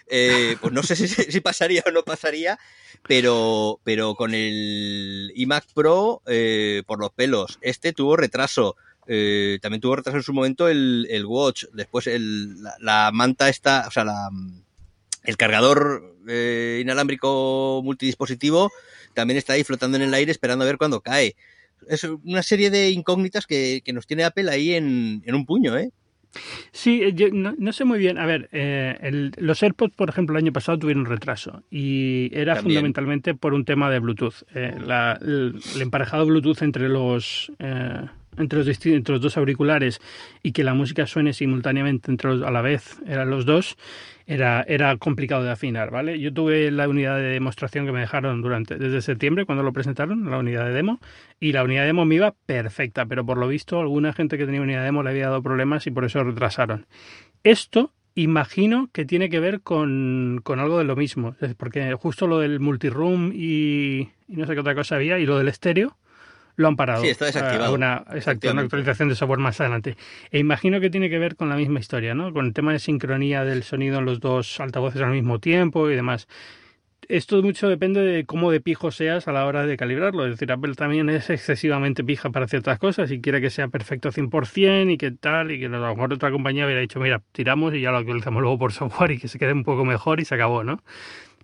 eh, 0.09 0.57
pues 0.61 0.73
no 0.73 0.83
sé 0.83 0.97
si, 0.97 1.41
pasaría 1.41 1.83
o 1.87 1.91
no 1.91 2.03
pasaría, 2.03 2.59
pero, 3.07 3.81
pero 3.85 4.15
con 4.15 4.35
el 4.35 5.33
iMac 5.35 5.67
Pro 5.75 6.23
por 6.87 6.99
los 6.99 7.11
pelos, 7.13 7.59
este 7.61 7.93
tuvo 7.93 8.17
retraso. 8.17 8.77
Eh, 9.11 9.59
también 9.63 9.81
tuvo 9.81 9.97
retraso 9.97 10.19
en 10.19 10.23
su 10.23 10.35
momento 10.35 10.69
el, 10.69 11.07
el 11.11 11.25
Watch. 11.25 11.65
Después 11.73 12.07
el, 12.07 12.63
la, 12.81 13.11
manta 13.13 13.49
está, 13.49 13.87
o 13.89 13.91
sea, 13.91 14.05
la, 14.05 14.29
el 15.25 15.37
cargador 15.39 16.15
eh, 16.29 16.79
inalámbrico 16.83 17.81
multidispositivo 17.83 18.71
también 19.15 19.39
está 19.39 19.55
ahí 19.55 19.65
flotando 19.65 19.97
en 19.97 20.03
el 20.03 20.15
aire 20.15 20.31
esperando 20.31 20.65
a 20.65 20.67
ver 20.67 20.77
cuándo 20.77 21.01
cae. 21.01 21.37
Es 21.89 22.05
una 22.05 22.43
serie 22.43 22.71
de 22.71 22.91
incógnitas 22.91 23.47
que, 23.47 23.81
que 23.83 23.95
nos 23.95 24.07
tiene 24.07 24.25
Apple 24.25 24.51
ahí 24.51 24.75
en, 24.75 25.23
en 25.25 25.35
un 25.35 25.47
puño, 25.47 25.77
¿eh? 25.79 25.91
Sí, 26.73 27.03
eh, 27.03 27.13
yo 27.15 27.29
no, 27.33 27.73
sé 27.73 27.85
muy 27.85 27.99
bien. 27.99 28.19
A 28.19 28.27
ver, 28.27 28.49
eh, 28.53 29.31
los 29.37 29.63
AirPods, 29.63 29.95
por 29.95 30.09
ejemplo, 30.09 30.37
el 30.37 30.45
año 30.45 30.53
pasado 30.53 30.79
tuvieron 30.79 31.07
retraso 31.07 31.63
y 31.71 32.31
era 32.33 32.57
fundamentalmente 32.57 33.35
por 33.35 33.55
un 33.55 33.65
tema 33.65 33.91
de 33.91 33.99
Bluetooth. 33.99 34.45
Eh, 34.55 34.77
la, 34.85 35.19
el, 35.21 35.61
emparejado 35.81 36.27
Bluetooth 36.27 36.63
entre 36.63 36.89
los 36.89 37.53
entre 38.39 38.65
los, 38.65 38.87
los 39.09 39.21
dos 39.21 39.37
auriculares 39.37 40.01
y 40.43 40.53
que 40.53 40.65
la 40.65 40.75
música 40.75 41.07
suene 41.07 41.33
simultáneamente 41.33 42.11
entre 42.11 42.31
a 42.31 42.51
la 42.51 42.63
vez 42.63 42.99
eran 43.07 43.31
los 43.31 43.45
dos 43.45 43.77
era, 44.29 44.63
era 44.69 44.95
complicado 44.99 45.43
de 45.43 45.51
afinar, 45.51 45.91
¿vale? 45.91 46.21
Yo 46.21 46.33
tuve 46.33 46.71
la 46.71 46.87
unidad 46.87 47.17
de 47.17 47.23
demostración 47.23 47.87
que 47.87 47.93
me 47.93 48.01
dejaron 48.01 48.43
durante 48.43 48.77
desde 48.77 49.01
septiembre 49.01 49.47
cuando 49.47 49.65
lo 49.65 49.73
presentaron, 49.73 50.31
la 50.31 50.39
unidad 50.39 50.67
de 50.67 50.75
demo, 50.75 51.01
y 51.41 51.53
la 51.53 51.65
unidad 51.65 51.83
de 51.83 51.87
demo 51.89 52.05
me 52.05 52.17
iba 52.17 52.35
perfecta, 52.45 53.07
pero 53.07 53.25
por 53.25 53.39
lo 53.39 53.49
visto 53.49 53.81
alguna 53.81 54.13
gente 54.13 54.37
que 54.37 54.45
tenía 54.45 54.61
unidad 54.61 54.81
de 54.81 54.85
demo 54.85 55.03
le 55.03 55.11
había 55.11 55.29
dado 55.29 55.43
problemas 55.43 55.87
y 55.87 55.91
por 55.91 56.05
eso 56.05 56.23
retrasaron. 56.23 56.87
Esto 57.43 57.95
imagino 58.15 58.91
que 58.93 59.07
tiene 59.07 59.31
que 59.31 59.41
ver 59.41 59.63
con, 59.63 60.41
con 60.43 60.61
algo 60.61 60.77
de 60.77 60.85
lo 60.85 60.95
mismo, 60.95 61.35
porque 61.57 61.95
justo 61.95 62.27
lo 62.27 62.39
del 62.39 62.61
multiroom 62.61 63.33
y, 63.33 64.11
y 64.29 64.37
no 64.37 64.47
sé 64.47 64.53
qué 64.53 64.61
otra 64.61 64.75
cosa 64.75 64.97
había, 64.97 65.19
y 65.19 65.25
lo 65.25 65.39
del 65.39 65.49
estéreo, 65.49 65.97
lo 66.59 66.69
han 66.69 66.77
parado. 66.77 67.03
Sí, 67.03 67.09
está 67.09 67.27
desactivado. 67.27 67.73
Una, 67.73 68.05
exacto, 68.13 68.51
una 68.51 68.63
actualización 68.63 69.09
de 69.09 69.15
software 69.15 69.39
más 69.39 69.61
adelante. 69.61 69.97
E 70.31 70.41
imagino 70.41 70.81
que 70.81 70.91
tiene 70.91 71.09
que 71.09 71.19
ver 71.19 71.37
con 71.37 71.49
la 71.49 71.57
misma 71.57 71.79
historia, 71.79 72.15
¿no? 72.15 72.33
Con 72.33 72.47
el 72.47 72.53
tema 72.53 72.73
de 72.73 72.81
sincronía 72.81 73.45
del 73.45 73.63
sonido 73.63 74.01
en 74.01 74.05
los 74.05 74.19
dos 74.19 74.59
altavoces 74.59 75.01
al 75.01 75.13
mismo 75.13 75.39
tiempo 75.39 75.89
y 75.89 75.95
demás. 75.95 76.27
Esto 77.09 77.41
mucho 77.43 77.69
depende 77.69 78.01
de 78.01 78.27
cómo 78.27 78.51
de 78.51 78.61
pijo 78.61 78.91
seas 78.91 79.29
a 79.29 79.33
la 79.33 79.47
hora 79.47 79.67
de 79.67 79.77
calibrarlo. 79.77 80.25
Es 80.25 80.33
decir, 80.33 80.51
Apple 80.51 80.75
también 80.75 81.09
es 81.11 81.31
excesivamente 81.31 82.03
pija 82.03 82.31
para 82.31 82.49
ciertas 82.49 82.81
cosas 82.81 83.11
y 83.13 83.21
quiere 83.21 83.41
que 83.41 83.51
sea 83.51 83.69
perfecto 83.69 84.11
100% 84.11 84.93
y 84.93 84.99
que 84.99 85.13
tal, 85.13 85.53
y 85.53 85.61
que 85.61 85.67
a 85.67 85.69
lo 85.69 85.95
mejor 85.95 86.13
otra 86.13 86.33
compañía 86.33 86.67
hubiera 86.67 86.81
dicho, 86.81 86.99
mira, 86.99 87.23
tiramos 87.31 87.73
y 87.73 87.81
ya 87.81 87.93
lo 87.93 87.99
actualizamos 87.99 88.43
luego 88.43 88.59
por 88.59 88.73
software 88.73 89.13
y 89.13 89.19
que 89.19 89.29
se 89.29 89.39
quede 89.39 89.53
un 89.53 89.63
poco 89.63 89.85
mejor 89.85 90.19
y 90.19 90.25
se 90.25 90.35
acabó, 90.35 90.65
¿no? 90.65 90.83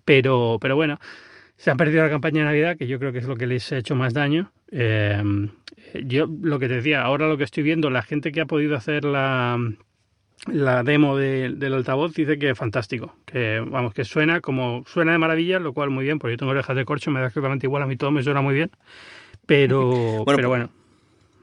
Pero, 0.03 0.57
pero 0.59 0.75
bueno, 0.75 0.99
se 1.57 1.71
han 1.71 1.77
perdido 1.77 2.03
la 2.03 2.09
campaña 2.09 2.39
de 2.39 2.45
Navidad, 2.45 2.77
que 2.77 2.87
yo 2.87 2.99
creo 2.99 3.11
que 3.11 3.19
es 3.19 3.25
lo 3.25 3.35
que 3.35 3.47
les 3.47 3.71
ha 3.71 3.77
hecho 3.77 3.95
más 3.95 4.13
daño, 4.13 4.51
Eh, 4.71 5.21
yo 6.03 6.27
lo 6.41 6.59
que 6.59 6.67
te 6.67 6.75
decía, 6.75 7.03
ahora 7.03 7.27
lo 7.27 7.37
que 7.37 7.43
estoy 7.45 7.63
viendo, 7.63 7.89
la 7.89 8.01
gente 8.01 8.31
que 8.31 8.41
ha 8.41 8.45
podido 8.45 8.75
hacer 8.75 9.05
la, 9.05 9.57
la 10.47 10.83
demo 10.83 11.15
del 11.15 11.73
altavoz 11.73 12.13
dice 12.13 12.37
que 12.37 12.49
es 12.49 12.57
fantástico, 12.57 13.15
que 13.25 13.61
vamos, 13.65 13.93
que 13.93 14.03
suena 14.03 14.41
como 14.41 14.83
suena 14.87 15.13
de 15.13 15.19
maravilla, 15.19 15.59
lo 15.59 15.73
cual 15.73 15.91
muy 15.91 16.03
bien, 16.03 16.19
porque 16.19 16.33
yo 16.33 16.37
tengo 16.37 16.51
orejas 16.51 16.75
de 16.75 16.83
corcho, 16.83 17.11
me 17.11 17.21
da 17.21 17.27
exactamente 17.27 17.67
igual, 17.67 17.83
a 17.83 17.87
mí 17.87 17.95
todo 17.95 18.11
me 18.11 18.23
suena 18.23 18.41
muy 18.41 18.55
bien, 18.55 18.71
pero 19.45 19.89
bueno, 19.91 20.25
pero 20.25 20.35
pues 20.35 20.47
bueno 20.47 20.69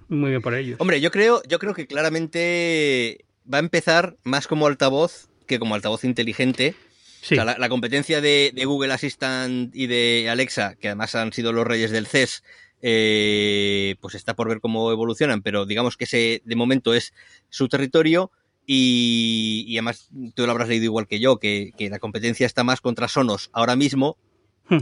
muy 0.09 0.31
bien 0.31 0.43
por 0.43 0.55
ellos. 0.55 0.77
Hombre, 0.81 1.01
yo 1.01 1.11
creo, 1.11 1.43
yo 1.49 1.59
creo 1.59 1.75
que 1.75 1.87
claramente 1.87 3.25
va 3.53 3.59
a 3.59 3.61
empezar 3.61 4.17
más 4.25 4.47
como 4.47 4.67
altavoz 4.67 5.29
que 5.47 5.59
como 5.59 5.75
altavoz 5.75 6.05
inteligente. 6.05 6.75
Sí. 7.23 7.35
O 7.35 7.37
sea, 7.37 7.57
la, 7.57 7.69
competencia 7.69 8.21
de, 8.21 8.53
Google 8.65 8.93
Assistant 8.93 9.75
y 9.77 9.87
de 9.87 10.29
Alexa, 10.29 10.75
que 10.75 10.89
además 10.89 11.15
han 11.15 11.33
sido 11.33 11.53
los 11.53 11.65
reyes 11.65 11.93
del 11.93 12.09
CES, 12.09 12.43
eh, 12.83 13.95
pues 14.01 14.17
está 14.17 14.35
por 14.35 14.49
ver 14.49 14.61
cómo 14.61 14.91
evolucionan, 14.91 15.41
pero 15.41 15.65
digamos 15.65 15.97
que 15.97 16.03
ese 16.05 16.43
de 16.45 16.57
momento 16.57 16.95
es 16.95 17.15
su 17.49 17.69
territorio 17.69 18.33
y, 18.67 19.69
además 19.75 20.11
tú 20.35 20.45
lo 20.45 20.51
habrás 20.51 20.69
leído 20.69 20.87
igual 20.87 21.07
que 21.07 21.21
yo, 21.21 21.39
que, 21.39 21.73
la 21.79 22.01
competencia 22.01 22.45
está 22.45 22.65
más 22.65 22.81
contra 22.81 23.07
Sonos 23.07 23.51
ahora 23.53 23.77
mismo, 23.77 24.19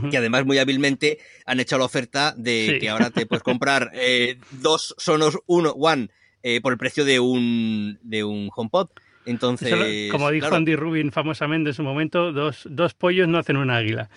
que 0.09 0.17
además 0.17 0.43
muy 0.45 0.57
hábilmente 0.57 1.19
han 1.45 1.59
hecho 1.59 1.77
la 1.77 1.85
oferta 1.85 2.33
de 2.35 2.77
que 2.79 2.89
ahora 2.89 3.11
te 3.11 3.27
puedes 3.27 3.43
comprar 3.43 3.91
eh, 3.93 4.37
dos 4.49 4.95
Sonos 4.97 5.37
uno, 5.45 5.71
One 5.71 6.09
eh, 6.41 6.59
por 6.59 6.71
el 6.71 6.79
precio 6.79 7.05
de 7.05 7.19
un, 7.19 7.99
de 8.01 8.23
un 8.23 8.49
HomePod. 8.55 8.89
Entonces, 9.25 10.11
como 10.11 10.31
dijo 10.31 10.53
Andy 10.53 10.75
Rubin 10.75 11.11
famosamente 11.11 11.69
en 11.69 11.75
su 11.75 11.83
momento, 11.83 12.31
dos, 12.31 12.61
dos 12.69 12.93
pollos 12.93 13.27
no 13.27 13.37
hacen 13.37 13.57
un 13.57 13.69
águila. 13.69 14.09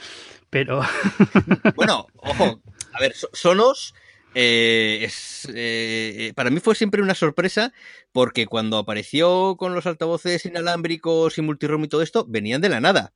Pero. 0.50 0.82
bueno, 1.76 2.06
ojo, 2.16 2.60
a 2.92 3.00
ver, 3.00 3.14
Sonos. 3.32 3.94
Eh, 4.36 4.98
es, 5.02 5.48
eh, 5.54 6.32
para 6.34 6.50
mí 6.50 6.58
fue 6.58 6.74
siempre 6.74 7.00
una 7.00 7.14
sorpresa 7.14 7.72
porque 8.10 8.46
cuando 8.46 8.78
apareció 8.78 9.56
con 9.56 9.76
los 9.76 9.86
altavoces 9.86 10.44
inalámbricos 10.44 11.38
y 11.38 11.42
multiroom 11.42 11.84
y 11.84 11.88
todo 11.88 12.02
esto, 12.02 12.26
venían 12.28 12.60
de 12.60 12.68
la 12.68 12.80
nada. 12.80 13.12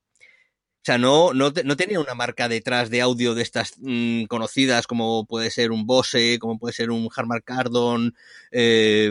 O 0.81 0.85
sea, 0.85 0.96
no, 0.96 1.35
no, 1.35 1.53
no, 1.64 1.77
tenía 1.77 1.98
una 1.98 2.14
marca 2.14 2.48
detrás 2.48 2.88
de 2.88 3.01
audio 3.01 3.35
de 3.35 3.42
estas 3.42 3.74
mm, 3.79 4.24
conocidas 4.24 4.87
como 4.87 5.27
puede 5.27 5.51
ser 5.51 5.72
un 5.72 5.87
Bose, 5.87 6.38
como 6.38 6.59
puede 6.59 6.72
ser 6.72 6.90
un 6.90 7.09
Harman 7.14 7.42
Kardon. 7.44 8.14
Eh, 8.53 9.11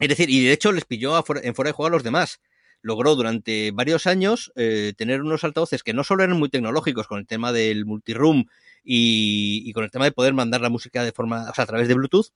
es 0.00 0.08
decir, 0.08 0.30
y 0.30 0.44
de 0.44 0.52
hecho 0.52 0.72
les 0.72 0.84
pilló 0.84 1.16
en 1.16 1.54
fuera 1.54 1.68
de 1.68 1.72
juego 1.72 1.86
a 1.86 1.90
los 1.90 2.02
demás. 2.02 2.40
Logró 2.82 3.14
durante 3.14 3.70
varios 3.70 4.06
años 4.06 4.52
eh, 4.56 4.92
tener 4.96 5.22
unos 5.22 5.44
altavoces 5.44 5.82
que 5.82 5.94
no 5.94 6.04
solo 6.04 6.22
eran 6.22 6.38
muy 6.38 6.50
tecnológicos 6.50 7.06
con 7.06 7.18
el 7.18 7.26
tema 7.26 7.52
del 7.52 7.86
multiroom 7.86 8.44
y, 8.82 9.62
y 9.64 9.72
con 9.72 9.84
el 9.84 9.90
tema 9.90 10.04
de 10.04 10.12
poder 10.12 10.34
mandar 10.34 10.60
la 10.60 10.68
música 10.68 11.02
de 11.02 11.12
forma, 11.12 11.48
o 11.50 11.54
sea, 11.54 11.64
a 11.64 11.66
través 11.66 11.88
de 11.88 11.94
Bluetooth, 11.94 12.28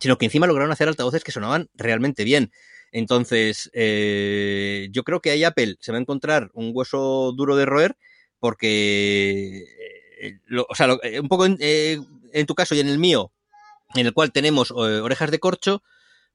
sino 0.00 0.16
que 0.16 0.24
encima 0.24 0.46
lograron 0.46 0.72
hacer 0.72 0.88
altavoces 0.88 1.24
que 1.24 1.32
sonaban 1.32 1.68
realmente 1.74 2.24
bien. 2.24 2.50
Entonces, 2.92 3.70
eh, 3.72 4.88
yo 4.90 5.02
creo 5.02 5.20
que 5.20 5.30
ahí 5.30 5.44
Apple 5.44 5.76
se 5.80 5.92
va 5.92 5.98
a 5.98 6.00
encontrar 6.00 6.50
un 6.54 6.72
hueso 6.74 7.32
duro 7.32 7.56
de 7.56 7.66
roer 7.66 7.96
porque, 8.38 9.64
eh, 10.20 10.38
o 10.68 10.74
sea, 10.74 10.88
un 11.20 11.28
poco 11.28 11.46
en, 11.46 11.56
en, 11.60 12.46
tu 12.46 12.54
caso 12.54 12.74
y 12.74 12.80
en 12.80 12.88
el 12.88 12.98
mío, 12.98 13.32
en 13.94 14.06
el 14.06 14.12
cual 14.12 14.32
tenemos 14.32 14.70
orejas 14.70 15.30
de 15.30 15.38
corcho, 15.38 15.82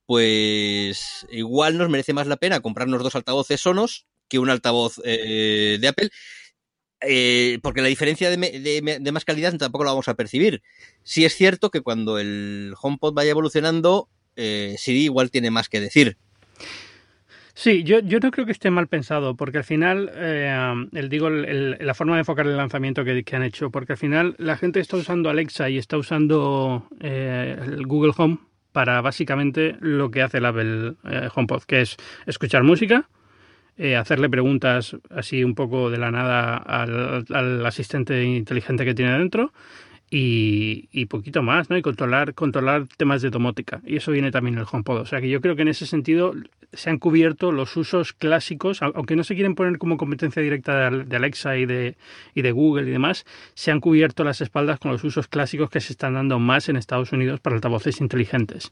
pues 0.07 1.27
igual 1.29 1.77
nos 1.77 1.89
merece 1.89 2.13
más 2.13 2.27
la 2.27 2.37
pena 2.37 2.61
comprarnos 2.61 3.03
dos 3.03 3.15
altavoces 3.15 3.61
Sonos 3.61 4.07
que 4.27 4.39
un 4.39 4.49
altavoz 4.49 4.99
eh, 5.03 5.77
de 5.79 5.87
Apple. 5.87 6.09
Eh, 7.01 7.59
porque 7.61 7.81
la 7.81 7.89
diferencia 7.89 8.31
de, 8.31 9.11
más 9.13 9.25
calidad 9.25 9.55
tampoco 9.57 9.83
la 9.83 9.91
vamos 9.91 10.07
a 10.07 10.15
percibir. 10.15 10.63
Sí 11.03 11.25
es 11.25 11.35
cierto 11.35 11.69
que 11.69 11.81
cuando 11.81 12.17
el 12.17 12.73
HomePod 12.81 13.13
vaya 13.13 13.31
evolucionando, 13.31 14.09
eh, 14.35 14.75
Siri 14.79 15.03
igual 15.03 15.29
tiene 15.29 15.51
más 15.51 15.69
que 15.69 15.79
decir. 15.79 16.17
Sí, 17.53 17.83
yo, 17.83 17.99
yo 17.99 18.19
no 18.19 18.31
creo 18.31 18.45
que 18.45 18.51
esté 18.51 18.71
mal 18.71 18.87
pensado, 18.87 19.35
porque 19.35 19.57
al 19.57 19.63
final, 19.63 20.09
el, 20.93 21.09
digo, 21.09 21.29
la 21.29 21.93
forma 21.95 22.15
de 22.15 22.19
enfocar 22.19 22.45
el 22.45 22.55
lanzamiento 22.55 23.03
que, 23.03 23.23
que, 23.23 23.35
han 23.35 23.43
hecho, 23.43 23.71
porque 23.71 23.93
al 23.93 23.97
final 23.97 24.35
la 24.37 24.57
gente 24.57 24.79
está 24.79 24.95
usando 24.97 25.29
Alexa 25.29 25.69
y 25.69 25.77
está 25.77 25.97
usando 25.97 26.87
el 26.99 27.85
Google 27.87 28.13
Home 28.15 28.37
para 28.77 29.01
básicamente 29.01 29.75
lo 29.79 30.11
que 30.11 30.21
hace 30.21 30.37
el 30.37 30.45
Apple 30.45 30.93
eh, 31.09 31.29
HomePod, 31.33 31.63
que 31.63 31.81
es 31.81 31.97
escuchar 32.27 32.61
música, 32.61 33.09
eh, 33.75 33.95
hacerle 33.95 34.29
preguntas 34.29 34.95
así 35.09 35.43
un 35.43 35.55
poco 35.55 35.89
de 35.89 35.97
la 35.97 36.11
nada 36.11 36.57
al, 36.57 37.25
al, 37.33 37.65
asistente 37.65 38.23
inteligente 38.23 38.85
que 38.85 38.93
tiene 38.93 39.17
dentro 39.17 39.51
y, 40.09 41.05
poquito 41.07 41.43
más, 41.43 41.69
¿no? 41.69 41.77
Y 41.77 41.81
controlar, 41.81 42.33
controlar 42.33 42.87
temas 42.97 43.21
de 43.21 43.29
domótica. 43.29 43.81
Y 43.85 43.97
eso 43.97 44.11
viene 44.11 44.31
también 44.31 44.55
en 44.55 44.61
el 44.61 44.67
HomePod. 44.71 45.01
O 45.01 45.05
sea 45.05 45.19
que 45.21 45.29
yo 45.29 45.41
creo 45.41 45.55
que 45.55 45.63
en 45.63 45.67
ese 45.67 45.85
sentido 45.85 46.33
se 46.73 46.89
han 46.89 46.97
cubierto 46.97 47.51
los 47.51 47.75
usos 47.77 48.13
clásicos, 48.13 48.81
aunque 48.81 49.15
no 49.15 49.23
se 49.23 49.35
quieren 49.35 49.55
poner 49.55 49.77
como 49.77 49.97
competencia 49.97 50.41
directa 50.41 50.89
de 50.89 51.15
Alexa 51.15 51.57
y 51.57 51.65
de, 51.65 51.95
y 52.35 52.41
de 52.41 52.51
Google 52.51 52.87
y 52.87 52.91
demás, 52.91 53.25
se 53.53 53.71
han 53.71 53.79
cubierto 53.79 54.23
las 54.23 54.41
espaldas 54.41 54.79
con 54.79 54.91
los 54.91 55.03
usos 55.03 55.27
clásicos 55.27 55.69
que 55.69 55.79
se 55.79 55.93
están 55.93 56.15
dando 56.15 56.39
más 56.39 56.67
en 56.67 56.75
Estados 56.75 57.11
Unidos 57.13 57.39
para 57.39 57.55
altavoces 57.55 58.01
inteligentes. 58.01 58.71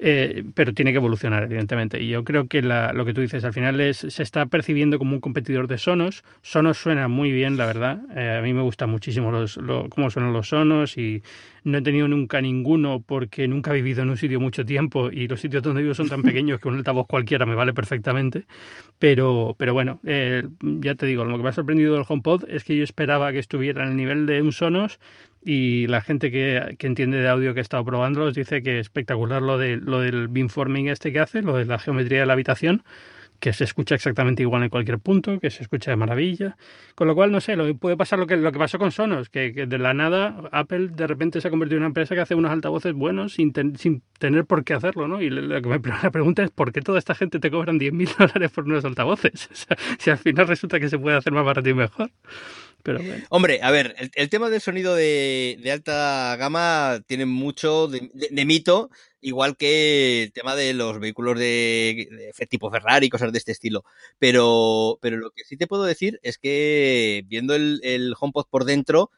Eh, 0.00 0.44
pero 0.54 0.72
tiene 0.74 0.92
que 0.92 0.98
evolucionar, 0.98 1.44
evidentemente. 1.44 2.00
Y 2.00 2.08
yo 2.08 2.24
creo 2.24 2.46
que 2.46 2.62
lo 2.62 3.04
que 3.04 3.14
tú 3.14 3.20
dices 3.20 3.44
al 3.44 3.52
final 3.52 3.80
es, 3.80 3.98
se 3.98 4.22
está 4.22 4.46
percibiendo 4.46 4.98
como 4.98 5.12
un 5.12 5.20
competidor 5.20 5.66
de 5.66 5.76
Sonos. 5.76 6.24
Sonos 6.42 6.78
suena 6.78 7.08
muy 7.08 7.32
bien, 7.32 7.56
la 7.56 7.66
verdad. 7.66 8.00
Eh, 8.16 8.36
a 8.38 8.42
mí 8.42 8.52
me 8.52 8.62
gusta 8.62 8.86
muchísimo 8.86 9.30
los, 9.32 9.58
cómo 9.90 10.10
suenan 10.10 10.32
los 10.32 10.48
Sonos 10.48 10.57
y 10.96 11.22
no 11.64 11.78
he 11.78 11.82
tenido 11.82 12.08
nunca 12.08 12.40
ninguno 12.40 13.02
porque 13.04 13.46
nunca 13.46 13.70
he 13.70 13.74
vivido 13.74 14.02
en 14.02 14.10
un 14.10 14.16
sitio 14.16 14.40
mucho 14.40 14.64
tiempo 14.64 15.10
y 15.10 15.28
los 15.28 15.40
sitios 15.40 15.62
donde 15.62 15.82
vivo 15.82 15.94
son 15.94 16.08
tan 16.08 16.22
pequeños 16.24 16.60
que 16.60 16.68
un 16.68 16.76
altavoz 16.76 17.06
cualquiera 17.06 17.46
me 17.46 17.54
vale 17.54 17.74
perfectamente. 17.74 18.46
Pero, 18.98 19.54
pero 19.58 19.74
bueno, 19.74 20.00
eh, 20.04 20.42
ya 20.60 20.94
te 20.94 21.06
digo, 21.06 21.24
lo 21.24 21.36
que 21.36 21.42
me 21.42 21.48
ha 21.50 21.52
sorprendido 21.52 21.94
del 21.94 22.04
HomePod 22.08 22.44
es 22.48 22.64
que 22.64 22.76
yo 22.76 22.84
esperaba 22.84 23.32
que 23.32 23.38
estuviera 23.38 23.82
en 23.84 23.90
el 23.90 23.96
nivel 23.96 24.26
de 24.26 24.42
un 24.42 24.52
Sonos 24.52 24.98
y 25.44 25.86
la 25.86 26.00
gente 26.00 26.30
que, 26.30 26.76
que, 26.78 26.86
entiende 26.86 27.18
de 27.18 27.28
audio 27.28 27.54
que 27.54 27.60
ha 27.60 27.62
estado 27.62 27.84
probándolos 27.84 28.34
dice 28.34 28.62
que 28.62 28.80
es 28.80 28.86
espectacular 28.86 29.40
lo, 29.40 29.56
de, 29.56 29.76
lo 29.76 30.00
del 30.00 30.28
beamforming 30.28 30.88
este 30.88 31.12
que 31.12 31.20
hace, 31.20 31.42
lo 31.42 31.56
de 31.56 31.64
la 31.64 31.78
geometría 31.78 32.20
de 32.20 32.26
la 32.26 32.32
habitación, 32.32 32.82
que 33.40 33.52
se 33.52 33.64
escucha 33.64 33.94
exactamente 33.94 34.42
igual 34.42 34.62
en 34.64 34.68
cualquier 34.68 34.98
punto, 34.98 35.38
que 35.38 35.50
se 35.50 35.62
escucha 35.62 35.90
de 35.90 35.96
maravilla. 35.96 36.56
Con 36.94 37.06
lo 37.06 37.14
cual, 37.14 37.30
no 37.30 37.40
sé, 37.40 37.56
lo, 37.56 37.72
puede 37.76 37.96
pasar 37.96 38.18
lo 38.18 38.26
que, 38.26 38.36
lo 38.36 38.50
que 38.50 38.58
pasó 38.58 38.78
con 38.78 38.90
Sonos, 38.90 39.28
que, 39.28 39.52
de 39.52 39.78
la 39.78 39.94
nada 39.94 40.48
Apple 40.50 40.88
de 40.88 41.06
repente 41.06 41.40
se 41.40 41.48
ha 41.48 41.50
convertido 41.50 41.76
en 41.76 41.82
una 41.82 41.88
empresa 41.88 42.14
que 42.14 42.20
hace 42.20 42.34
unos 42.34 42.50
altavoces 42.50 42.94
buenos 42.94 43.34
sin, 43.34 43.52
sin 43.76 44.02
tener 44.18 44.44
por 44.44 44.64
qué 44.64 44.74
hacerlo, 44.74 45.06
¿no? 45.06 45.22
Y 45.22 45.30
lo 45.30 45.62
que 45.62 45.68
la 46.02 46.10
pregunta 46.10 46.42
es, 46.42 46.50
¿por 46.50 46.72
qué 46.72 46.80
toda 46.80 46.98
esta 46.98 47.14
gente 47.14 47.38
te 47.38 47.50
cobran 47.50 47.78
10.000 47.78 48.16
dólares 48.16 48.50
por 48.50 48.64
unos 48.64 48.84
altavoces? 48.84 49.48
si 49.98 50.10
al 50.10 50.18
final 50.18 50.48
resulta 50.48 50.80
que 50.80 50.88
se 50.88 50.98
puede 50.98 51.16
hacer 51.16 51.32
más 51.32 51.44
barato 51.44 51.68
y 51.68 51.74
mejor. 51.74 52.10
Hombre, 53.30 53.60
a 53.62 53.70
ver, 53.70 53.94
el, 54.14 54.28
tema 54.30 54.50
del 54.50 54.60
sonido 54.60 54.94
de, 54.94 55.60
alta 55.70 56.36
gama 56.36 57.00
tiene 57.06 57.26
mucho 57.26 57.88
de, 57.88 58.44
mito, 58.46 58.90
igual 59.20 59.56
que 59.56 60.24
el 60.24 60.32
tema 60.32 60.54
de 60.54 60.74
los 60.74 60.98
vehículos 60.98 61.38
de, 61.38 62.08
tipo 62.48 62.70
Ferrari 62.70 63.06
y 63.06 63.10
cosas 63.10 63.32
de 63.32 63.38
este 63.38 63.52
estilo. 63.52 63.84
Pero, 64.18 64.98
pero 65.02 65.16
lo 65.18 65.30
que 65.30 65.44
sí 65.44 65.56
te 65.56 65.66
puedo 65.66 65.84
decir 65.84 66.18
es 66.22 66.38
que 66.38 67.24
viendo 67.26 67.54
el, 67.54 67.80
el 67.82 68.14
HomePod 68.18 68.46
por 68.48 68.64
dentro, 68.64 69.10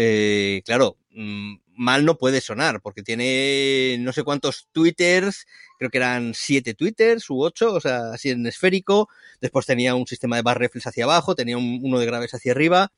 eh, 0.00 0.62
claro, 0.64 0.96
mm, 1.10 1.56
mal 1.76 2.04
no 2.04 2.18
puede 2.18 2.40
sonar, 2.40 2.80
porque 2.82 3.02
tiene 3.02 3.96
no 4.00 4.12
sé 4.12 4.22
cuántos 4.22 4.68
twitters, 4.72 5.46
creo 5.78 5.90
que 5.90 5.98
eran 5.98 6.34
siete 6.34 6.74
twitters 6.74 7.28
u 7.30 7.42
ocho, 7.42 7.74
o 7.74 7.80
sea, 7.80 8.12
así 8.12 8.30
en 8.30 8.46
esférico. 8.46 9.08
Después 9.40 9.66
tenía 9.66 9.94
un 9.96 10.06
sistema 10.06 10.36
de 10.36 10.42
bar 10.42 10.58
reflex 10.58 10.86
hacia 10.86 11.04
abajo, 11.04 11.34
tenía 11.34 11.58
uno 11.58 11.98
de 11.98 12.06
graves 12.06 12.32
hacia 12.34 12.52
arriba. 12.52 12.92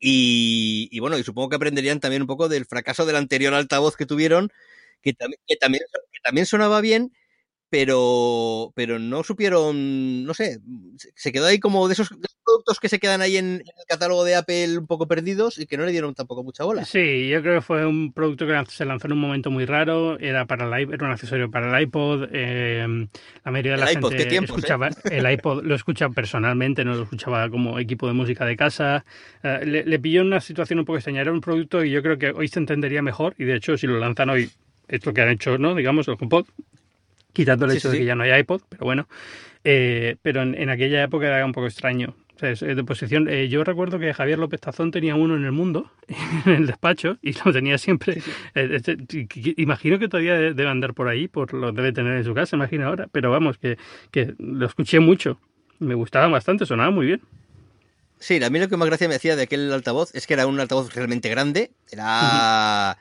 Y, 0.00 0.98
bueno, 1.00 1.18
y 1.18 1.24
supongo 1.24 1.48
que 1.48 1.56
aprenderían 1.56 2.00
también 2.00 2.22
un 2.22 2.28
poco 2.28 2.48
del 2.48 2.66
fracaso 2.66 3.04
del 3.06 3.16
anterior 3.16 3.54
altavoz 3.54 3.96
que 3.96 4.06
tuvieron, 4.06 4.50
que, 5.02 5.12
también, 5.14 5.40
que 5.46 5.56
también 6.22 6.46
sonaba 6.46 6.80
bien, 6.80 7.12
pero, 7.70 8.72
pero 8.74 8.98
no 8.98 9.22
supieron, 9.22 10.24
no 10.24 10.34
sé, 10.34 10.60
se 11.14 11.32
quedó 11.32 11.46
ahí 11.46 11.58
como 11.58 11.86
de 11.86 11.92
esos, 11.92 12.08
productos 12.48 12.80
que 12.80 12.88
se 12.88 12.98
quedan 12.98 13.20
ahí 13.20 13.36
en, 13.36 13.62
el 13.62 13.84
catálogo 13.86 14.24
de 14.24 14.34
Apple 14.34 14.78
un 14.78 14.86
poco 14.86 15.06
perdidos 15.06 15.58
y 15.58 15.66
que 15.66 15.76
no 15.76 15.84
le 15.84 15.92
dieron 15.92 16.14
tampoco 16.14 16.42
mucha 16.42 16.64
bola. 16.64 16.86
Sí, 16.86 17.28
yo 17.28 17.42
creo 17.42 17.56
que 17.56 17.60
fue 17.60 17.84
un 17.84 18.12
producto 18.14 18.46
que 18.46 18.58
se 18.68 18.86
lanzó 18.86 19.06
en 19.06 19.12
un 19.12 19.20
momento 19.20 19.50
muy 19.50 19.66
raro, 19.66 20.18
era 20.18 20.46
para 20.46 20.64
el 20.64 20.92
era 20.92 21.04
un 21.04 21.12
accesorio 21.12 21.50
para 21.50 21.76
el 21.76 21.82
iPod, 21.82 22.28
em, 22.32 23.08
la 23.44 23.50
mayoría 23.50 23.72
de 23.72 23.78
la 23.78 23.86
gente 23.88 24.34
eh? 24.34 24.40
escuchaba 24.42 24.88
el 25.10 25.30
iPod, 25.30 25.62
lo 25.62 25.74
escucha 25.74 26.08
personalmente, 26.08 26.84
no 26.84 26.94
lo 26.94 27.02
escuchaba 27.02 27.50
como 27.50 27.78
equipo 27.78 28.06
de 28.06 28.14
música 28.14 28.46
de 28.46 28.56
casa, 28.56 29.04
eh, 29.42 29.60
le, 29.66 29.84
le 29.84 29.98
pilló 29.98 30.22
una 30.22 30.40
situación 30.40 30.78
un 30.78 30.86
poco 30.86 30.96
extraña, 30.96 31.20
era 31.20 31.32
un 31.32 31.42
producto 31.42 31.84
y 31.84 31.90
yo 31.90 32.02
creo 32.02 32.18
que 32.18 32.30
hoy 32.30 32.48
se 32.48 32.60
entendería 32.60 33.02
mejor 33.02 33.34
y 33.38 33.44
de 33.44 33.56
hecho 33.56 33.76
si 33.76 33.86
lo 33.86 33.98
lanzan 33.98 34.30
hoy 34.30 34.50
es 34.88 35.04
lo 35.04 35.12
que 35.12 35.20
han 35.20 35.28
hecho, 35.28 35.58
¿no? 35.58 35.74
Digamos, 35.74 36.08
el 36.08 36.16
HomePod, 36.18 36.46
quitando 37.32 37.66
el 37.66 37.72
hecho 37.72 37.90
de 37.90 37.98
que 37.98 38.04
ya 38.04 38.14
no 38.14 38.24
hay 38.24 38.40
iPod, 38.40 38.62
pero 38.68 38.84
bueno. 38.84 39.08
Eh, 39.64 40.16
pero 40.22 40.42
en, 40.42 40.70
aquella 40.70 41.02
época 41.02 41.26
era 41.26 41.44
un 41.44 41.52
poco 41.52 41.66
extraño. 41.66 42.14
de 42.40 42.84
posición. 42.84 43.28
Eh, 43.28 43.48
yo 43.48 43.64
recuerdo 43.64 43.98
que 43.98 44.14
Javier 44.14 44.38
López 44.38 44.60
Tazón 44.60 44.90
tenía 44.90 45.14
uno 45.14 45.36
en 45.36 45.44
el 45.44 45.52
mundo, 45.52 45.90
en 46.46 46.52
el 46.52 46.66
despacho, 46.66 47.18
y 47.22 47.32
lo 47.44 47.52
tenía 47.52 47.78
siempre. 47.78 48.22
Eh, 48.54 48.68
este, 48.72 48.96
imagino 49.56 49.98
que 49.98 50.08
todavía 50.08 50.34
debe 50.36 50.68
andar 50.68 50.94
por 50.94 51.08
ahí, 51.08 51.28
por 51.28 51.52
lo 51.52 51.72
debe 51.72 51.92
tener 51.92 52.16
en 52.16 52.24
su 52.24 52.34
casa, 52.34 52.56
imagino 52.56 52.86
ahora. 52.86 53.08
Pero 53.10 53.30
vamos, 53.30 53.58
que, 53.58 53.78
que 54.10 54.34
lo 54.38 54.66
escuché 54.66 55.00
mucho. 55.00 55.40
Me 55.80 55.94
gustaba 55.94 56.28
bastante, 56.28 56.66
sonaba 56.66 56.90
muy 56.90 57.06
bien. 57.06 57.22
Sí, 58.20 58.42
a 58.42 58.50
mí 58.50 58.58
lo 58.58 58.68
que 58.68 58.76
más 58.76 58.88
gracia 58.88 59.08
me 59.08 59.14
hacía 59.14 59.36
de 59.36 59.42
aquel 59.42 59.72
altavoz 59.72 60.12
es 60.14 60.26
que 60.26 60.34
era 60.34 60.46
un 60.46 60.58
altavoz 60.58 60.92
realmente 60.92 61.28
grande. 61.28 61.70
Era 61.90 62.98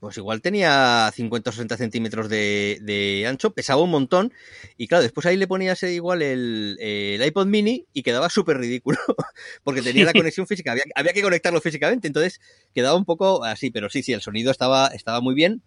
pues 0.00 0.16
igual 0.16 0.40
tenía 0.40 1.10
50 1.12 1.50
o 1.50 1.52
60 1.52 1.76
centímetros 1.76 2.28
de, 2.28 3.24
ancho, 3.28 3.52
pesaba 3.52 3.82
un 3.82 3.90
montón, 3.90 4.32
y 4.76 4.86
claro, 4.86 5.02
después 5.02 5.26
ahí 5.26 5.36
le 5.36 5.48
ponías 5.48 5.82
igual 5.82 6.22
el, 6.22 7.20
iPod 7.24 7.46
mini 7.46 7.86
y 7.92 8.02
quedaba 8.02 8.30
súper 8.30 8.58
ridículo, 8.58 8.98
porque 9.64 9.82
tenía 9.82 10.04
la 10.04 10.12
conexión 10.12 10.46
física, 10.46 10.74
había, 10.94 11.12
que 11.12 11.22
conectarlo 11.22 11.60
físicamente, 11.60 12.06
entonces 12.06 12.40
quedaba 12.74 12.96
un 12.96 13.04
poco 13.04 13.44
así, 13.44 13.70
pero 13.70 13.90
sí, 13.90 14.02
sí, 14.02 14.12
el 14.12 14.20
sonido 14.20 14.50
estaba, 14.50 14.88
estaba 14.88 15.20
muy 15.20 15.34
bien. 15.34 15.62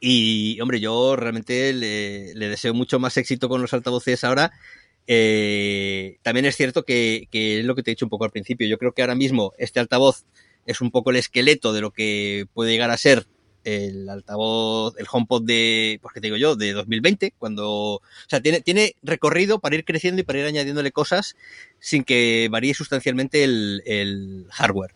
Y, 0.00 0.60
hombre, 0.60 0.80
yo 0.80 1.16
realmente 1.16 1.72
le, 1.72 2.48
deseo 2.48 2.74
mucho 2.74 2.98
más 2.98 3.16
éxito 3.16 3.48
con 3.48 3.62
los 3.62 3.72
altavoces 3.72 4.24
ahora. 4.24 4.52
Eh, 5.06 6.18
también 6.22 6.46
es 6.46 6.56
cierto 6.56 6.84
que, 6.84 7.28
que 7.30 7.60
es 7.60 7.64
lo 7.64 7.74
que 7.74 7.82
te 7.82 7.90
he 7.90 7.94
dicho 7.94 8.06
un 8.06 8.10
poco 8.10 8.24
al 8.24 8.30
principio. 8.30 8.66
Yo 8.66 8.76
creo 8.76 8.92
que 8.92 9.02
ahora 9.02 9.14
mismo 9.14 9.52
este 9.56 9.80
altavoz 9.80 10.24
es 10.66 10.80
un 10.80 10.90
poco 10.90 11.10
el 11.10 11.16
esqueleto 11.16 11.72
de 11.72 11.80
lo 11.80 11.90
que 11.90 12.46
puede 12.52 12.72
llegar 12.72 12.90
a 12.90 12.96
ser 12.96 13.26
el 13.64 14.08
altavoz, 14.08 14.94
el 14.98 15.06
HomePod 15.10 15.42
de, 15.42 15.98
pues 16.02 16.14
que 16.14 16.20
te 16.20 16.26
digo 16.28 16.36
yo, 16.36 16.56
de 16.56 16.72
2020, 16.72 17.34
cuando, 17.38 17.94
o 17.94 18.02
sea, 18.28 18.40
tiene, 18.40 18.60
tiene 18.60 18.94
recorrido 19.02 19.58
para 19.58 19.74
ir 19.74 19.84
creciendo 19.84 20.20
y 20.20 20.24
para 20.24 20.40
ir 20.40 20.46
añadiéndole 20.46 20.92
cosas 20.92 21.36
sin 21.80 22.04
que 22.04 22.48
varíe 22.50 22.74
sustancialmente 22.74 23.44
el, 23.44 23.82
el 23.86 24.46
hardware. 24.50 24.94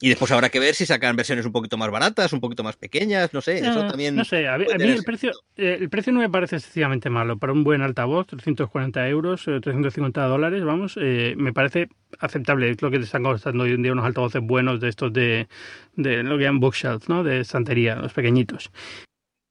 Y 0.00 0.08
después 0.08 0.30
habrá 0.30 0.48
que 0.48 0.58
ver 0.58 0.74
si 0.74 0.86
sacan 0.86 1.16
versiones 1.16 1.44
un 1.44 1.52
poquito 1.52 1.76
más 1.76 1.90
baratas, 1.90 2.32
un 2.32 2.40
poquito 2.40 2.64
más 2.64 2.76
pequeñas, 2.76 3.34
no 3.34 3.40
sé, 3.42 3.58
eso 3.58 3.86
también. 3.86 4.16
No 4.16 4.24
sé, 4.24 4.48
a, 4.48 4.56
mí 4.56 4.64
el 4.68 5.04
precio, 5.04 5.32
eh, 5.56 5.76
el 5.78 5.90
precio 5.90 6.12
no 6.12 6.20
me 6.20 6.30
parece 6.30 6.56
excesivamente 6.56 7.10
malo. 7.10 7.38
Para 7.38 7.52
un 7.52 7.62
buen 7.62 7.82
altavoz, 7.82 8.26
340 8.28 9.08
euros, 9.08 9.42
350 9.44 10.24
eh, 10.24 10.28
dólares, 10.28 10.64
vamos, 10.64 10.98
eh, 11.00 11.34
me 11.36 11.52
parece 11.52 11.88
aceptable. 12.18 12.70
Es 12.70 12.80
lo 12.80 12.90
que 12.90 12.98
te 12.98 13.04
están 13.04 13.22
costando 13.22 13.64
hoy 13.64 13.72
en 13.72 13.82
día 13.82 13.92
unos 13.92 14.06
altavoces 14.06 14.42
buenos 14.42 14.80
de 14.80 14.88
estos 14.88 15.12
de, 15.12 15.46
de 15.94 16.22
lo 16.22 16.38
que 16.38 16.44
llaman 16.44 16.60
bookshelf, 16.60 17.08
¿no? 17.08 17.22
De 17.22 17.40
estantería, 17.40 17.96
los 17.96 18.14
pequeñitos. 18.14 18.70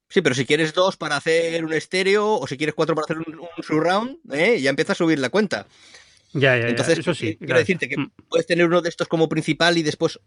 Sí, 0.10 0.24
pero 0.24 0.34
si 0.34 0.46
quieres 0.46 0.74
dos 0.74 0.98
para 0.98 1.18
hacer 1.18 1.64
un 1.64 1.72
estéreo 1.72 2.34
o 2.34 2.48
si 2.48 2.58
quieres 2.58 2.74
cuatro 2.74 2.96
para 2.96 3.06
hacer 3.06 3.20
un, 3.20 3.40
un 3.40 3.64
surround, 3.64 4.18
¿eh? 4.34 4.60
ya 4.60 4.72
empieza 4.72 4.94
a 4.94 4.96
subir 4.96 5.20
la 5.20 5.30
cuenta. 5.30 5.68
Ya, 6.34 6.58
ya, 6.58 6.68
Entonces, 6.68 7.00
eso 7.00 7.14
sí. 7.14 7.38
Quiero 7.38 7.58
decirte 7.58 7.90
que 7.90 7.98
mm. 7.98 8.12
puedes 8.30 8.46
tener 8.46 8.66
uno 8.66 8.82
de 8.82 8.90
estos 8.90 9.08
como 9.08 9.28
principal 9.30 9.78
y 9.78 9.84
después 9.84 10.20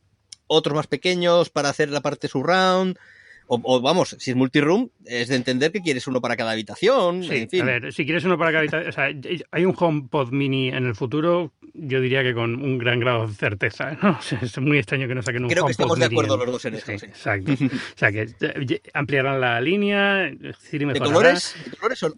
otros 0.46 0.74
más 0.74 0.86
pequeños 0.86 1.50
para 1.50 1.68
hacer 1.68 1.90
la 1.90 2.00
parte 2.00 2.28
surround. 2.28 2.98
O, 3.46 3.80
vamos, 3.80 4.16
si 4.18 4.30
es 4.30 4.36
multiroom, 4.36 4.88
es 5.04 5.28
de 5.28 5.36
entender 5.36 5.72
que 5.72 5.80
quieres 5.80 6.06
uno 6.06 6.20
para 6.20 6.36
cada 6.36 6.52
habitación. 6.52 7.22
Sí, 7.24 7.60
a 7.60 7.64
ver, 7.64 7.92
si 7.92 8.04
quieres 8.04 8.24
uno 8.24 8.38
para 8.38 8.50
cada 8.50 8.60
habitación. 8.60 8.88
O 8.88 8.92
sea, 8.92 9.10
hay 9.50 9.64
un 9.64 9.74
HomePod 9.78 10.30
mini 10.30 10.68
en 10.68 10.86
el 10.86 10.94
futuro, 10.94 11.52
yo 11.74 12.00
diría 12.00 12.22
que 12.22 12.34
con 12.34 12.62
un 12.62 12.78
gran 12.78 13.00
grado 13.00 13.26
de 13.26 13.34
certeza. 13.34 13.98
¿no? 14.02 14.18
es 14.42 14.58
muy 14.58 14.78
extraño 14.78 15.08
que 15.08 15.14
no 15.14 15.22
saquen 15.22 15.44
un 15.44 15.50
Creo 15.50 15.66
que 15.66 15.72
estamos 15.72 15.98
de 15.98 16.06
acuerdo 16.06 16.36
los 16.36 16.46
dos 16.46 16.64
en 16.66 16.74
esto. 16.74 16.98
Sí, 16.98 17.06
Exacto. 17.06 17.52
o 17.52 17.68
sea, 17.96 18.12
que 18.12 18.28
eh, 18.40 18.80
ampliarán 18.94 19.40
la 19.40 19.60
línea. 19.60 20.30
¿De 20.30 21.00
colores? 21.00 21.54
¿De 21.64 21.76
colores 21.76 22.02
o 22.02 22.12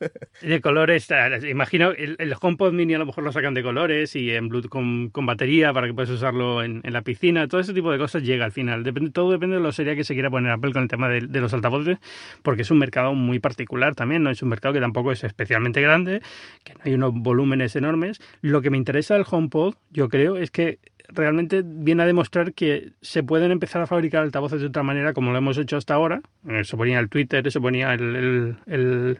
De 0.42 0.60
colores, 0.60 1.08
imagino 1.48 1.90
el, 1.92 2.16
el, 2.18 2.34
HomePod 2.38 2.72
Mini 2.72 2.94
a 2.94 2.98
lo 2.98 3.06
mejor 3.06 3.24
lo 3.24 3.32
sacan 3.32 3.54
de 3.54 3.62
colores 3.62 4.14
y 4.14 4.30
en 4.30 4.48
Bluetooth 4.48 4.70
con, 4.70 5.08
con 5.10 5.24
batería 5.26 5.72
para 5.72 5.86
que 5.86 5.94
puedas 5.94 6.10
usarlo 6.10 6.62
en, 6.62 6.80
en, 6.84 6.92
la 6.92 7.02
piscina. 7.02 7.48
Todo 7.48 7.60
ese 7.60 7.72
tipo 7.72 7.90
de 7.90 7.98
cosas 7.98 8.22
llega 8.22 8.44
al 8.44 8.52
final. 8.52 8.84
Depende, 8.84 9.10
todo 9.10 9.30
depende 9.30 9.56
de 9.56 9.62
lo 9.62 9.72
seria 9.72 9.96
que 9.96 10.04
se 10.04 10.14
quiera 10.14 10.30
poner 10.30 10.52
Apple 10.56 10.72
con 10.72 10.82
el 10.82 10.88
tema 10.88 11.08
de, 11.08 11.22
de, 11.22 11.40
los 11.40 11.54
altavoces, 11.54 11.98
porque 12.42 12.62
es 12.62 12.70
un 12.70 12.78
mercado 12.78 13.14
muy 13.14 13.38
particular 13.38 13.94
también. 13.94 14.22
No 14.22 14.30
es 14.30 14.42
un 14.42 14.48
mercado 14.48 14.74
que 14.74 14.80
tampoco 14.80 15.12
es 15.12 15.24
especialmente 15.24 15.80
grande, 15.80 16.22
que 16.64 16.74
no 16.74 16.80
hay 16.84 16.94
unos 16.94 17.12
volúmenes 17.14 17.76
enormes. 17.76 18.20
Lo 18.40 18.62
que 18.62 18.70
me 18.70 18.76
interesa 18.76 19.14
del 19.14 19.24
HomePod, 19.28 19.74
yo 19.90 20.08
creo, 20.08 20.36
es 20.36 20.50
que 20.50 20.78
realmente 21.08 21.62
viene 21.64 22.02
a 22.02 22.06
demostrar 22.06 22.52
que 22.52 22.92
se 23.00 23.22
pueden 23.22 23.52
empezar 23.52 23.82
a 23.82 23.86
fabricar 23.86 24.22
altavoces 24.22 24.60
de 24.60 24.66
otra 24.66 24.82
manera 24.82 25.12
como 25.12 25.32
lo 25.32 25.38
hemos 25.38 25.58
hecho 25.58 25.76
hasta 25.76 25.94
ahora. 25.94 26.20
Se 26.62 26.76
ponía 26.76 26.98
el 26.98 27.08
Twitter, 27.08 27.50
se 27.50 27.60
ponía 27.60 27.94
el, 27.94 28.56
el, 28.66 29.18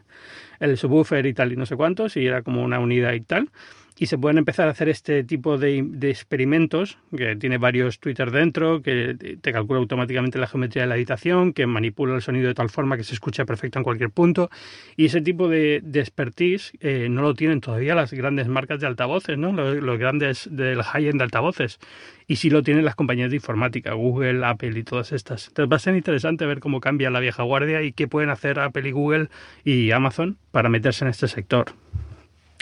el 0.58 0.76
subwoofer 0.76 1.26
y 1.26 1.34
tal 1.34 1.52
y 1.52 1.56
no 1.56 1.66
sé 1.66 1.76
cuántos, 1.76 2.16
y 2.16 2.26
era 2.26 2.42
como 2.42 2.62
una 2.62 2.78
unidad 2.80 3.12
y 3.12 3.20
tal 3.20 3.50
y 3.98 4.06
se 4.06 4.18
pueden 4.18 4.38
empezar 4.38 4.68
a 4.68 4.72
hacer 4.72 4.88
este 4.88 5.24
tipo 5.24 5.56
de, 5.56 5.78
experimentos, 6.02 6.98
que 7.16 7.34
tiene 7.36 7.56
varios 7.56 7.98
Twitter 7.98 8.30
dentro, 8.30 8.82
que 8.82 9.38
te 9.40 9.52
calcula 9.52 9.80
automáticamente 9.80 10.38
la 10.38 10.46
geometría 10.46 10.82
de 10.82 10.88
la 10.88 10.94
habitación, 10.94 11.52
que 11.52 11.66
manipula 11.66 12.14
el 12.14 12.22
sonido 12.22 12.48
de 12.48 12.54
tal 12.54 12.68
forma 12.68 12.96
que 12.96 13.04
se 13.04 13.14
escucha 13.14 13.46
perfecto 13.46 13.78
en 13.78 13.84
cualquier 13.84 14.10
punto, 14.10 14.50
y 14.96 15.06
ese 15.06 15.22
tipo 15.22 15.48
de, 15.48 15.82
expertise 15.94 16.72
eh, 16.80 17.08
no 17.10 17.22
lo 17.22 17.34
tienen 17.34 17.60
todavía 17.60 17.94
las 17.94 18.12
grandes 18.12 18.48
marcas 18.48 18.80
de 18.80 18.86
altavoces, 18.86 19.38
¿no? 19.38 19.52
los, 19.52 19.98
grandes 19.98 20.48
del 20.52 20.82
high-end 20.82 21.18
de 21.18 21.24
altavoces, 21.24 21.78
y 22.26 22.36
sí 22.36 22.50
lo 22.50 22.62
tienen 22.62 22.84
las 22.84 22.96
compañías 22.96 23.30
de 23.30 23.36
informática, 23.36 23.94
Google, 23.94 24.44
Apple 24.44 24.78
y 24.78 24.82
todas 24.82 25.12
estas. 25.12 25.48
Entonces 25.48 25.72
va 25.72 25.76
a 25.76 25.80
ser 25.80 25.96
interesante 25.96 26.44
ver 26.44 26.60
cómo 26.60 26.80
cambia 26.80 27.08
la 27.08 27.20
vieja 27.20 27.44
guardia 27.44 27.82
y 27.82 27.92
qué 27.92 28.08
pueden 28.08 28.28
hacer 28.28 28.58
Apple 28.58 28.88
y 28.88 28.92
Google 28.92 29.28
y 29.64 29.90
Amazon 29.92 30.36
para 30.50 30.68
meterse 30.68 31.04
en 31.04 31.10
este 31.10 31.28
sector. 31.28 31.72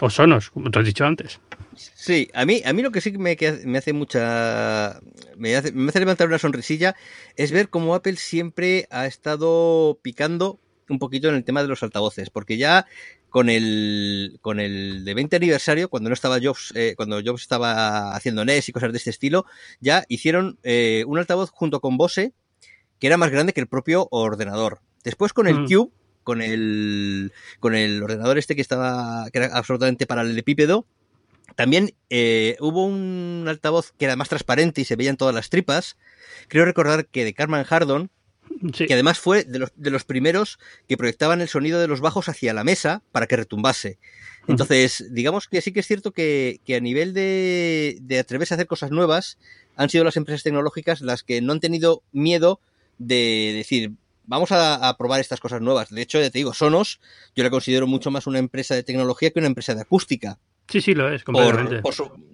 O 0.00 0.10
Sonos, 0.10 0.50
como 0.50 0.70
te 0.70 0.78
has 0.78 0.84
dicho 0.84 1.04
antes. 1.04 1.40
Sí, 1.76 2.28
a 2.34 2.44
mí, 2.44 2.62
a 2.64 2.72
mí 2.72 2.82
lo 2.82 2.90
que 2.90 3.00
sí 3.00 3.12
me, 3.12 3.36
me 3.64 3.78
hace 3.78 3.92
mucha. 3.92 5.00
Me 5.36 5.56
hace, 5.56 5.72
me 5.72 5.88
hace 5.88 6.00
levantar 6.00 6.28
una 6.28 6.38
sonrisilla 6.38 6.94
es 7.36 7.52
ver 7.52 7.68
cómo 7.68 7.94
Apple 7.94 8.16
siempre 8.16 8.86
ha 8.90 9.06
estado 9.06 9.98
picando 10.02 10.60
un 10.88 10.98
poquito 10.98 11.28
en 11.28 11.34
el 11.34 11.44
tema 11.44 11.62
de 11.62 11.68
los 11.68 11.82
altavoces, 11.82 12.30
porque 12.30 12.56
ya 12.56 12.86
con 13.30 13.48
el 13.48 14.38
con 14.42 14.60
el 14.60 15.04
de 15.04 15.14
20 15.14 15.36
aniversario, 15.36 15.88
cuando 15.88 16.10
no 16.10 16.14
estaba 16.14 16.38
Jobs, 16.40 16.72
eh, 16.76 16.94
cuando 16.96 17.20
Jobs 17.24 17.42
estaba 17.42 18.14
haciendo 18.14 18.44
NES 18.44 18.68
y 18.68 18.72
cosas 18.72 18.92
de 18.92 18.98
este 18.98 19.10
estilo, 19.10 19.46
ya 19.80 20.04
hicieron 20.08 20.58
eh, 20.62 21.04
un 21.06 21.18
altavoz 21.18 21.50
junto 21.50 21.80
con 21.80 21.96
Bose 21.96 22.32
que 23.00 23.08
era 23.08 23.16
más 23.16 23.30
grande 23.30 23.52
que 23.52 23.60
el 23.60 23.66
propio 23.66 24.06
ordenador. 24.10 24.80
Después 25.02 25.32
con 25.32 25.48
el 25.48 25.60
mm. 25.60 25.66
Cube 25.66 25.90
con 26.24 26.42
el, 26.42 27.32
con 27.60 27.74
el 27.74 28.02
ordenador 28.02 28.38
este 28.38 28.56
que 28.56 28.62
estaba, 28.62 29.30
que 29.30 29.38
era 29.38 29.56
absolutamente 29.56 30.06
paralelepípedo. 30.06 30.86
También 31.54 31.94
eh, 32.10 32.56
hubo 32.58 32.84
un 32.84 33.44
altavoz 33.46 33.92
que 33.96 34.06
era 34.06 34.16
más 34.16 34.28
transparente 34.28 34.80
y 34.80 34.84
se 34.84 34.96
veían 34.96 35.16
todas 35.16 35.34
las 35.34 35.50
tripas. 35.50 35.96
Creo 36.48 36.64
recordar 36.64 37.06
que 37.06 37.24
de 37.24 37.34
Carmen 37.34 37.64
Hardon, 37.68 38.10
que 38.72 38.92
además 38.92 39.18
fue 39.18 39.44
de 39.44 39.60
los, 39.60 39.72
de 39.76 39.90
los 39.90 40.04
primeros 40.04 40.58
que 40.88 40.96
proyectaban 40.96 41.40
el 41.40 41.48
sonido 41.48 41.80
de 41.80 41.86
los 41.86 42.00
bajos 42.00 42.28
hacia 42.28 42.54
la 42.54 42.64
mesa 42.64 43.02
para 43.12 43.26
que 43.26 43.36
retumbase. 43.36 43.98
Entonces, 44.48 45.06
digamos 45.10 45.48
que 45.48 45.60
sí 45.60 45.72
que 45.72 45.80
es 45.80 45.86
cierto 45.86 46.12
que, 46.12 46.60
que 46.66 46.76
a 46.76 46.80
nivel 46.80 47.14
de, 47.14 47.98
de 48.02 48.18
atreverse 48.18 48.54
a 48.54 48.56
hacer 48.56 48.66
cosas 48.66 48.90
nuevas, 48.90 49.38
han 49.76 49.88
sido 49.88 50.04
las 50.04 50.16
empresas 50.16 50.42
tecnológicas 50.42 51.00
las 51.00 51.22
que 51.22 51.40
no 51.40 51.52
han 51.52 51.60
tenido 51.60 52.02
miedo 52.12 52.60
de 52.98 53.52
decir, 53.56 53.92
vamos 54.26 54.50
a, 54.52 54.94
probar 54.98 55.20
estas 55.20 55.40
cosas 55.40 55.60
nuevas. 55.60 55.90
De 55.90 56.02
hecho, 56.02 56.20
ya 56.20 56.30
te 56.30 56.38
digo, 56.38 56.54
Sonos, 56.54 57.00
yo 57.34 57.44
la 57.44 57.50
considero 57.50 57.86
mucho 57.86 58.10
más 58.10 58.26
una 58.26 58.38
empresa 58.38 58.74
de 58.74 58.82
tecnología 58.82 59.30
que 59.30 59.38
una 59.38 59.48
empresa 59.48 59.74
de 59.74 59.82
acústica. 59.82 60.38
Sí, 60.68 60.80
sí, 60.80 60.94
lo 60.94 61.12
es, 61.12 61.24
completamente. 61.24 61.82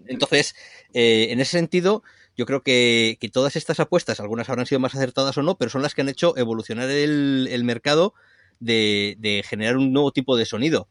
entonces, 0.07 0.55
eh, 0.95 1.28
en 1.30 1.41
ese 1.41 1.53
sentido, 1.53 2.03
yo 2.36 2.47
creo 2.47 2.62
que, 2.62 3.18
todas 3.32 3.57
estas 3.57 3.80
apuestas, 3.80 4.20
algunas 4.20 4.49
habrán 4.49 4.66
sido 4.66 4.80
más 4.80 4.95
acertadas 4.95 5.36
o 5.38 5.43
no, 5.43 5.57
pero 5.59 5.70
son 5.70 5.82
las 5.82 5.95
que 5.95 6.03
han 6.03 6.09
hecho 6.09 6.36
evolucionar 6.36 6.88
el, 6.88 7.62
mercado 7.64 8.14
de, 8.61 9.45
generar 9.49 9.76
un 9.76 9.93
nuevo 9.93 10.12
tipo 10.12 10.36
de 10.36 10.47
sonido. 10.47 10.88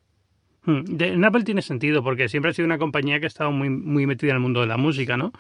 Hmm. 0.70 1.02
en 1.02 1.26
Apple 1.26 1.44
tiene 1.44 1.64
sentido 1.64 2.04
porque 2.04 2.30
siempre 2.30 2.52
ha 2.52 2.54
sido 2.54 2.68
una 2.68 2.78
compañía 2.78 3.20
que 3.20 3.26
ha 3.26 3.28
estado 3.28 3.52
muy, 3.52 3.70
muy 3.70 4.06
metida 4.06 4.32
en 4.32 4.36
el 4.36 4.42
mundo 4.42 4.62
de 4.62 4.68
la 4.68 4.78
música, 4.78 5.18
¿no? 5.18 5.32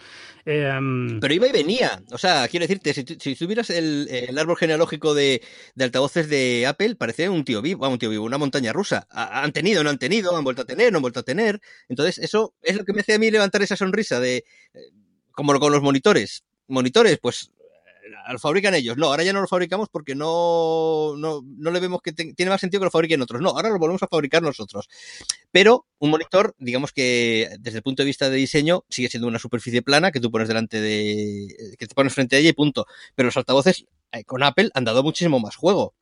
Em, 0.45 1.19
Pero 1.19 1.34
iba 1.34 1.47
y 1.47 1.51
venía. 1.51 2.01
O 2.11 2.17
sea, 2.17 2.47
quiero 2.47 2.65
decirte, 2.65 2.93
si, 2.93 3.36
tuvieras 3.36 3.69
el, 3.69 4.36
árbol 4.38 4.57
genealógico 4.57 5.13
de, 5.13 5.41
altavoces 5.80 6.30
de 6.30 6.65
Apple, 6.65 6.95
parece 6.95 7.30
un 7.30 7.43
tío 7.43 7.61
vivo, 7.61 7.88
un 7.88 7.99
tío 7.99 8.09
vivo, 8.09 8.25
una 8.25 8.39
montaña 8.39 8.73
rusa. 8.73 9.07
han 9.11 9.51
tenido, 9.51 9.84
no 9.84 9.91
han 9.91 9.99
tenido, 9.99 10.36
han 10.36 10.43
vuelto 10.43 10.63
a 10.63 10.65
tener, 10.65 10.91
no 10.91 10.97
han 10.97 11.03
vuelto 11.03 11.19
a 11.19 11.23
tener. 11.23 11.61
Entonces, 11.89 12.17
eso 12.17 12.55
es 12.63 12.75
lo 12.75 12.86
que 12.86 12.93
me 12.93 13.01
hace 13.01 13.13
a 13.13 13.19
mí 13.19 13.30
levantar 13.30 13.61
esa 13.61 13.75
sonrisa 13.75 14.19
de, 14.19 14.38
eh, 14.38 14.80
como 15.32 15.59
con 15.59 15.71
los 15.71 15.84
monitores. 15.84 16.43
Monitores, 16.67 17.19
pues 17.21 17.51
lo 18.34 18.39
fabrican 18.39 18.75
ellos. 18.75 18.97
No, 18.97 19.07
ahora 19.07 19.23
ya 19.23 19.34
no 19.34 19.41
lo 19.41 19.47
fabricamos 19.47 19.89
porque 19.89 20.15
no, 20.15 21.15
no, 21.17 21.41
no 21.43 21.71
le 21.71 21.80
vemos 21.80 22.01
que 22.01 22.11
tiene 22.11 22.49
más 22.49 22.61
sentido 22.61 22.82
que 22.82 22.86
lo 22.86 22.91
fabriquen 22.91 23.21
otros. 23.21 23.41
No, 23.41 23.49
ahora 23.49 23.69
lo 23.69 23.80
volvemos 23.80 24.03
a 24.03 24.07
fabricar 24.07 24.41
nosotros. 24.41 24.88
Pero 25.51 25.86
un 25.99 26.11
monitor, 26.11 26.55
digamos 26.59 26.91
que 26.91 27.49
desde 27.59 27.77
el 27.77 27.84
punto 27.84 28.03
de 28.03 28.07
vista 28.07 28.30
de 28.30 28.38
diseño, 28.38 28.84
sigue 28.89 29.09
siendo 29.09 29.27
una 29.27 29.39
superficie 29.39 29.82
plana 29.82 30.11
que 30.11 30.19
tú 30.19 30.32
pones 30.32 30.47
delante 30.47 30.80
de. 30.80 31.75
que 31.77 31.88
te 31.88 31.95
pones 31.95 32.13
frente 32.13 32.36
a 32.36 32.39
ella 32.39 32.49
y 32.49 32.53
punto. 32.53 32.86
Pero 33.15 33.27
los 33.27 33.38
altavoces 33.38 33.86
eh, 34.11 34.23
con 34.23 34.43
Apple 34.43 34.69
han 34.73 34.86
dado 34.86 35.03
muchísimo 35.03 35.39
más 35.39 35.55
juego. 35.55 35.93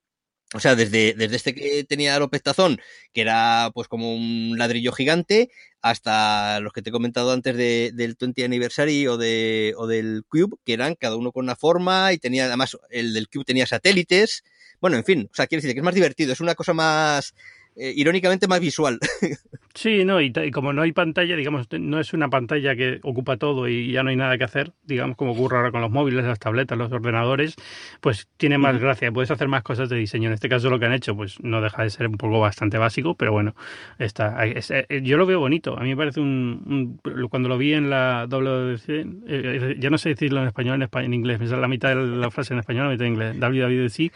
O 0.53 0.61
sea, 0.61 0.75
desde, 0.75 1.13
desde 1.13 1.35
este 1.35 1.53
que 1.53 1.83
tenía 1.83 2.17
López 2.19 2.41
Tazón, 2.41 2.79
que 3.13 3.21
era 3.21 3.69
pues 3.73 3.89
como 3.89 4.15
un 4.15 4.57
ladrillo 4.57 4.93
gigante, 4.93 5.51
hasta 5.81 6.61
los 6.61 6.71
que 6.71 6.81
te 6.81 6.89
he 6.89 6.93
comentado 6.93 7.33
antes 7.33 7.57
de, 7.57 7.91
del 7.93 8.15
20 8.19 8.45
Anniversary 8.45 9.07
o, 9.07 9.17
de, 9.17 9.73
o 9.77 9.87
del 9.87 10.23
Cube, 10.29 10.55
que 10.63 10.73
eran 10.73 10.95
cada 10.95 11.17
uno 11.17 11.33
con 11.33 11.43
una 11.43 11.57
forma 11.57 12.13
y 12.13 12.17
tenía, 12.17 12.45
además, 12.45 12.77
el 12.91 13.13
del 13.13 13.27
Cube 13.27 13.43
tenía 13.43 13.67
satélites. 13.67 14.43
Bueno, 14.79 14.95
en 14.95 15.03
fin, 15.03 15.29
o 15.29 15.35
sea, 15.35 15.47
quiero 15.47 15.61
decir 15.61 15.73
que 15.73 15.79
es 15.81 15.85
más 15.85 15.95
divertido, 15.95 16.31
es 16.31 16.39
una 16.39 16.55
cosa 16.55 16.73
más, 16.73 17.33
eh, 17.77 17.93
irónicamente 17.95 18.47
más 18.47 18.59
visual. 18.59 18.99
Sí, 19.77 20.05
no, 20.05 20.19
y, 20.19 20.31
como 20.51 20.73
no 20.73 20.81
hay 20.81 20.91
pantalla, 20.91 21.35
digamos, 21.35 21.67
no 21.79 21.99
es 21.99 22.11
una 22.11 22.29
pantalla 22.29 22.75
que 22.75 22.99
ocupa 23.03 23.37
todo 23.37 23.67
y 23.67 23.91
ya 23.91 24.01
no 24.01 24.09
hay 24.09 24.15
nada 24.15 24.35
que 24.35 24.43
hacer, 24.43 24.71
digamos, 24.83 25.15
como 25.15 25.33
ocurre 25.33 25.57
ahora 25.57 25.69
con 25.69 25.81
los 25.81 25.91
móviles, 25.91 26.25
las 26.25 26.39
tabletas, 26.39 26.75
los 26.79 26.91
ordenadores, 26.91 27.55
pues 28.01 28.27
tiene 28.37 28.57
más 28.57 28.79
gracia, 28.79 29.11
puedes 29.11 29.29
hacer 29.29 29.47
más 29.47 29.61
cosas 29.61 29.87
de 29.89 29.95
diseño. 29.97 30.29
En 30.29 30.33
este 30.33 30.49
caso 30.49 30.71
lo 30.71 30.79
que 30.79 30.87
han 30.87 30.93
hecho, 30.93 31.15
pues 31.15 31.39
no 31.43 31.61
deja 31.61 31.83
de 31.83 31.91
ser 31.91 32.07
un 32.07 32.17
poco 32.17 32.39
bastante 32.39 32.79
básico, 32.79 33.13
pero 33.13 33.31
bueno, 33.33 33.53
está, 33.99 34.35
eh, 34.47 35.01
yo 35.03 35.15
lo 35.17 35.27
veo 35.27 35.39
bonito. 35.39 35.77
A 35.77 35.83
mí 35.83 35.89
me 35.89 35.97
parece 35.97 36.21
un, 36.21 36.99
cuando 37.29 37.47
lo 37.47 37.59
vi 37.59 37.73
en 37.73 37.91
la 37.91 38.25
WWDC, 38.27 38.89
eh, 39.27 39.75
ya 39.77 39.91
no 39.91 39.99
sé 39.99 40.09
decirlo 40.09 40.41
en 40.41 40.47
español, 40.47 40.77
en, 40.77 40.81
español, 40.81 41.05
en 41.05 41.13
inglés, 41.13 41.39
me 41.39 41.45
sale 41.45 41.61
la 41.61 41.67
mitad 41.67 41.89
de 41.89 42.03
la 42.03 42.31
frase 42.31 42.55
en 42.55 42.61
español, 42.61 42.85
la 42.85 42.91
mitad 42.93 43.05
en 43.05 43.13
inglés, 43.13 43.37
WWDC, 43.39 44.11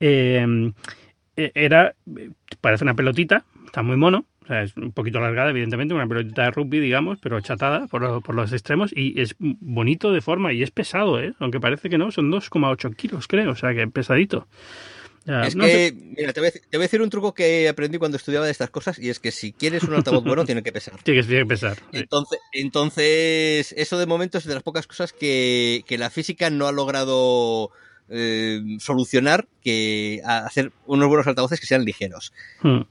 eh, 0.00 0.72
era, 1.36 1.94
parece 2.60 2.84
una 2.84 2.94
pelotita, 2.94 3.44
está 3.66 3.82
muy 3.82 3.96
mono, 3.96 4.26
o 4.42 4.46
sea, 4.46 4.62
es 4.62 4.76
un 4.76 4.92
poquito 4.92 5.18
alargada, 5.18 5.50
evidentemente, 5.50 5.94
una 5.94 6.06
pelotita 6.06 6.44
de 6.44 6.50
rugby, 6.50 6.80
digamos, 6.80 7.18
pero 7.22 7.40
chatada 7.40 7.86
por, 7.86 8.22
por, 8.22 8.34
los 8.34 8.52
extremos 8.52 8.92
y 8.94 9.20
es 9.20 9.36
bonito 9.38 10.12
de 10.12 10.20
forma 10.20 10.52
y 10.52 10.62
es 10.62 10.70
pesado, 10.70 11.20
¿eh? 11.20 11.34
Aunque 11.38 11.60
parece 11.60 11.88
que 11.88 11.98
no, 11.98 12.10
son 12.10 12.30
2,8 12.30 12.96
kilos, 12.96 13.28
creo, 13.28 13.52
o 13.52 13.56
sea 13.56 13.72
que 13.72 13.86
pesadito. 13.86 14.48
es 15.26 15.54
que, 15.54 15.94
mira, 16.16 16.32
te 16.32 16.40
voy, 16.40 16.48
a 16.48 16.78
decir, 16.78 17.00
un 17.00 17.10
truco 17.10 17.34
que 17.34 17.68
aprendí 17.68 17.98
cuando 17.98 18.16
estudiaba 18.16 18.46
de 18.46 18.52
estas 18.52 18.70
cosas 18.70 18.98
y 18.98 19.10
es 19.10 19.20
que 19.20 19.30
si 19.30 19.52
quieres 19.52 19.84
un 19.84 19.94
altavoz 19.94 20.24
bueno, 20.24 20.44
tiene 20.44 20.64
que 20.64 20.72
pesar. 20.72 20.94
Tiene 21.04 21.24
que 21.24 21.46
pesar. 21.46 21.78
Entonces, 21.92 22.40
entonces, 22.52 23.72
eso 23.76 23.98
de 23.98 24.06
momento 24.06 24.38
es 24.38 24.44
de 24.44 24.54
las 24.54 24.64
pocas 24.64 24.88
cosas 24.88 25.12
que, 25.12 25.84
que 25.86 25.98
la 25.98 26.10
física 26.10 26.50
no 26.50 26.66
ha 26.66 26.72
logrado 26.72 27.70
eh, 28.12 28.60
solucionar 28.78 29.48
que 29.62 30.20
hacer 30.24 30.72
unos 30.86 31.08
buenos 31.08 31.26
altavoces 31.26 31.58
que 31.58 31.66
sean 31.66 31.84
ligeros. 31.84 32.32
Hmm. 32.60 32.82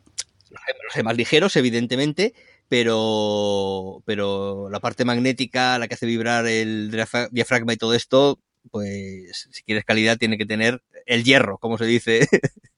Los 0.50 0.96
hay 0.96 1.04
más 1.04 1.16
ligeros, 1.16 1.56
evidentemente, 1.56 2.34
pero, 2.68 4.02
pero 4.06 4.70
la 4.70 4.80
parte 4.80 5.06
magnética, 5.06 5.78
la 5.78 5.88
que 5.88 5.94
hace 5.94 6.06
vibrar 6.06 6.48
el 6.48 6.92
diafragma 7.32 7.74
y 7.74 7.78
todo 7.78 7.94
esto, 7.94 8.40
pues 8.70 9.48
si 9.52 9.64
quieres 9.64 9.86
calidad 9.86 10.18
tiene 10.18 10.38
que 10.38 10.46
tener 10.46 10.84
el 11.06 11.24
hierro, 11.24 11.58
como 11.58 11.78
se 11.78 11.86
dice. 11.86 12.28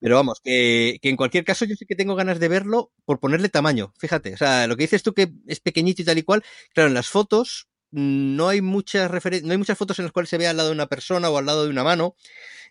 Pero 0.00 0.16
vamos, 0.16 0.38
que, 0.44 0.98
que, 1.00 1.08
en 1.08 1.16
cualquier 1.16 1.44
caso 1.44 1.64
yo 1.64 1.76
sí 1.76 1.86
que 1.86 1.96
tengo 1.96 2.14
ganas 2.14 2.38
de 2.38 2.48
verlo 2.48 2.92
por 3.06 3.20
ponerle 3.20 3.48
tamaño. 3.48 3.94
Fíjate, 3.98 4.34
o 4.34 4.36
sea, 4.36 4.66
lo 4.66 4.76
que 4.76 4.82
dices 4.82 5.02
tú 5.02 5.14
que 5.14 5.32
es 5.46 5.60
pequeñito 5.60 6.02
y 6.02 6.04
tal 6.04 6.18
y 6.18 6.22
cual, 6.22 6.44
claro, 6.74 6.88
en 6.88 6.94
las 6.94 7.08
fotos 7.08 7.68
no 7.94 8.48
hay 8.48 8.60
muchas 8.60 9.10
no 9.44 9.52
hay 9.52 9.58
muchas 9.58 9.78
fotos 9.78 9.98
en 9.98 10.04
las 10.04 10.12
cuales 10.12 10.28
se 10.28 10.38
vea 10.38 10.50
al 10.50 10.56
lado 10.56 10.70
de 10.70 10.74
una 10.74 10.88
persona 10.88 11.30
o 11.30 11.38
al 11.38 11.46
lado 11.46 11.64
de 11.64 11.70
una 11.70 11.84
mano. 11.84 12.16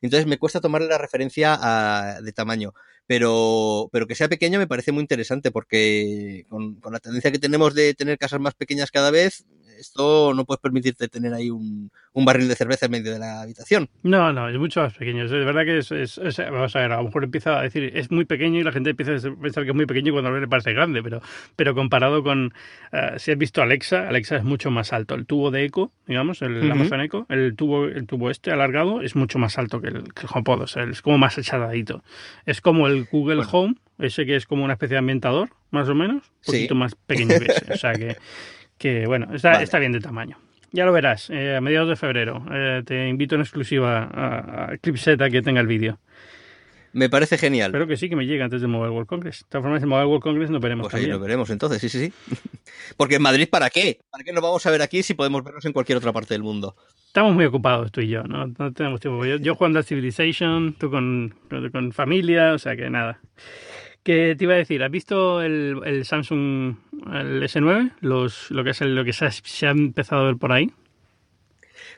Entonces 0.02 0.28
me 0.28 0.38
cuesta 0.38 0.60
tomarle 0.60 0.88
la 0.90 0.98
referencia 0.98 1.58
a, 1.60 2.22
de 2.22 2.34
tamaño. 2.34 2.74
Pero, 3.08 3.90
pero 3.92 4.08
que 4.08 4.16
sea 4.16 4.30
pequeño 4.30 4.60
me 4.60 4.68
parece 4.68 4.92
muy 4.92 5.02
interesante 5.02 5.52
porque 5.52 6.46
con, 6.50 6.76
con, 6.76 6.94
la 6.94 7.00
tendencia 7.00 7.32
que 7.32 7.40
tenemos 7.40 7.74
de 7.74 7.94
tener 7.94 8.18
casas 8.18 8.40
más 8.40 8.54
pequeñas 8.54 8.92
cada 8.92 9.12
vez, 9.12 9.46
esto 9.84 10.34
no 10.34 10.46
puedes 10.46 10.62
permitirte 10.62 11.08
tener 11.08 11.34
ahí 11.34 11.50
un, 11.50 11.92
un, 12.14 12.26
barril 12.26 12.48
de 12.48 12.56
cerveza 12.56 12.88
en 12.88 12.94
medio 12.94 13.12
de 13.12 13.20
la 13.20 13.42
habitación. 13.42 13.90
No, 14.02 14.34
no, 14.34 14.50
es 14.50 14.58
mucho 14.58 14.82
más 14.82 14.94
pequeño. 14.94 15.26
Es 15.26 15.32
verdad 15.32 15.66
que 15.66 15.78
es, 15.78 15.92
es, 15.92 16.20
vamos 16.38 16.76
a 16.76 16.80
ver, 16.80 16.92
a 16.92 16.98
lo 16.98 17.04
mejor 17.04 17.24
empieza 17.24 17.60
a 17.60 17.62
decir, 17.62 17.92
es 17.96 18.10
muy 18.12 18.26
pequeño 18.26 18.60
y 18.60 18.64
la 18.64 18.72
gente 18.72 18.92
empieza 18.92 19.12
a 19.12 19.36
pensar 19.36 19.64
que 19.64 19.70
es 19.70 19.76
muy 19.76 19.86
pequeño 19.86 20.14
cuando 20.14 20.32
le 20.32 20.48
parece 20.48 20.74
grande, 20.74 21.04
pero, 21.04 21.22
pero 21.56 21.76
comparado 21.76 22.24
con, 22.24 22.54
uh, 22.94 23.20
si 23.20 23.32
has 23.32 23.38
visto 23.38 23.62
Alexa, 23.62 24.08
Alexa 24.08 24.38
es 24.38 24.44
mucho 24.44 24.72
más 24.72 24.94
alto. 24.94 25.16
El 25.16 25.26
tubo 25.26 25.52
de 25.52 25.66
Echo, 25.66 25.92
digamos, 26.08 26.42
el 26.42 26.72
Amazon 26.72 27.02
Echo, 27.02 27.26
el 27.30 27.56
tubo, 27.56 27.86
el 27.86 28.08
tubo 28.08 28.30
este 28.30 28.52
alargado 28.52 29.02
es 29.02 29.16
mucho 29.16 29.40
más 29.40 29.58
alto 29.58 29.82
que 29.82 29.88
el, 29.88 30.14
que 30.14 30.22
el 30.22 30.30
HomePod, 30.34 30.62
o 30.62 30.68
sea, 30.68 30.84
es 30.84 31.02
como 31.02 31.18
más 31.18 31.38
echadadito. 31.38 32.04
Es 32.46 32.62
como 32.62 32.88
el 32.88 33.06
Google 33.12 33.44
Home, 33.52 33.76
ese 34.00 34.26
que 34.26 34.36
es 34.36 34.46
como 34.46 34.64
una 34.64 34.74
especie 34.74 34.96
de 34.96 35.00
ambientador, 35.00 35.50
más 35.72 35.90
o 35.90 35.96
menos, 35.96 36.32
un 36.48 36.54
poquito 36.54 36.76
más 36.76 36.96
pequeño 36.96 37.40
que 37.40 37.52
ese. 37.52 37.74
O 37.74 37.78
sea 37.78 37.94
que 37.94 38.18
que 38.78 39.06
bueno, 39.08 39.34
está, 39.34 39.62
está 39.62 39.80
bien 39.80 39.92
de 39.92 40.00
tamaño. 40.00 40.38
Ya 40.72 40.86
lo 40.86 40.92
verás, 40.92 41.30
eh, 41.30 41.56
a 41.56 41.62
mediados 41.62 41.90
de 41.90 41.96
febrero. 41.96 42.44
Eh, 42.52 42.82
te 42.86 43.08
invito 43.08 43.36
en 43.36 43.42
exclusiva 43.42 44.10
a, 44.12 44.72
a 44.72 44.78
Clipset 44.78 45.22
a 45.22 45.30
que 45.30 45.42
tenga 45.42 45.62
el 45.62 45.68
vídeo. 45.68 46.00
Me 46.94 47.10
parece 47.10 47.40
genial. 47.40 47.70
Espero 47.70 47.88
que 47.88 47.98
sí, 47.98 48.08
que 48.08 48.16
me 48.16 48.26
llegue 48.26 48.44
antes 48.44 48.62
del 48.62 48.70
Mobile 48.70 48.92
World 48.92 49.08
Congress. 49.08 49.40
De 49.40 49.46
todas 49.50 49.64
formas, 49.64 49.82
en 49.82 49.90
Mobile 49.90 50.06
World 50.06 50.22
Congress 50.22 50.50
no 50.52 50.60
veremos. 50.60 50.88
Pues 50.90 50.94
ahí 50.94 51.08
lo 51.08 51.20
veremos 51.20 51.50
entonces, 51.50 51.82
sí, 51.82 51.90
sí, 51.90 52.06
sí. 52.06 52.14
Porque 52.98 53.16
en 53.16 53.24
Madrid, 53.24 53.48
¿para 53.50 53.72
qué? 53.72 54.00
¿Para 54.12 54.24
qué 54.24 54.32
nos 54.32 54.44
vamos 54.44 54.64
a 54.68 54.72
ver 54.72 54.84
aquí 54.84 55.02
si 55.02 55.16
podemos 55.16 55.44
vernos 55.44 55.66
en 55.66 55.74
cualquier 55.74 55.98
otra 55.98 56.14
parte 56.14 56.36
del 56.36 56.44
mundo? 56.44 56.76
Estamos 57.08 57.34
muy 57.34 57.46
ocupados 57.46 57.92
tú 57.92 58.02
y 58.02 58.10
yo, 58.10 58.24
¿no? 58.24 58.46
No 58.46 58.74
tenemos 58.74 59.00
tiempo. 59.00 59.26
Yo, 59.26 59.38
yo 59.38 59.56
jugando 59.56 59.80
a 59.80 59.84
Civilization, 59.84 60.74
tú 60.74 60.92
con, 60.92 61.34
con 61.72 61.92
familia, 61.92 62.54
o 62.54 62.60
sea 62.60 62.76
que 62.76 62.88
nada. 62.92 63.20
¿Qué 64.04 64.36
te 64.38 64.44
iba 64.44 64.54
a 64.54 64.58
decir? 64.58 64.84
¿Has 64.84 64.92
visto 64.92 65.42
el, 65.42 65.80
el 65.86 66.06
Samsung 66.06 66.76
el 67.12 67.44
S9? 67.44 67.94
Los, 68.02 68.52
lo 68.52 68.64
que 68.64 68.72
es 68.72 68.82
el, 68.82 68.96
lo 68.96 69.04
que 69.04 69.14
se 69.14 69.26
ha, 69.26 69.72
empezado 69.72 70.22
a 70.22 70.26
ver 70.26 70.38
por 70.38 70.52
ahí. 70.52 70.72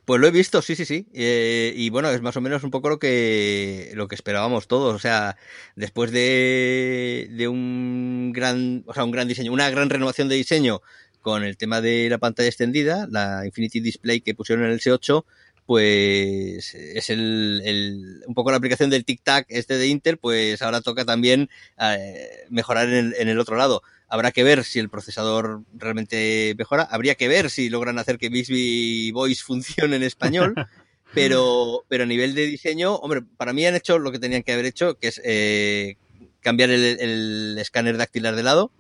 Pues 0.06 0.22
lo 0.22 0.28
he 0.28 0.32
visto, 0.32 0.62
sí, 0.62 0.76
sí, 0.76 0.86
sí. 0.86 1.08
Eh, 1.14 1.74
y 1.76 1.89
bueno, 1.89 2.10
es 2.10 2.22
más 2.22 2.38
o 2.38 2.41
menos 2.41 2.64
un 2.64 2.72
poco 2.72 2.89
lo 2.89 2.99
que, 2.99 3.91
lo 3.95 4.08
que 4.08 4.16
esperábamos 4.16 4.68
todos. 4.68 4.93
O 4.93 4.99
sea, 4.99 5.36
después 5.76 6.12
de, 6.12 7.28
de 7.32 7.47
un 7.47 8.32
gran, 8.34 8.84
o 8.86 8.93
sea, 8.93 9.03
un 9.03 9.12
gran 9.12 9.28
diseño, 9.28 9.51
una 9.51 9.70
gran 9.70 9.89
renovación 9.89 10.30
de 10.30 10.36
diseño 10.36 10.82
con 11.22 11.43
el 11.43 11.58
tema 11.58 11.82
de 11.82 12.08
la 12.08 12.20
pantalla 12.20 12.49
extendida, 12.49 13.08
la 13.10 13.47
Infinity 13.47 13.80
Display 13.80 14.22
que 14.22 14.36
pusieron 14.36 14.64
en 14.66 14.72
el 14.72 14.80
S8, 14.80 15.26
pues 15.66 16.76
es 16.76 17.10
el, 17.10 17.62
el, 17.66 18.24
un 18.28 18.34
poco 18.36 18.51
la 18.51 18.58
aplicación 18.58 18.89
del 18.89 19.06
tic-tac 19.06 19.45
este 19.49 19.78
de 19.78 19.88
Intel, 19.88 20.18
pues 20.18 20.62
ahora 20.62 20.82
toca 20.82 21.06
también 21.06 21.49
eh, 21.80 22.45
mejorar 22.49 22.89
en 22.89 22.93
el, 22.93 23.16
en 23.18 23.30
el, 23.30 23.39
otro 23.39 23.56
lado. 23.56 23.82
Habrá 24.08 24.32
que 24.32 24.43
ver 24.43 24.64
si 24.64 24.80
el 24.80 24.89
procesador 24.89 25.64
realmente 25.74 26.53
mejora, 26.58 26.84
habría 26.84 27.16
que 27.16 27.28
ver 27.28 27.49
si 27.49 27.70
logran 27.70 27.99
hacer 27.99 28.18
que 28.18 28.30
Bixby 28.30 29.12
Voice 29.12 29.43
funcione 29.43 29.95
en 29.95 30.03
español, 30.03 30.53
pero, 31.14 31.84
pero 31.88 32.03
a 32.03 32.08
nivel 32.08 32.36
de 32.36 32.45
diseño, 32.45 32.95
hombre, 32.95 33.22
para 33.38 33.53
mí 33.53 33.66
han 33.66 33.76
hecho 33.76 33.97
lo 33.97 34.12
que 34.12 34.20
tenían 34.20 34.43
que 34.43 34.53
haber 34.53 34.66
hecho, 34.66 34.97
que 34.99 35.08
es 35.08 35.22
eh, 35.24 35.97
cambiar 36.41 36.70
el, 36.70 36.84
el 36.99 37.58
escáner 37.58 37.97
dactilar 37.97 38.36
de 38.36 38.43
lado, 38.43 38.72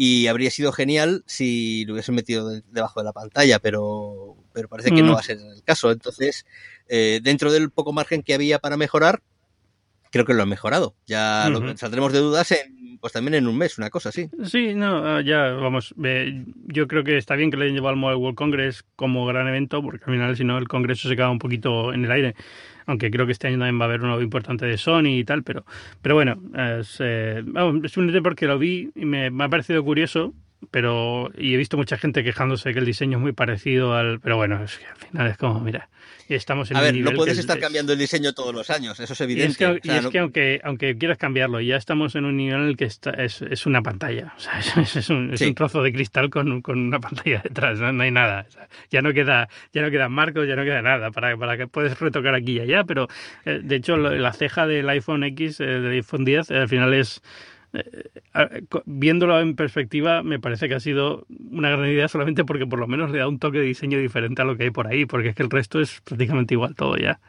y 0.00 0.28
habría 0.28 0.52
sido 0.52 0.70
genial 0.70 1.24
si 1.26 1.84
lo 1.84 1.94
hubiesen 1.94 2.14
metido 2.14 2.48
de, 2.48 2.62
debajo 2.70 3.00
de 3.00 3.04
la 3.04 3.12
pantalla, 3.12 3.58
pero, 3.58 4.36
pero 4.52 4.68
parece 4.68 4.90
que 4.92 5.02
mm. 5.02 5.06
no 5.06 5.14
va 5.14 5.18
a 5.18 5.24
ser 5.24 5.38
el 5.38 5.60
caso. 5.64 5.90
Entonces, 5.90 6.46
eh, 6.88 7.18
dentro 7.20 7.50
del 7.50 7.72
poco 7.72 7.92
margen 7.92 8.22
que 8.22 8.32
había 8.32 8.60
para 8.60 8.76
mejorar, 8.76 9.24
creo 10.12 10.24
que 10.24 10.34
lo 10.34 10.44
han 10.44 10.48
mejorado. 10.48 10.94
Ya 11.08 11.46
uh 11.48 11.50
-huh. 11.50 11.60
lo, 11.60 11.76
saldremos 11.76 12.12
de 12.12 12.20
dudas 12.20 12.52
en, 12.52 12.77
pues 13.00 13.12
también 13.12 13.34
en 13.34 13.46
un 13.46 13.56
mes, 13.56 13.78
una 13.78 13.90
cosa 13.90 14.08
así. 14.08 14.28
Sí, 14.44 14.74
no, 14.74 15.04
ah, 15.04 15.20
ya 15.20 15.50
vamos. 15.50 15.94
Eh, 16.04 16.44
yo 16.66 16.88
creo 16.88 17.04
que 17.04 17.16
está 17.16 17.34
bien 17.36 17.50
que 17.50 17.56
le 17.56 17.64
hayan 17.64 17.76
llevado 17.76 17.90
al 17.90 17.96
Mobile 17.96 18.18
World 18.18 18.36
Congress 18.36 18.84
como 18.96 19.26
gran 19.26 19.48
evento, 19.48 19.82
porque 19.82 20.04
al 20.06 20.12
final, 20.12 20.36
si 20.36 20.44
no, 20.44 20.58
el 20.58 20.68
congreso 20.68 21.08
se 21.08 21.16
queda 21.16 21.30
un 21.30 21.38
poquito 21.38 21.92
en 21.92 22.04
el 22.04 22.10
aire 22.10 22.34
aunque 22.88 23.10
creo 23.10 23.26
que 23.26 23.32
este 23.32 23.48
año 23.48 23.58
también 23.58 23.78
va 23.78 23.84
a 23.84 23.88
haber 23.88 24.00
uno 24.00 24.18
importante 24.22 24.64
de 24.64 24.78
Sony 24.78 25.18
y 25.18 25.24
tal, 25.24 25.42
pero, 25.42 25.66
pero 26.00 26.14
bueno, 26.14 26.40
es, 26.56 26.96
eh, 27.00 27.44
es 27.84 27.96
un 27.98 28.20
porque 28.22 28.46
lo 28.46 28.58
vi 28.58 28.90
y 28.94 29.04
me, 29.04 29.30
me 29.30 29.44
ha 29.44 29.48
parecido 29.50 29.84
curioso, 29.84 30.32
pero 30.70 31.30
y 31.36 31.54
he 31.54 31.56
visto 31.56 31.76
mucha 31.76 31.98
gente 31.98 32.24
quejándose 32.24 32.72
que 32.72 32.78
el 32.78 32.86
diseño 32.86 33.18
es 33.18 33.22
muy 33.22 33.32
parecido 33.32 33.94
al 33.94 34.20
pero 34.20 34.36
bueno 34.36 34.62
es 34.62 34.78
que 34.78 34.86
al 34.86 34.96
final 34.96 35.26
es 35.28 35.36
como 35.36 35.60
mira 35.60 35.88
estamos 36.34 36.70
en 36.70 36.76
a 36.76 36.80
ver 36.80 36.94
nivel 36.94 37.12
no 37.12 37.16
puedes 37.16 37.38
estar 37.38 37.56
es, 37.56 37.62
cambiando 37.62 37.92
el 37.92 37.98
diseño 37.98 38.32
todos 38.32 38.54
los 38.54 38.70
años 38.70 38.98
eso 39.00 39.12
es 39.12 39.20
evidente 39.20 39.48
y 39.48 39.50
es 39.50 39.56
que, 39.56 39.66
o 39.66 39.78
sea, 39.82 39.94
y 39.94 39.98
es 39.98 40.04
no... 40.04 40.10
que 40.10 40.18
aunque 40.18 40.60
aunque 40.64 40.98
quieras 40.98 41.18
cambiarlo 41.18 41.60
ya 41.60 41.76
estamos 41.76 42.14
en 42.14 42.24
un 42.24 42.36
nivel 42.36 42.62
en 42.62 42.68
el 42.68 42.76
que 42.76 42.84
está, 42.84 43.10
es, 43.10 43.42
es 43.42 43.66
una 43.66 43.82
pantalla 43.82 44.34
o 44.36 44.40
sea 44.40 44.58
es, 44.82 45.10
un, 45.10 45.32
es 45.32 45.40
sí. 45.40 45.46
un, 45.46 45.54
trozo 45.54 45.82
de 45.82 45.92
cristal 45.92 46.30
con, 46.30 46.62
con 46.62 46.78
una 46.78 47.00
pantalla 47.00 47.40
detrás 47.42 47.78
no, 47.78 47.92
no 47.92 48.02
hay 48.02 48.10
nada 48.10 48.46
o 48.48 48.50
sea, 48.50 48.68
ya 48.90 49.02
no 49.02 49.12
queda 49.12 49.48
ya 49.72 49.82
no 49.82 49.90
quedan 49.90 50.12
marcos 50.12 50.46
ya 50.46 50.56
no 50.56 50.64
queda 50.64 50.82
nada 50.82 51.10
para, 51.10 51.36
para 51.36 51.56
que 51.56 51.66
puedes 51.66 51.98
retocar 51.98 52.34
aquí 52.34 52.52
y 52.52 52.60
allá 52.60 52.84
pero 52.84 53.08
eh, 53.44 53.60
de 53.62 53.76
hecho 53.76 53.96
la 53.96 54.32
ceja 54.32 54.66
del 54.66 54.88
iPhone 54.88 55.24
X 55.24 55.60
eh, 55.60 55.64
del 55.64 55.92
iPhone 55.92 56.24
10 56.24 56.50
eh, 56.50 56.56
al 56.56 56.68
final 56.68 56.94
es 56.94 57.22
viéndolo 58.86 59.40
en 59.40 59.56
perspectiva, 59.56 60.22
me 60.22 60.38
parece 60.38 60.68
que 60.68 60.74
ha 60.74 60.80
sido 60.80 61.26
una 61.50 61.70
gran 61.70 61.88
idea 61.88 62.08
solamente 62.08 62.44
porque 62.44 62.66
por 62.66 62.78
lo 62.78 62.86
menos 62.86 63.10
le 63.10 63.18
da 63.18 63.28
un 63.28 63.38
toque 63.38 63.58
de 63.58 63.64
diseño 63.64 63.98
diferente 63.98 64.42
a 64.42 64.44
lo 64.44 64.56
que 64.56 64.64
hay 64.64 64.70
por 64.70 64.86
ahí, 64.86 65.06
porque 65.06 65.28
es 65.28 65.34
que 65.34 65.42
el 65.42 65.50
resto 65.50 65.80
es 65.80 66.00
prácticamente 66.02 66.54
igual 66.54 66.74
todo 66.74 66.96
ya. 66.96 67.20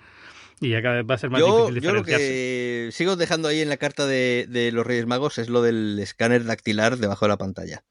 Y 0.61 0.69
ya 0.69 0.81
cada 0.81 0.95
vez 0.95 1.05
va 1.09 1.15
a 1.15 1.17
ser 1.17 1.29
más 1.29 1.39
yo, 1.39 1.67
difícil 1.67 1.81
Yo 1.81 1.93
lo 1.93 2.03
que 2.03 2.89
sigo 2.91 3.15
dejando 3.15 3.47
ahí 3.47 3.61
en 3.61 3.69
la 3.69 3.77
carta 3.77 4.05
de, 4.05 4.45
de, 4.49 4.71
los 4.73 4.85
Reyes 4.85 5.05
Magos 5.05 5.37
es 5.37 5.47
lo 5.47 5.61
del 5.61 5.97
escáner 5.99 6.43
dactilar 6.43 6.97
debajo 6.97 7.25
de 7.25 7.29
la 7.29 7.37
pantalla. 7.37 7.83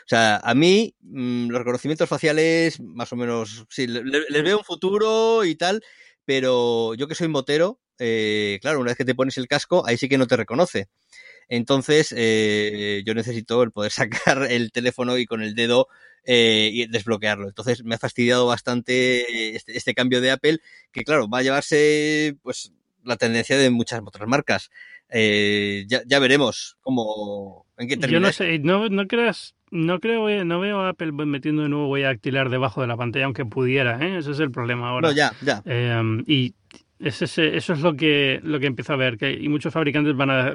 O 0.00 0.08
sea, 0.08 0.36
a 0.36 0.54
mí 0.54 0.94
mmm, 1.00 1.48
los 1.48 1.58
reconocimientos 1.58 2.08
faciales, 2.08 2.80
más 2.80 3.12
o 3.12 3.16
menos, 3.16 3.66
sí, 3.68 3.86
les, 3.86 4.02
les 4.04 4.42
veo 4.42 4.58
un 4.58 4.64
futuro 4.64 5.44
y 5.44 5.54
tal, 5.54 5.82
pero 6.24 6.94
yo 6.94 7.06
que 7.06 7.14
soy 7.14 7.28
motero, 7.28 7.80
eh, 7.98 8.58
claro, 8.60 8.80
una 8.80 8.90
vez 8.90 8.98
que 8.98 9.04
te 9.04 9.14
pones 9.14 9.38
el 9.38 9.48
casco, 9.48 9.86
ahí 9.86 9.96
sí 9.96 10.08
que 10.08 10.18
no 10.18 10.26
te 10.26 10.36
reconoce. 10.36 10.88
Entonces, 11.48 12.14
eh, 12.16 13.02
yo 13.06 13.14
necesito 13.14 13.62
el 13.62 13.70
poder 13.70 13.92
sacar 14.30 14.46
el 14.50 14.72
teléfono 14.72 15.18
y 15.18 15.26
con 15.26 15.42
el 15.42 15.54
dedo 15.54 15.88
eh, 16.24 16.70
y 16.72 16.86
desbloquearlo. 16.86 17.48
Entonces, 17.48 17.84
me 17.84 17.94
ha 17.94 17.98
fastidiado 17.98 18.46
bastante 18.46 19.54
este, 19.54 19.76
este, 19.76 19.94
cambio 19.94 20.20
de 20.20 20.32
Apple, 20.32 20.58
que 20.92 21.04
claro, 21.04 21.28
va 21.28 21.38
a 21.38 21.42
llevarse 21.42 22.36
pues 22.42 22.72
la 23.04 23.16
tendencia 23.16 23.56
de 23.56 23.70
muchas 23.70 24.00
otras 24.04 24.28
marcas. 24.28 24.70
Eh, 25.08 25.86
ya, 25.86 26.18
veremos 26.18 26.76
cómo 26.80 27.66
en 27.76 27.86
qué 27.86 27.96
termina. 27.96 28.18
Yo 28.18 28.26
no 28.26 28.32
sé, 28.32 28.58
no, 28.58 28.88
no 28.88 29.06
creas, 29.06 29.54
no 29.70 30.00
creo, 30.00 30.44
no 30.44 30.58
veo 30.58 30.80
a 30.80 30.88
Apple 30.88 31.12
metiendo 31.12 31.62
de 31.62 31.68
nuevo 31.68 31.88
huella 31.88 32.08
dactilar 32.08 32.50
debajo 32.50 32.80
de 32.80 32.88
la 32.88 32.96
pantalla, 32.96 33.26
aunque 33.26 33.44
pudiera, 33.44 34.04
¿eh? 34.04 34.18
ese 34.18 34.32
es 34.32 34.40
el 34.40 34.50
problema 34.50 34.88
ahora. 34.88 35.08
No, 35.08 35.14
ya, 35.14 35.32
ya. 35.42 35.62
y 36.26 36.56
eso 36.98 37.24
es 37.24 37.80
lo 37.80 37.94
que, 37.94 38.40
lo 38.42 38.58
que 38.58 38.66
empiezo 38.66 38.94
a 38.94 38.96
ver, 38.96 39.18
que 39.18 39.30
y 39.30 39.48
muchos 39.48 39.72
fabricantes 39.72 40.16
van 40.16 40.30
a, 40.30 40.54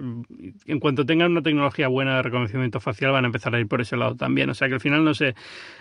en 0.65 0.79
cuanto 0.79 1.05
tengan 1.05 1.31
una 1.31 1.43
tecnología 1.43 1.87
buena 1.87 2.15
de 2.15 2.23
reconocimiento 2.23 2.79
facial, 2.79 3.11
van 3.11 3.25
a 3.25 3.27
empezar 3.27 3.53
a 3.53 3.59
ir 3.59 3.67
por 3.67 3.79
ese 3.79 3.95
lado 3.95 4.15
también. 4.15 4.49
O 4.49 4.55
sea 4.55 4.67
que 4.67 4.73
al 4.75 4.79
final 4.79 5.03
no 5.03 5.13
sé, 5.13 5.35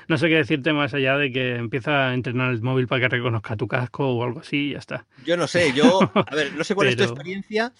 no 0.08 0.18
sé 0.18 0.28
qué 0.28 0.36
decirte 0.36 0.72
más 0.72 0.92
allá 0.92 1.16
de 1.16 1.32
que 1.32 1.56
empieza 1.56 2.08
a 2.08 2.14
entrenar 2.14 2.50
el 2.50 2.60
móvil 2.60 2.86
para 2.86 3.00
que 3.00 3.08
reconozca 3.08 3.56
tu 3.56 3.66
casco 3.66 4.06
o 4.06 4.22
algo 4.22 4.40
así 4.40 4.68
y 4.68 4.72
ya 4.72 4.78
está. 4.78 5.06
Yo 5.24 5.36
no 5.36 5.46
sé, 5.46 5.72
yo, 5.72 6.00
a 6.14 6.34
ver, 6.34 6.52
no 6.54 6.64
sé 6.64 6.74
cuál 6.74 6.88
es 6.88 6.96
tu 6.96 7.04
experiencia, 7.04 7.72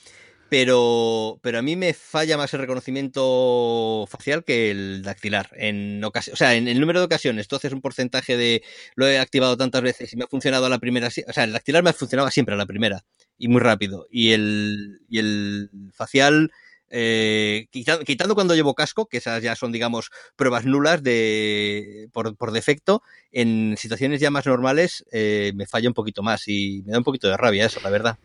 pero, 0.51 1.39
pero 1.43 1.61
a 1.61 1.63
mí 1.63 1.77
me 1.77 1.95
falla 1.95 2.37
más 2.37 2.53
el 2.53 2.61
reconocimiento 2.61 4.05
facial 4.11 4.45
que 4.45 4.73
el 4.73 5.03
dactilar. 5.03 5.49
En 5.55 6.03
o 6.05 6.13
sea, 6.21 6.57
en 6.57 6.67
el 6.67 6.81
número 6.81 6.99
de 6.99 7.07
ocasiones, 7.07 7.47
tú 7.47 7.55
haces 7.55 7.73
un 7.73 7.81
porcentaje 7.81 8.37
de 8.37 8.63
lo 8.97 9.07
he 9.07 9.21
activado 9.21 9.57
tantas 9.57 9.81
veces 9.83 10.13
y 10.13 10.17
me 10.17 10.25
ha 10.25 10.27
funcionado 10.27 10.67
a 10.67 10.69
la 10.69 10.81
primera. 10.81 11.07
O 11.07 11.33
sea, 11.33 11.45
el 11.45 11.53
dactilar 11.53 11.85
me 11.85 11.91
ha 11.91 11.93
funcionado 11.93 12.29
siempre 12.33 12.57
a 12.57 12.59
la 12.59 12.67
primera 12.67 13.05
y 13.39 13.47
muy 13.47 13.61
rápido. 13.61 14.09
Y 14.11 14.33
el, 14.33 15.01
y 15.09 15.21
el 15.21 15.71
facial, 15.95 16.51
eh, 16.91 17.69
quitando, 17.71 18.35
cuando 18.35 18.57
llevo 18.57 18.75
casco, 18.75 19.07
que 19.07 19.19
esas 19.19 19.41
ya 19.45 19.55
son, 19.55 19.71
digamos, 19.71 20.11
pruebas 20.35 20.65
nulas 20.67 21.05
de 21.05 22.09
por, 22.13 22.37
por 22.37 22.51
defecto, 22.51 23.03
en 23.31 23.77
situaciones 23.79 24.21
ya 24.21 24.33
más 24.33 24.47
normales 24.47 25.05
eh, 25.13 25.53
me 25.55 25.69
falla 25.69 25.89
un 25.89 25.95
poquito 25.95 26.25
más 26.25 26.49
y 26.49 26.83
me 26.87 26.91
da 26.93 26.99
un 26.99 27.05
poquito 27.05 27.29
de 27.29 27.37
rabia 27.37 27.67
eso, 27.67 27.81
la 27.83 27.91
verdad. 27.91 28.19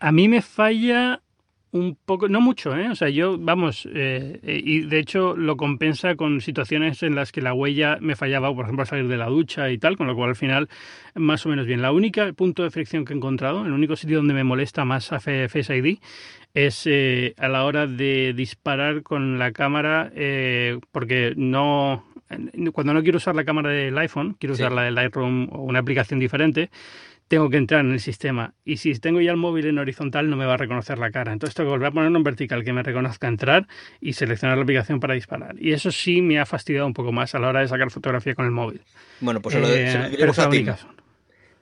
A 0.00 0.12
mí 0.12 0.28
me 0.28 0.42
falla 0.42 1.20
un 1.70 1.98
poco, 2.02 2.28
no 2.28 2.40
mucho, 2.40 2.74
¿eh? 2.76 2.88
O 2.88 2.94
sea, 2.94 3.10
yo, 3.10 3.36
vamos, 3.38 3.86
eh, 3.92 4.40
eh, 4.42 4.62
y 4.64 4.80
de 4.80 4.98
hecho 4.98 5.36
lo 5.36 5.56
compensa 5.56 6.14
con 6.16 6.40
situaciones 6.40 7.02
en 7.02 7.14
las 7.14 7.30
que 7.30 7.42
la 7.42 7.52
huella 7.52 7.98
me 8.00 8.16
fallaba, 8.16 8.54
por 8.54 8.64
ejemplo, 8.64 8.84
a 8.84 8.86
salir 8.86 9.06
de 9.08 9.18
la 9.18 9.26
ducha 9.26 9.70
y 9.70 9.78
tal, 9.78 9.96
con 9.96 10.06
lo 10.06 10.14
cual 10.14 10.30
al 10.30 10.36
final 10.36 10.68
más 11.14 11.44
o 11.44 11.50
menos 11.50 11.66
bien. 11.66 11.82
La 11.82 11.92
única 11.92 12.32
punto 12.32 12.62
de 12.62 12.70
fricción 12.70 13.04
que 13.04 13.12
he 13.12 13.16
encontrado, 13.16 13.66
el 13.66 13.72
único 13.72 13.96
sitio 13.96 14.18
donde 14.18 14.34
me 14.34 14.44
molesta 14.44 14.84
más 14.84 15.08
Face 15.08 15.76
ID 15.76 15.98
es 16.54 16.86
eh, 16.86 17.34
a 17.36 17.48
la 17.48 17.64
hora 17.64 17.86
de 17.86 18.32
disparar 18.34 19.02
con 19.02 19.38
la 19.38 19.52
cámara, 19.52 20.10
porque 20.90 21.34
no, 21.36 22.04
cuando 22.72 22.94
no 22.94 23.02
quiero 23.02 23.18
usar 23.18 23.36
la 23.36 23.44
cámara 23.44 23.70
del 23.70 23.96
iPhone, 23.98 24.36
quiero 24.40 24.54
usar 24.54 24.72
la 24.72 24.84
del 24.84 24.94
Lightroom 24.94 25.50
o 25.52 25.62
una 25.64 25.80
aplicación 25.80 26.18
diferente, 26.18 26.70
tengo 27.28 27.50
que 27.50 27.58
entrar 27.58 27.84
en 27.84 27.92
el 27.92 28.00
sistema. 28.00 28.54
Y 28.64 28.78
si 28.78 28.92
tengo 28.94 29.20
ya 29.20 29.30
el 29.30 29.36
móvil 29.36 29.66
en 29.66 29.78
horizontal, 29.78 30.28
no 30.28 30.36
me 30.36 30.46
va 30.46 30.54
a 30.54 30.56
reconocer 30.56 30.98
la 30.98 31.10
cara. 31.10 31.32
Entonces 31.32 31.54
tengo 31.54 31.68
que 31.68 31.72
volver 31.72 31.88
a 31.88 31.92
ponerlo 31.92 32.16
en 32.16 32.24
vertical, 32.24 32.64
que 32.64 32.72
me 32.72 32.82
reconozca 32.82 33.28
entrar 33.28 33.68
y 34.00 34.14
seleccionar 34.14 34.56
la 34.56 34.62
aplicación 34.62 34.98
para 34.98 35.14
disparar. 35.14 35.54
Y 35.60 35.72
eso 35.72 35.90
sí 35.90 36.22
me 36.22 36.40
ha 36.40 36.46
fastidiado 36.46 36.86
un 36.86 36.94
poco 36.94 37.12
más 37.12 37.34
a 37.34 37.38
la 37.38 37.48
hora 37.48 37.60
de 37.60 37.68
sacar 37.68 37.90
fotografía 37.90 38.34
con 38.34 38.46
el 38.46 38.50
móvil. 38.50 38.80
Bueno, 39.20 39.40
pues 39.40 39.54
se 39.54 39.60
lo, 39.60 39.68
eh, 39.68 40.08
diremos 40.10 40.38
a 40.38 40.48
Tim. 40.48 40.66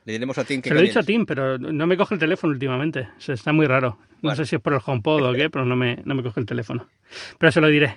Le 0.04 0.12
diremos 0.12 0.38
a 0.38 0.44
Tim 0.44 0.62
que 0.62 0.68
Se 0.68 0.74
lo 0.74 0.80
he 0.80 0.84
dicho 0.84 1.00
a 1.00 1.02
Tim, 1.02 1.26
pero 1.26 1.58
no 1.58 1.86
me 1.86 1.96
coge 1.96 2.14
el 2.14 2.20
teléfono 2.20 2.52
últimamente. 2.52 3.08
O 3.28 3.32
está 3.32 3.52
muy 3.52 3.66
raro. 3.66 3.98
No 4.22 4.34
sé 4.36 4.46
si 4.46 4.54
es 4.54 4.62
por 4.62 4.72
el 4.72 4.80
HomePod 4.84 5.24
o 5.24 5.32
qué, 5.32 5.50
pero 5.50 5.64
no 5.64 5.74
me, 5.74 6.00
no 6.04 6.14
me 6.14 6.22
coge 6.22 6.38
el 6.40 6.46
teléfono. 6.46 6.88
Pero 7.38 7.50
se 7.50 7.60
lo 7.60 7.66
diré. 7.66 7.96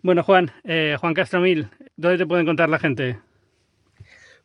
Bueno, 0.00 0.22
Juan, 0.22 0.50
eh, 0.64 0.96
Juan 0.98 1.14
Castromil, 1.14 1.68
¿dónde 1.96 2.18
te 2.18 2.26
puede 2.26 2.42
encontrar 2.42 2.70
la 2.70 2.78
gente? 2.78 3.18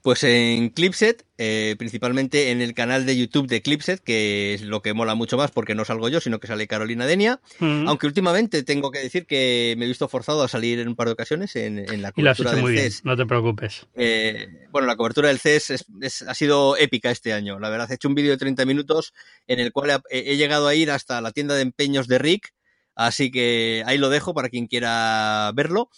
Pues 0.08 0.24
en 0.24 0.70
Clipset, 0.70 1.26
eh, 1.38 1.76
principalmente 1.78 2.52
en 2.52 2.62
el 2.62 2.74
canal 2.74 3.06
de 3.06 3.18
YouTube 3.18 3.46
de 3.46 3.62
Clipset, 3.62 4.00
que 4.00 4.54
es 4.54 4.62
lo 4.62 4.82
que 4.82 4.94
mola 4.94 5.16
mucho 5.16 5.36
más 5.36 5.52
porque 5.52 5.76
no 5.76 5.84
salgo 5.84 6.08
yo, 6.08 6.22
sino 6.22 6.40
que 6.40 6.48
sale 6.48 6.66
Carolina 6.66 7.06
Denia. 7.06 7.42
Aunque 7.60 8.08
últimamente 8.08 8.64
tengo 8.64 8.90
que 8.90 9.00
decir 9.00 9.26
que 9.26 9.76
me 9.78 9.84
he 9.84 9.88
visto 9.90 10.08
forzado 10.08 10.44
a 10.44 10.48
salir 10.48 10.80
en 10.80 10.88
un 10.88 10.96
par 10.96 11.08
de 11.08 11.12
ocasiones 11.12 11.58
en, 11.58 12.02
la 12.02 12.14
cobertura 12.14 12.54
del 12.54 12.62
muy 12.62 12.78
CES. 12.78 13.04
no 13.04 13.18
te 13.18 13.26
preocupes. 13.26 13.86
Eh, 13.96 14.48
bueno, 14.72 14.88
la 14.88 14.96
cobertura 14.96 15.28
del 15.28 15.40
CES 15.40 15.84
ha 16.26 16.34
sido 16.34 16.78
épica 16.78 17.12
este 17.12 17.34
año. 17.34 17.60
La 17.60 17.68
verdad, 17.68 17.92
he 17.92 17.96
hecho 17.96 18.08
un 18.08 18.16
vídeo 18.16 18.32
de 18.32 18.38
30 18.38 18.66
minutos 18.66 19.14
en 19.46 19.60
el 19.60 19.74
cual 19.74 20.02
he 20.10 20.38
llegado 20.38 20.70
a 20.70 20.74
ir 20.74 20.90
hasta 20.90 21.20
la 21.20 21.34
tienda 21.34 21.54
de 21.56 21.64
empeños 21.64 22.08
de 22.08 22.18
Rick. 22.18 22.54
Así 22.96 23.30
que 23.30 23.84
ahí 23.86 23.98
lo 23.98 24.08
dejo 24.08 24.34
para 24.34 24.48
quien 24.48 24.68
quiera 24.68 25.52
verlo. 25.54 25.90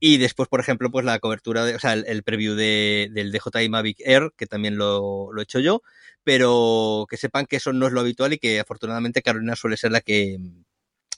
Y 0.00 0.18
después, 0.18 0.48
por 0.48 0.60
ejemplo, 0.60 0.90
pues 0.90 1.04
la 1.04 1.18
cobertura, 1.18 1.64
de, 1.64 1.74
o 1.74 1.78
sea, 1.80 1.94
el, 1.94 2.22
preview 2.22 2.54
de, 2.54 3.10
del 3.12 3.32
DJI 3.32 3.68
Mavic 3.68 3.98
Air, 4.00 4.32
que 4.36 4.46
también 4.46 4.76
lo, 4.76 5.32
lo 5.32 5.40
he 5.40 5.44
hecho 5.44 5.58
yo, 5.58 5.82
pero 6.24 7.06
que 7.08 7.16
sepan 7.16 7.46
que 7.46 7.56
eso 7.56 7.72
no 7.72 7.86
es 7.86 7.92
lo 7.92 8.00
habitual 8.00 8.32
y 8.32 8.38
que 8.38 8.60
afortunadamente 8.60 9.22
Carolina 9.22 9.56
suele 9.56 9.76
ser 9.76 9.90
la 9.90 10.00
que, 10.00 10.38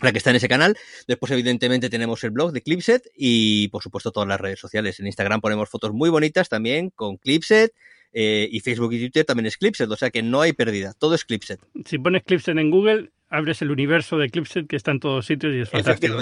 la 0.01 0.13
que 0.13 0.19
está 0.19 0.31
en 0.31 0.37
ese 0.37 0.49
canal. 0.49 0.77
Después, 1.07 1.31
evidentemente, 1.33 1.91
tenemos 1.91 2.25
el 2.25 2.31
blog 2.31 2.53
de 2.53 2.63
Clipset 2.63 3.11
y, 3.15 3.69
por 3.69 3.83
supuesto, 3.83 4.13
todas 4.13 4.29
las 4.29 4.41
redes 4.41 4.59
sociales. 4.61 4.99
En 5.01 5.07
Instagram 5.07 5.41
ponemos 5.41 5.69
fotos 5.69 5.93
muy 5.93 6.11
bonitas 6.11 6.49
también 6.49 6.91
con 6.91 7.17
Clipset. 7.17 7.73
Eh, 8.13 8.49
y 8.51 8.61
Facebook 8.61 8.93
y 8.93 8.99
Twitter 8.99 9.25
también 9.25 9.47
es 9.47 9.57
Clipset, 9.57 9.91
o 9.91 9.97
sea 9.97 10.11
que 10.11 10.23
no 10.23 10.41
hay 10.41 10.53
pérdida, 10.53 10.95
todo 10.99 11.15
es 11.15 11.25
Clipset. 11.25 11.61
Si 11.85 11.99
pones 11.99 12.25
Clipset 12.25 12.57
en 12.59 12.71
Google, 12.71 13.11
abres 13.29 13.63
el 13.63 13.71
universo 13.71 14.19
de 14.19 14.31
Clipset 14.31 14.67
que 14.67 14.77
está 14.77 14.91
en 14.91 15.01
todos 15.01 15.27
sitios 15.27 15.55
y 15.55 15.61
es 15.61 15.71
fantástico. 15.71 16.19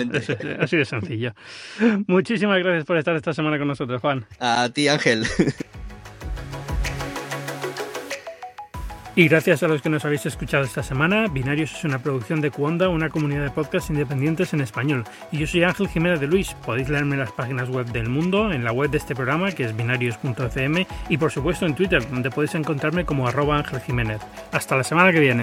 así 0.60 0.76
de 0.76 0.84
sencillo. 0.84 1.34
Muchísimas 2.06 2.58
gracias 2.58 2.84
por 2.84 2.98
estar 2.98 3.16
esta 3.16 3.32
semana 3.32 3.58
con 3.58 3.68
nosotros, 3.68 4.00
Juan. 4.00 4.26
A 4.38 4.68
ti, 4.68 4.88
Ángel. 4.88 5.24
Y 9.18 9.26
gracias 9.26 9.64
a 9.64 9.66
los 9.66 9.82
que 9.82 9.88
nos 9.88 10.04
habéis 10.04 10.26
escuchado 10.26 10.62
esta 10.62 10.84
semana, 10.84 11.26
Binarios 11.26 11.72
es 11.72 11.82
una 11.82 11.98
producción 11.98 12.40
de 12.40 12.52
Cuonda, 12.52 12.88
una 12.88 13.10
comunidad 13.10 13.42
de 13.42 13.50
podcasts 13.50 13.90
independientes 13.90 14.52
en 14.52 14.60
español. 14.60 15.02
Y 15.32 15.38
yo 15.38 15.46
soy 15.48 15.64
Ángel 15.64 15.88
Jiménez 15.88 16.20
de 16.20 16.28
Luis. 16.28 16.54
Podéis 16.64 16.88
leerme 16.88 17.14
en 17.16 17.22
las 17.22 17.32
páginas 17.32 17.68
web 17.68 17.86
del 17.86 18.08
mundo, 18.08 18.52
en 18.52 18.62
la 18.62 18.70
web 18.70 18.92
de 18.92 18.98
este 18.98 19.16
programa, 19.16 19.50
que 19.50 19.64
es 19.64 19.76
binarios.fm, 19.76 20.86
y 21.08 21.16
por 21.16 21.32
supuesto 21.32 21.66
en 21.66 21.74
Twitter, 21.74 22.08
donde 22.08 22.30
podéis 22.30 22.54
encontrarme 22.54 23.04
como 23.04 23.26
arroba 23.26 23.58
Ángel 23.58 23.80
Jiménez. 23.80 24.20
Hasta 24.52 24.76
la 24.76 24.84
semana 24.84 25.10
que 25.10 25.18
viene. 25.18 25.42